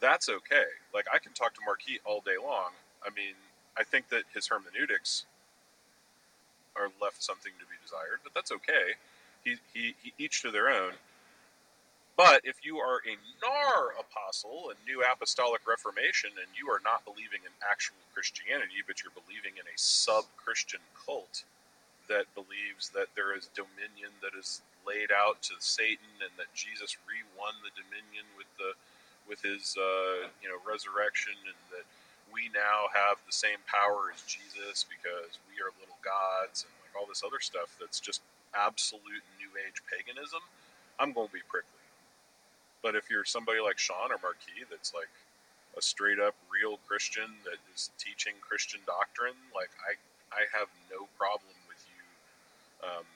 [0.00, 0.70] That's okay.
[0.94, 2.70] Like I can talk to Marquis all day long.
[3.04, 3.34] I mean,
[3.78, 5.24] I think that his hermeneutics
[6.76, 8.98] are left something to be desired, but that's okay.
[9.44, 10.92] He, he, he each to their own.
[12.16, 17.06] But if you are a NAR apostle, a new apostolic reformation, and you are not
[17.06, 21.44] believing in actual Christianity, but you're believing in a sub Christian cult
[22.08, 26.96] that believes that there is dominion that is laid out to Satan and that Jesus
[27.06, 28.74] re won the dominion with the
[29.28, 31.86] with his uh, you know resurrection and that
[32.32, 36.94] we now have the same power as Jesus because we are little gods and like
[36.96, 38.22] all this other stuff that's just
[38.54, 40.40] absolute new age paganism,
[41.00, 41.82] I'm going to be prickly.
[42.82, 45.10] But if you're somebody like Sean or Marquis that's like
[45.76, 49.98] a straight up real Christian that is teaching Christian doctrine, like I,
[50.34, 52.02] I have no problem with you,
[52.86, 53.06] um,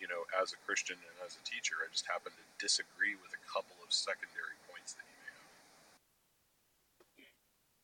[0.00, 1.78] you know, as a Christian and as a teacher.
[1.82, 5.48] I just happen to disagree with a couple of secondary points that you may have.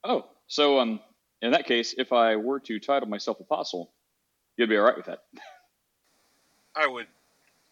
[0.04, 1.00] Oh, so um,
[1.42, 3.90] in that case, if I were to title myself apostle,
[4.56, 5.24] you'd be all right with that.
[6.76, 7.06] I would,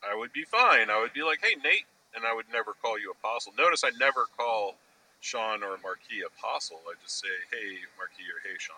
[0.03, 0.91] I would be fine.
[0.91, 3.53] I would be like, hey, Nate, and I would never call you apostle.
[3.57, 4.75] Notice I never call
[5.21, 6.81] Sean or Marquis apostle.
[6.89, 8.77] I just say, hey, Marquis, or hey, Sean.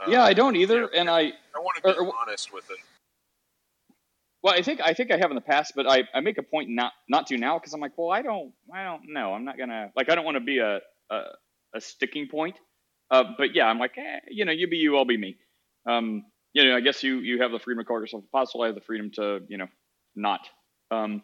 [0.00, 2.70] Um, yeah, I don't either, yeah, and I I want to be or, honest with
[2.70, 2.76] it.
[4.42, 6.42] Well, I think I think I have in the past, but I, I make a
[6.42, 9.32] point not not to now because I'm like, well, I don't I don't know.
[9.32, 10.80] I'm not gonna like I don't want to be a,
[11.10, 11.20] a,
[11.74, 12.56] a sticking point.
[13.10, 15.36] Uh, but yeah, I'm like, eh, you know, you be you, I'll be me.
[15.88, 18.62] Um, you know, I guess you you have the freedom to call yourself apostle.
[18.62, 19.68] I have the freedom to you know
[20.14, 20.40] not.
[20.90, 21.22] Um,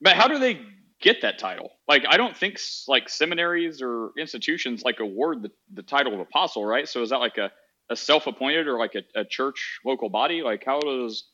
[0.00, 0.60] but how do they
[1.00, 1.70] get that title?
[1.88, 2.58] Like, I don't think
[2.88, 6.88] like seminaries or institutions like award the, the title of apostle, right?
[6.88, 7.50] So is that like a,
[7.90, 10.42] a self appointed or like a, a church local body?
[10.42, 11.24] Like, how does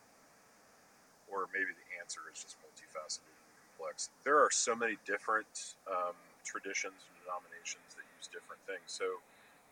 [1.30, 4.10] or maybe the answer is just multifaceted and complex.
[4.26, 8.90] There are so many different um, traditions and denominations that use different things.
[8.90, 9.22] So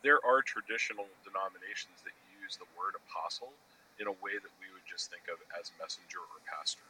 [0.06, 3.50] there are traditional denominations that use the word apostle
[3.98, 6.86] in a way that we would just think of as messenger or pastor.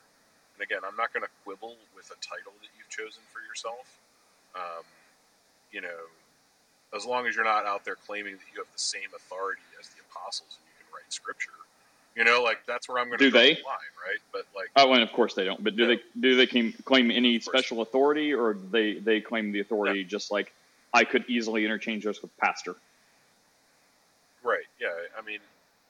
[0.52, 3.88] And again, I'm not going to quibble with a title that you've chosen for yourself.
[4.52, 4.84] Um,
[5.72, 6.12] you know,
[6.94, 9.88] as long as you're not out there claiming that you have the same authority as
[9.88, 11.50] the apostles and you can write scripture.
[12.16, 14.18] You know, like that's where I'm going to do they the line, right?
[14.32, 15.62] But like, oh, and of course they don't.
[15.62, 20.02] But do they do they claim, any special authority, or they they claim the authority
[20.02, 20.52] just like
[20.92, 22.74] I could easily interchange those with pastor.
[24.42, 24.66] Right.
[24.80, 24.88] Yeah.
[25.16, 25.38] I mean,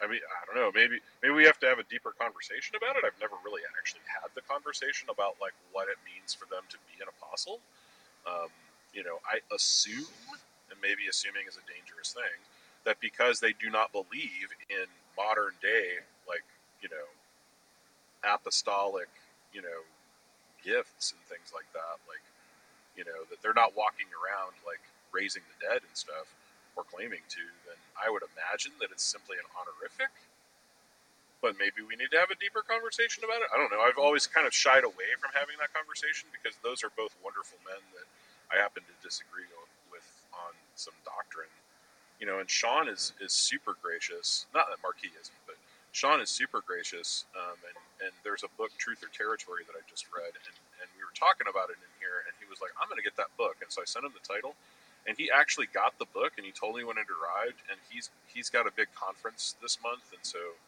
[0.02, 0.70] I mean, I don't know.
[0.74, 3.04] Maybe maybe we have to have a deeper conversation about it.
[3.06, 6.76] I've never really actually had the conversation about like what it means for them to
[6.92, 7.60] be an apostle.
[8.26, 8.48] Um,
[8.92, 10.06] you know, I assume,
[10.78, 12.38] and maybe assuming is a dangerous thing,
[12.86, 14.86] that because they do not believe in
[15.18, 16.46] modern day, like
[16.78, 17.10] you know,
[18.22, 19.10] apostolic,
[19.50, 19.82] you know,
[20.62, 22.22] gifts and things like that, like
[22.94, 26.30] you know, that they're not walking around like raising the dead and stuff
[26.78, 30.14] or claiming to, then I would imagine that it's simply an honorific.
[31.42, 33.50] But maybe we need to have a deeper conversation about it.
[33.54, 33.82] I don't know.
[33.82, 37.62] I've always kind of shied away from having that conversation because those are both wonderful
[37.62, 38.06] men that
[38.50, 39.46] I happen to disagree
[39.90, 41.50] with on some doctrine.
[42.18, 44.46] You know, and Sean is is super gracious.
[44.54, 45.54] Not that Marquis isn't, but
[45.92, 47.26] Sean is super gracious.
[47.34, 47.78] Um, and
[48.08, 51.14] and there's a book, Truth or Territory, that I just read, and and we were
[51.14, 53.58] talking about it in here, and he was like, "I'm going to get that book,"
[53.62, 54.54] and so I sent him the title,
[55.06, 58.10] and he actually got the book, and he told me when it arrived, and he's
[58.26, 60.58] he's got a big conference this month, and so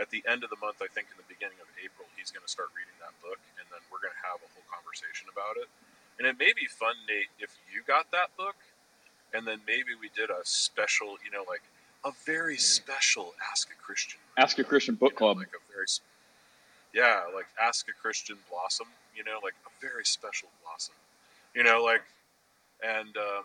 [0.00, 2.42] at the end of the month, I think in the beginning of April, he's going
[2.42, 5.60] to start reading that book, and then we're going to have a whole conversation about
[5.60, 5.68] it,
[6.18, 8.56] and it may be fun, Nate, if you got that book,
[9.34, 11.62] and then maybe we did a special, you know, like
[12.04, 15.72] a very special Ask a Christian, Ask a Christian book you know, club, like a
[15.72, 15.86] very
[16.94, 18.86] yeah, like Ask a Christian Blossom,
[19.16, 20.94] you know, like a very special blossom.
[21.54, 22.02] You know, like,
[22.84, 23.44] and um,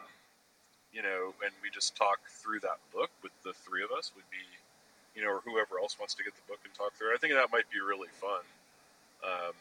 [0.91, 4.27] you know, and we just talk through that book with the three of us would
[4.31, 4.43] be,
[5.15, 7.11] you know, or whoever else wants to get the book and talk through.
[7.11, 7.15] it.
[7.15, 8.43] I think that might be really fun.
[9.23, 9.53] Um,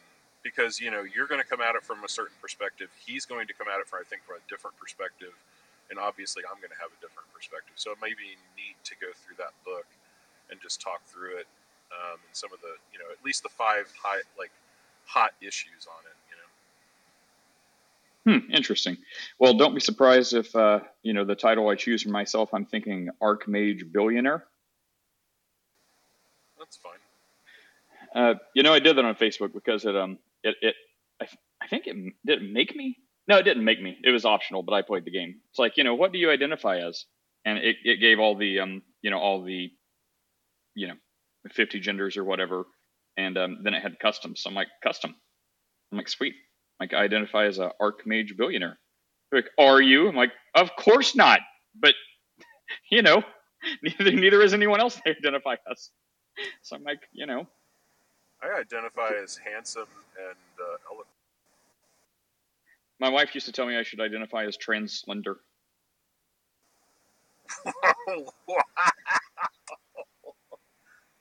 [0.43, 2.89] because you know you're going to come at it from a certain perspective.
[3.05, 5.35] He's going to come at it from I think from a different perspective,
[5.89, 7.75] and obviously I'm going to have a different perspective.
[7.75, 9.85] So it may be neat to go through that book
[10.49, 11.47] and just talk through it
[11.91, 14.51] um, and some of the you know at least the five high like
[15.05, 16.17] hot issues on it.
[16.29, 16.35] You
[18.33, 18.39] know.
[18.39, 18.97] Hmm, interesting.
[19.39, 22.49] Well, don't be surprised if uh, you know the title I choose for myself.
[22.53, 24.45] I'm thinking Archmage Billionaire.
[26.57, 26.93] That's fine.
[28.15, 30.75] Uh, you know, I did that on Facebook because it um it, it
[31.21, 31.27] I,
[31.61, 31.95] I think it
[32.25, 32.97] did it make me
[33.27, 33.97] no it didn't make me.
[34.03, 35.35] It was optional but i played the game.
[35.49, 37.05] It's like you know what do you identify as?
[37.45, 39.69] And it, it gave all the um you know all the
[40.75, 40.95] you know
[41.51, 42.65] 50 genders or whatever.
[43.15, 45.15] And um, then it had custom so i'm like custom.
[45.91, 46.35] I'm like sweet.
[46.79, 48.77] Like i identify as a archmage billionaire.
[49.31, 50.07] They're like are you?
[50.09, 51.39] I'm like of course not.
[51.79, 51.95] But
[52.91, 53.23] you know
[53.83, 55.89] neither neither is anyone else they identify as.
[56.61, 57.47] So i'm like you know.
[58.41, 59.87] I identify as handsome
[60.19, 61.16] and uh, eloquent.
[62.99, 65.37] My wife used to tell me I should identify as trans slender.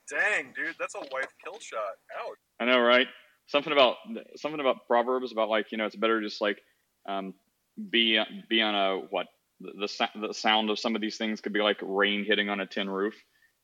[0.08, 1.80] Dang, dude, that's a wife kill shot.
[2.20, 2.38] Ouch.
[2.60, 3.08] I know, right?
[3.48, 3.96] Something about
[4.36, 6.60] something about proverbs about like you know it's better just like
[7.08, 7.34] um,
[7.90, 9.26] be be on a what
[9.60, 12.60] the, the the sound of some of these things could be like rain hitting on
[12.60, 13.14] a tin roof.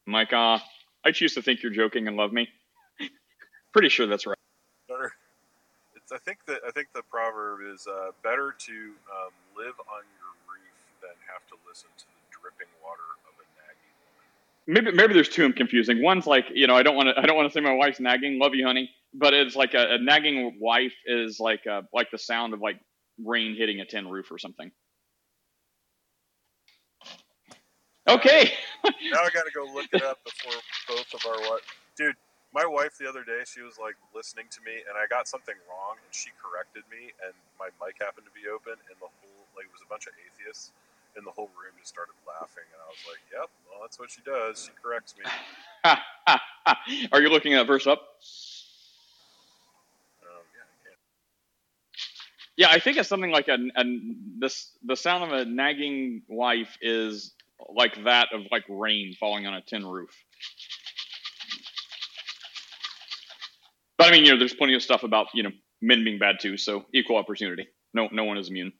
[0.06, 0.60] I'm like, ah, uh,
[1.04, 2.48] I choose to think you're joking and love me.
[3.72, 4.38] Pretty sure that's right.
[6.12, 10.32] I think that I think the proverb is uh, better to um, live on your
[10.44, 14.26] roof than have to listen to the dripping water of a nagging woman.
[14.66, 16.02] Maybe maybe there's two I'm confusing.
[16.02, 18.00] One's like you know I don't want to I don't want to say my wife's
[18.00, 18.38] nagging.
[18.38, 18.90] Love you, honey.
[19.14, 22.80] But it's like a, a nagging wife is like a, like the sound of like
[23.22, 24.70] rain hitting a tin roof or something.
[28.08, 28.52] Okay.
[28.84, 31.62] now I got to go look it up before both of our what,
[31.96, 32.16] dude
[32.52, 35.56] my wife the other day, she was like listening to me, and I got something
[35.68, 39.42] wrong, and she corrected me, and my mic happened to be open, and the whole
[39.56, 40.72] like it was a bunch of atheists,
[41.16, 44.10] and the whole room just started laughing, and I was like, "Yep, well, that's what
[44.12, 44.68] she does.
[44.68, 45.24] She corrects me."
[47.12, 48.00] Are you looking that verse up?
[50.22, 50.94] Um, yeah, I.
[52.56, 53.84] Yeah, I think it's something like a, a
[54.38, 57.34] this the sound of a nagging wife is
[57.74, 60.14] like that of like rain falling on a tin roof.
[64.02, 66.40] But I mean, you know, there's plenty of stuff about you know men being bad
[66.40, 66.56] too.
[66.56, 67.68] So equal opportunity.
[67.94, 68.72] No, no one is immune.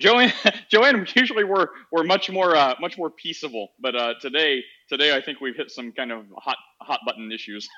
[0.00, 0.32] Joanne,
[0.70, 5.20] Joanne, usually we're we're much more uh, much more peaceable, but uh, today today I
[5.20, 7.68] think we've hit some kind of hot hot button issues.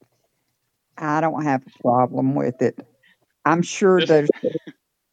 [0.98, 2.84] I don't have a problem with it.
[3.44, 4.28] I'm sure there's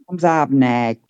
[0.10, 1.06] times I've nagged.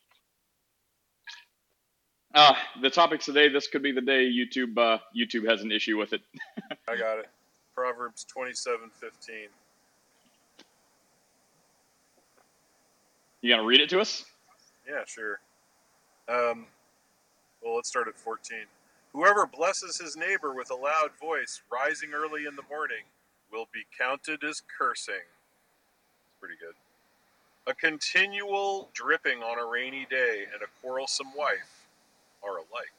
[2.34, 3.48] Uh, the topics today.
[3.48, 6.20] This could be the day YouTube uh, YouTube has an issue with it.
[6.90, 7.28] I got it.
[7.76, 9.50] Proverbs twenty-seven fifteen.
[13.42, 14.26] You gonna read it to us?
[14.88, 15.40] Yeah, sure.
[16.28, 16.66] Um,
[17.62, 18.60] well, let's start at 14.
[19.14, 23.04] Whoever blesses his neighbor with a loud voice, rising early in the morning,
[23.52, 25.16] will be counted as cursing.
[25.16, 25.44] It's
[26.40, 26.76] pretty good.
[27.68, 31.88] A continual dripping on a rainy day and a quarrelsome wife
[32.44, 32.94] are alike.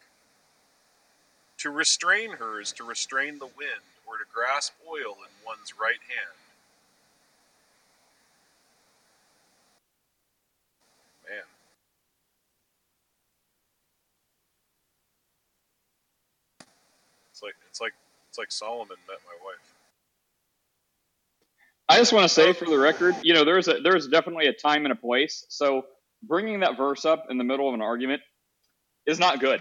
[1.59, 6.01] To restrain her is to restrain the wind or to grasp oil in one's right
[6.09, 6.37] hand.
[11.29, 11.45] Man.
[17.33, 17.93] It's like it's like
[18.29, 19.75] it's like Solomon met my wife.
[21.89, 24.53] I just want to say for the record, you know, there's a there's definitely a
[24.53, 25.45] time and a place.
[25.49, 25.87] So
[26.23, 28.23] bringing that verse up in the middle of an argument
[29.07, 29.61] is not good.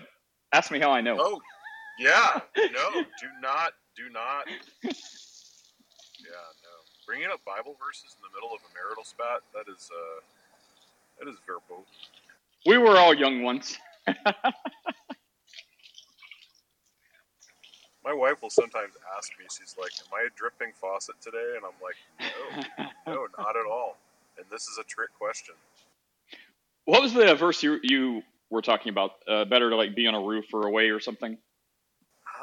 [0.53, 1.17] Ask me how I know.
[1.19, 1.41] Oh,
[1.99, 2.39] yeah.
[2.57, 4.45] No, do not do not.
[6.25, 6.73] Yeah, no.
[7.05, 10.21] Bringing up Bible verses in the middle of a marital spat, that is, uh,
[11.19, 11.85] that is verboten.
[12.65, 13.77] We were all young once.
[18.03, 21.55] My wife will sometimes ask me, she's like, Am I a dripping faucet today?
[21.55, 21.97] And I'm like,
[23.07, 23.97] No, no, not at all.
[24.37, 25.55] And this is a trick question.
[26.85, 29.11] What was the verse you, you were talking about?
[29.27, 31.37] Uh, better to like be on a roof or away or something?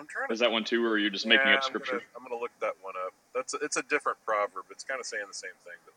[0.03, 0.33] I'm trying to.
[0.33, 1.93] Is that one too, or are you just yeah, making up I'm scripture?
[1.93, 3.12] Gonna, I'm gonna look that one up.
[3.37, 4.65] That's a, it's a different proverb.
[4.70, 5.95] It's kind of saying the same thing, but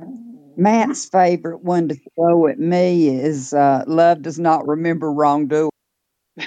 [0.00, 0.52] let me.
[0.56, 5.70] Matt's favorite one to throw at me is uh, "Love does not remember wrongdoing."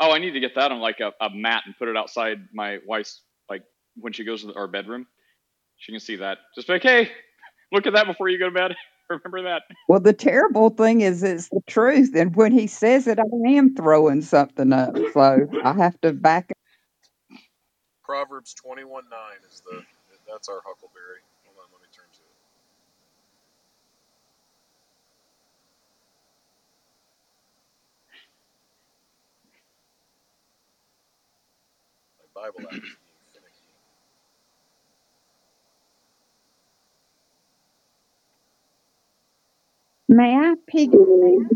[0.00, 2.78] I need to get that on like a, a mat and put it outside my
[2.86, 3.20] wife's
[3.50, 3.64] like
[3.96, 5.06] when she goes to our bedroom.
[5.76, 6.38] She can see that.
[6.54, 7.10] Just be like, hey,
[7.70, 8.74] look at that before you go to bed.
[9.10, 9.62] Remember that.
[9.88, 12.12] Well, the terrible thing is it's the truth.
[12.16, 14.96] And when he says it, I am throwing something up.
[15.14, 16.52] So I have to back
[18.04, 19.20] Proverbs 21 9
[19.50, 19.82] is the
[20.28, 21.20] that's our Huckleberry.
[21.46, 22.36] Hold on, let me turn to it.
[32.34, 33.68] My Bible app is being finicky.
[40.08, 41.48] May I piggyback?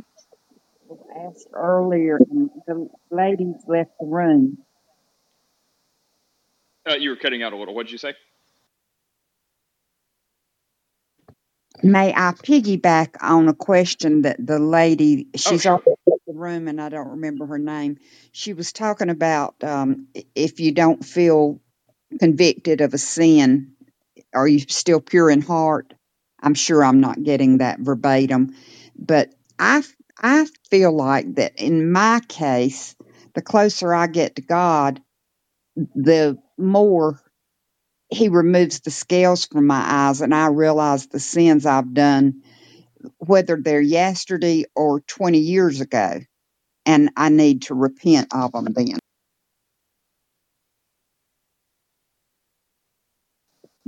[0.89, 4.59] was asked earlier, and the ladies left the room.
[6.89, 7.75] Uh, you were cutting out a little.
[7.75, 8.15] What did you say?
[11.83, 15.83] May I piggyback on a question that the lady, Oh, she's sure.
[15.87, 15.97] already
[16.27, 17.99] the room and I don't remember her name.
[18.33, 21.61] She was talking about um, if you don't feel
[22.21, 23.73] convicted of a sin,
[24.35, 25.95] are you still pure in heart?
[26.43, 28.55] I'm sure I'm not getting that verbatim,
[28.99, 29.83] but I
[30.19, 32.97] I feel like that in my case,
[33.35, 35.03] the closer I get to God,
[35.95, 37.21] the more
[38.11, 42.43] he removes the scales from my eyes and I realize the sins I've done,
[43.19, 46.21] whether they're yesterday or 20 years ago,
[46.87, 48.99] and I need to repent of them then.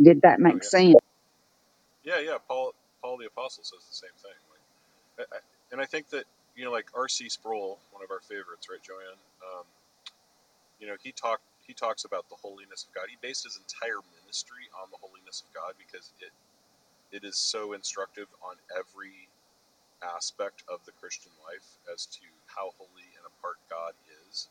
[0.02, 0.97] Did that make sense?
[2.16, 2.39] Yeah, yeah.
[2.49, 4.39] Paul Paul the Apostle says the same thing.
[4.51, 5.39] Like, I,
[5.73, 6.24] and I think that
[6.57, 7.28] you know, like R.C.
[7.31, 9.20] Sproul, one of our favorites, right, Joanne?
[9.43, 9.65] Um,
[10.81, 13.07] you know, he talked he talks about the holiness of God.
[13.11, 16.32] He based his entire ministry on the holiness of God because it
[17.12, 19.28] it is so instructive on every
[20.05, 23.95] aspect of the Christian life as to how holy and apart God
[24.28, 24.49] is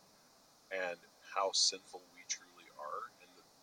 [0.71, 0.97] and
[1.35, 2.18] how sinful we.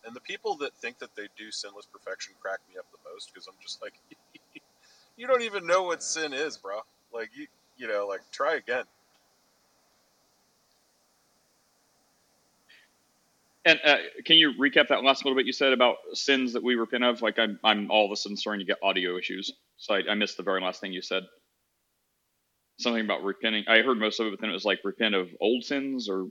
[0.07, 3.29] And the, people that think that they do sinless perfection crack me up the most
[3.33, 3.93] because I'm just like,
[5.17, 6.79] you don't even know what sin is, bro.
[7.13, 8.85] Like you, you know, like try again.
[13.65, 16.75] And uh, can you recap that last little bit you said about sins that we
[16.75, 17.21] repent of?
[17.21, 20.13] Like I'm, I'm all of a sudden starting to get audio issues, so I, I
[20.13, 21.23] missed the very last thing you said.
[22.79, 23.65] Something about repenting.
[23.67, 26.27] I heard most of it, but then it was like repent of old sins, or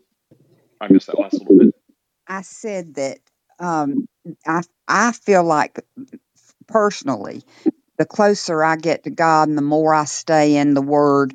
[0.81, 1.75] I missed that last little bit.
[2.27, 3.19] I said that
[3.61, 4.07] um,
[4.47, 5.81] I I feel like
[6.69, 7.43] personally,
[7.99, 11.35] the closer I get to God and the more I stay in the Word,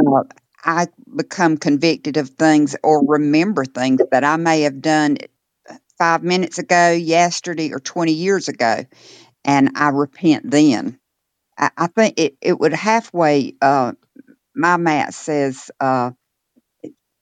[0.00, 0.24] uh,
[0.64, 5.18] I become convicted of things or remember things that I may have done
[5.98, 8.84] five minutes ago, yesterday, or 20 years ago,
[9.44, 10.98] and I repent then.
[11.58, 13.92] I, I think it, it would halfway, uh,
[14.54, 16.12] my Matt says uh,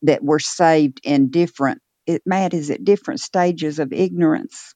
[0.03, 4.75] that we're saved in different, it, Matt, is it different stages of ignorance?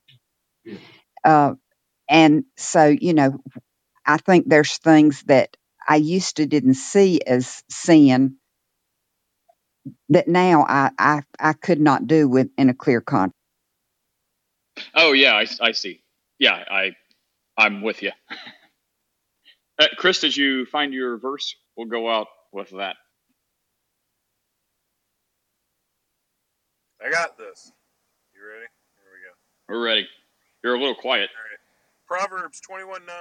[1.24, 1.54] Uh,
[2.08, 3.38] and so, you know,
[4.06, 5.56] I think there's things that
[5.88, 8.36] I used to didn't see as sin
[10.10, 13.34] that now I, I, I could not do with in a clear conscience.
[14.94, 16.02] Oh yeah, I, I see.
[16.38, 16.92] Yeah, I,
[17.58, 18.12] I'm with you.
[19.80, 21.56] Uh, Chris, did you find your verse?
[21.76, 22.96] We'll go out with that.
[27.04, 27.72] I got this.
[28.34, 28.66] You ready?
[28.66, 29.34] Here we go.
[29.68, 30.08] We're ready.
[30.62, 31.30] You're a little quiet.
[32.08, 32.28] All right.
[32.28, 33.14] Proverbs 21 9.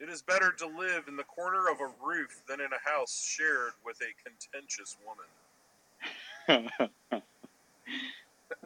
[0.00, 3.36] It is better to live in the corner of a roof than in a house
[3.36, 6.70] shared with a contentious woman.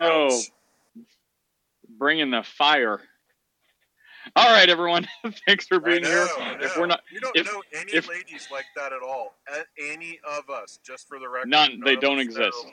[0.01, 0.40] oh,
[1.98, 3.01] bringing the fire.
[4.36, 5.09] All right, everyone.
[5.47, 6.28] Thanks for being know, here.
[6.60, 9.35] If we're not, we don't if know any if ladies like that at all.
[9.78, 11.48] Any of us, just for the record.
[11.48, 12.56] none, they don't exist.
[12.64, 12.73] know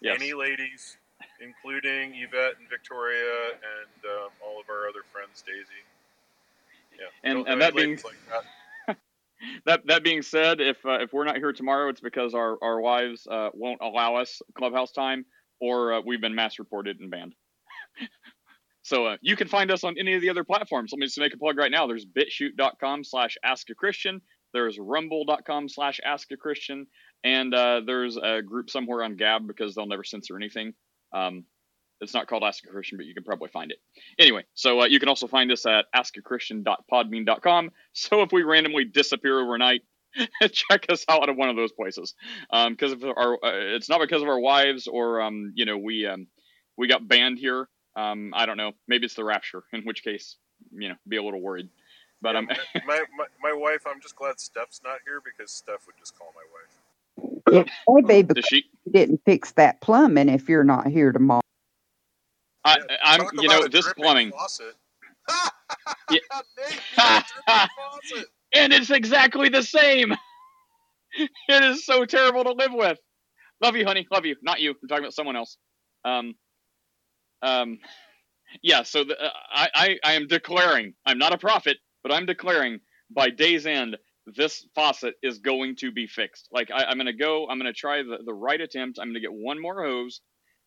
[0.00, 0.16] Yes.
[0.20, 0.96] Any ladies,
[1.40, 5.82] including Yvette and Victoria and um, all of our other friends, Daisy.
[6.98, 7.30] Yeah.
[7.30, 8.16] And and that being like
[8.86, 8.96] that.
[9.66, 12.80] that that being said, if uh, if we're not here tomorrow, it's because our our
[12.80, 15.24] wives uh, won't allow us clubhouse time,
[15.60, 17.34] or uh, we've been mass reported and banned.
[18.82, 20.90] So uh, you can find us on any of the other platforms.
[20.92, 21.86] Let me just make a plug right now.
[21.86, 24.20] There's bitchute.com slash ask a Christian.
[24.52, 26.86] There's rumble.com slash ask a Christian.
[27.22, 30.74] And uh, there's a group somewhere on Gab because they'll never censor anything.
[31.12, 31.44] Um,
[32.00, 33.78] it's not called Ask a Christian, but you can probably find it.
[34.18, 37.70] Anyway, so uh, you can also find us at askachristian.podbean.com.
[37.92, 39.82] So if we randomly disappear overnight,
[40.52, 42.14] check us out at one of those places.
[42.50, 46.06] Because um, our, uh, it's not because of our wives or um, you know we
[46.06, 46.26] um,
[46.76, 47.68] we got banned here.
[47.96, 48.72] Um, I don't know.
[48.88, 50.36] Maybe it's the rapture, in which case,
[50.72, 51.68] you know, be a little worried.
[52.22, 52.48] But Yeah, um,
[52.86, 56.32] my, my, my wife, I'm just glad Steph's not here because Steph would just call
[56.34, 56.79] my wife.
[57.52, 58.64] It may be because she?
[58.84, 61.40] you didn't fix that plumbing if you're not here tomorrow.
[62.64, 63.20] I, I'm.
[63.20, 64.30] talk you know, this plumbing.
[64.32, 64.74] faucet.
[66.10, 66.18] Yeah.
[66.58, 68.26] Nate, you gotta turn the faucet.
[68.52, 70.14] and it's exactly the same.
[71.48, 72.96] It is so terrible to live with.
[73.60, 74.06] Love you, honey.
[74.12, 74.36] Love you.
[74.42, 74.76] Not you.
[74.80, 75.56] I'm talking about someone else.
[76.04, 76.36] Um,
[77.42, 77.78] um,
[78.62, 78.84] yeah.
[78.84, 80.94] So the, uh, I, I, I am declaring.
[81.04, 82.78] I'm not a prophet, but I'm declaring
[83.10, 83.96] by day's end,
[84.36, 86.48] this faucet is going to be fixed.
[86.52, 87.46] Like I, I'm going to go.
[87.48, 88.98] I'm going to try the, the right attempt.
[88.98, 90.20] I'm going to get one more hose,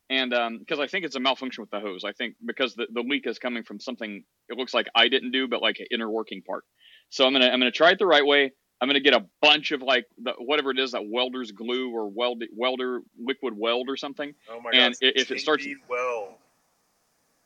[0.09, 2.03] and because I think it's a malfunction with the hose.
[2.03, 4.23] I think because the, the leak is coming from something.
[4.49, 6.63] It looks like I didn't do, but like an inner working part.
[7.09, 8.51] So I'm gonna I'm gonna try it the right way.
[8.81, 12.09] I'm gonna get a bunch of like the, whatever it is that welder's glue or
[12.09, 14.33] weld welder liquid weld or something.
[14.49, 15.07] Oh my And god.
[15.07, 16.37] And if it starts- JB Well,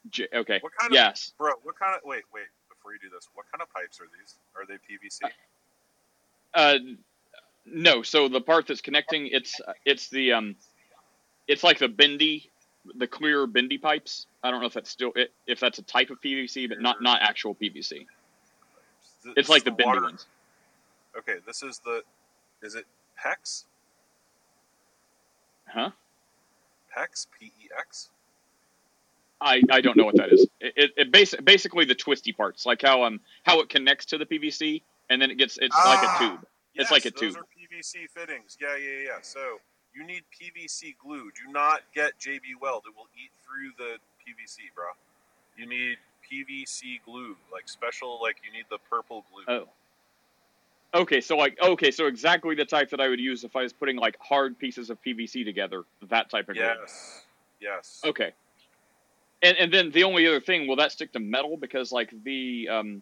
[0.10, 0.60] J- okay.
[0.61, 1.34] what kind of Yes.
[1.38, 1.52] bro?
[1.64, 3.27] What kind of wait wait before you do this?
[3.34, 4.35] What kind of pipes are these?
[4.56, 5.26] Are they PVC?
[5.26, 5.30] Uh,
[7.65, 8.02] no.
[8.02, 10.56] So the part that's connecting, it's it's the um,
[11.48, 12.49] it's like the bendy,
[12.95, 14.28] the clear bendy pipes.
[14.44, 17.02] I don't know if that's still it, if that's a type of PVC, but not
[17.02, 17.90] not actual PVC.
[17.90, 18.07] Th-
[19.36, 20.28] It's like is the bendy ones.
[21.18, 22.03] Okay, this is the.
[22.61, 22.86] Is it
[23.24, 23.65] PEX?
[25.68, 25.91] Huh?
[26.95, 27.28] PEX?
[27.40, 28.10] P E X?
[29.40, 30.48] I, I don't know what that is.
[30.60, 34.18] It, it, it basi- basically the twisty parts, like how um how it connects to
[34.18, 36.48] the PVC, and then it gets it's like a Ah, tube.
[36.76, 37.38] It's like a those tube.
[37.38, 38.58] are PVC fittings.
[38.62, 39.18] Yeah, yeah, yeah.
[39.22, 39.60] So
[39.96, 41.32] you need PVC glue.
[41.32, 42.84] Do not get JB Weld.
[42.88, 44.86] It will eat through the PVC, bro.
[45.58, 45.98] You need
[46.32, 48.20] PVC glue, like special.
[48.22, 49.44] Like you need the purple glue.
[49.48, 49.68] Oh.
[50.94, 53.74] Okay, so like okay, so exactly the type that I would use if I was
[53.74, 56.64] putting like hard pieces of PVC together, that type of glue.
[56.64, 57.26] yes,
[57.60, 58.02] yes.
[58.06, 58.32] Okay.
[59.44, 61.58] And and then the only other thing, will that stick to metal?
[61.58, 63.02] Because like the um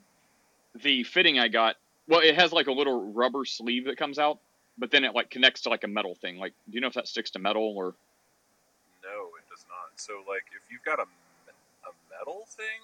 [0.82, 1.76] the fitting I got,
[2.08, 4.40] well, it has like a little rubber sleeve that comes out,
[4.78, 6.38] but then it like connects to like a metal thing.
[6.38, 7.96] Like, do you know if that sticks to metal or?
[9.04, 9.92] No, it does not.
[9.96, 12.82] So like, if you've got a a metal thing,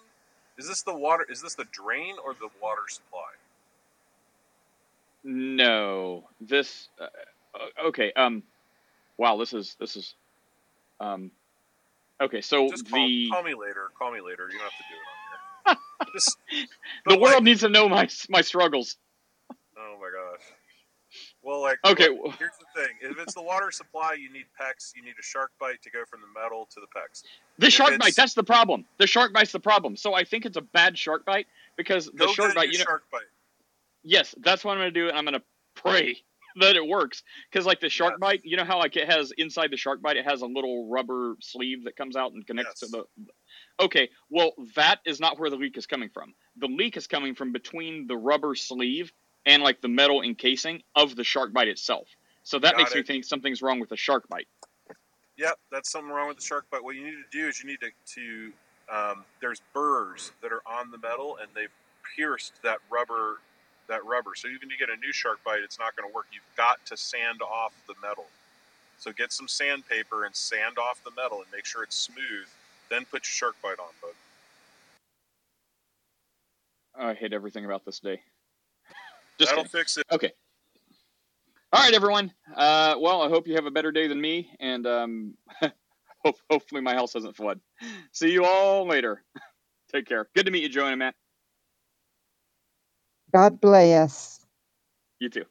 [0.57, 1.25] is this the water?
[1.29, 3.31] Is this the drain or the water supply?
[5.23, 6.89] No, this.
[6.99, 7.07] Uh,
[7.87, 8.11] okay.
[8.13, 8.43] Um.
[9.17, 9.37] Wow.
[9.37, 10.15] This is this is.
[10.99, 11.31] Um.
[12.19, 12.41] Okay.
[12.41, 13.89] So Just call, the call me later.
[13.97, 14.47] Call me later.
[14.51, 16.11] You don't have to do it on here.
[16.13, 16.37] Just,
[17.05, 18.97] the world like- needs to know my my struggles.
[21.43, 24.45] Well, like Okay, look, well- here's the thing: if it's the water supply, you need
[24.59, 24.91] PEX.
[24.95, 27.23] You need a shark bite to go from the metal to the PEX.
[27.57, 28.15] The If shark bite.
[28.15, 28.85] That's the problem.
[28.97, 29.95] The shark bite's the problem.
[29.95, 31.47] So I think it's a bad shark bite
[31.77, 32.71] because the shark bite.
[32.71, 32.85] You know.
[32.85, 33.21] shark bite.
[34.03, 35.43] Yes, that's what I'm gonna do, and I'm gonna
[35.75, 36.17] pray
[36.57, 37.23] that it works.
[37.51, 38.19] Because like the shark Yes.
[38.19, 40.89] bite, you know how like it has inside the shark bite, it has a little
[40.89, 42.91] rubber sleeve that comes out and connects Yes.
[42.91, 43.33] to the.
[43.83, 46.35] Okay, well that is not where the leak is coming from.
[46.57, 49.11] The leak is coming from between the rubber sleeve
[49.45, 52.07] and like the metal encasing of the shark bite itself.
[52.43, 54.47] So that Got makes me think something's wrong with the shark bite.
[55.37, 56.83] Yep, that's something wrong with the shark bite.
[56.83, 58.51] What you need to do is you need to, to
[58.93, 61.71] um, there's burrs that are on the metal and they've
[62.15, 63.37] pierced that rubber
[63.87, 64.31] that rubber.
[64.35, 66.27] So even to get a new shark bite, it's not going to work.
[66.31, 68.25] You've got to sand off the metal.
[68.97, 72.47] So get some sandpaper and sand off the metal and make sure it's smooth.
[72.89, 74.11] Then put your shark bite on, bud.
[76.95, 78.21] I hate everything about this day.
[79.41, 79.79] Just That'll kidding.
[79.79, 80.05] fix it.
[80.11, 80.31] Okay.
[81.73, 82.31] All right, everyone.
[82.55, 85.33] Uh, well, I hope you have a better day than me, and um,
[86.23, 87.59] hope, hopefully my house doesn't flood.
[88.11, 89.23] See you all later.
[89.91, 90.27] Take care.
[90.35, 91.15] Good to meet you, Joanna, Matt.
[93.33, 94.45] God bless.
[95.19, 95.45] You too.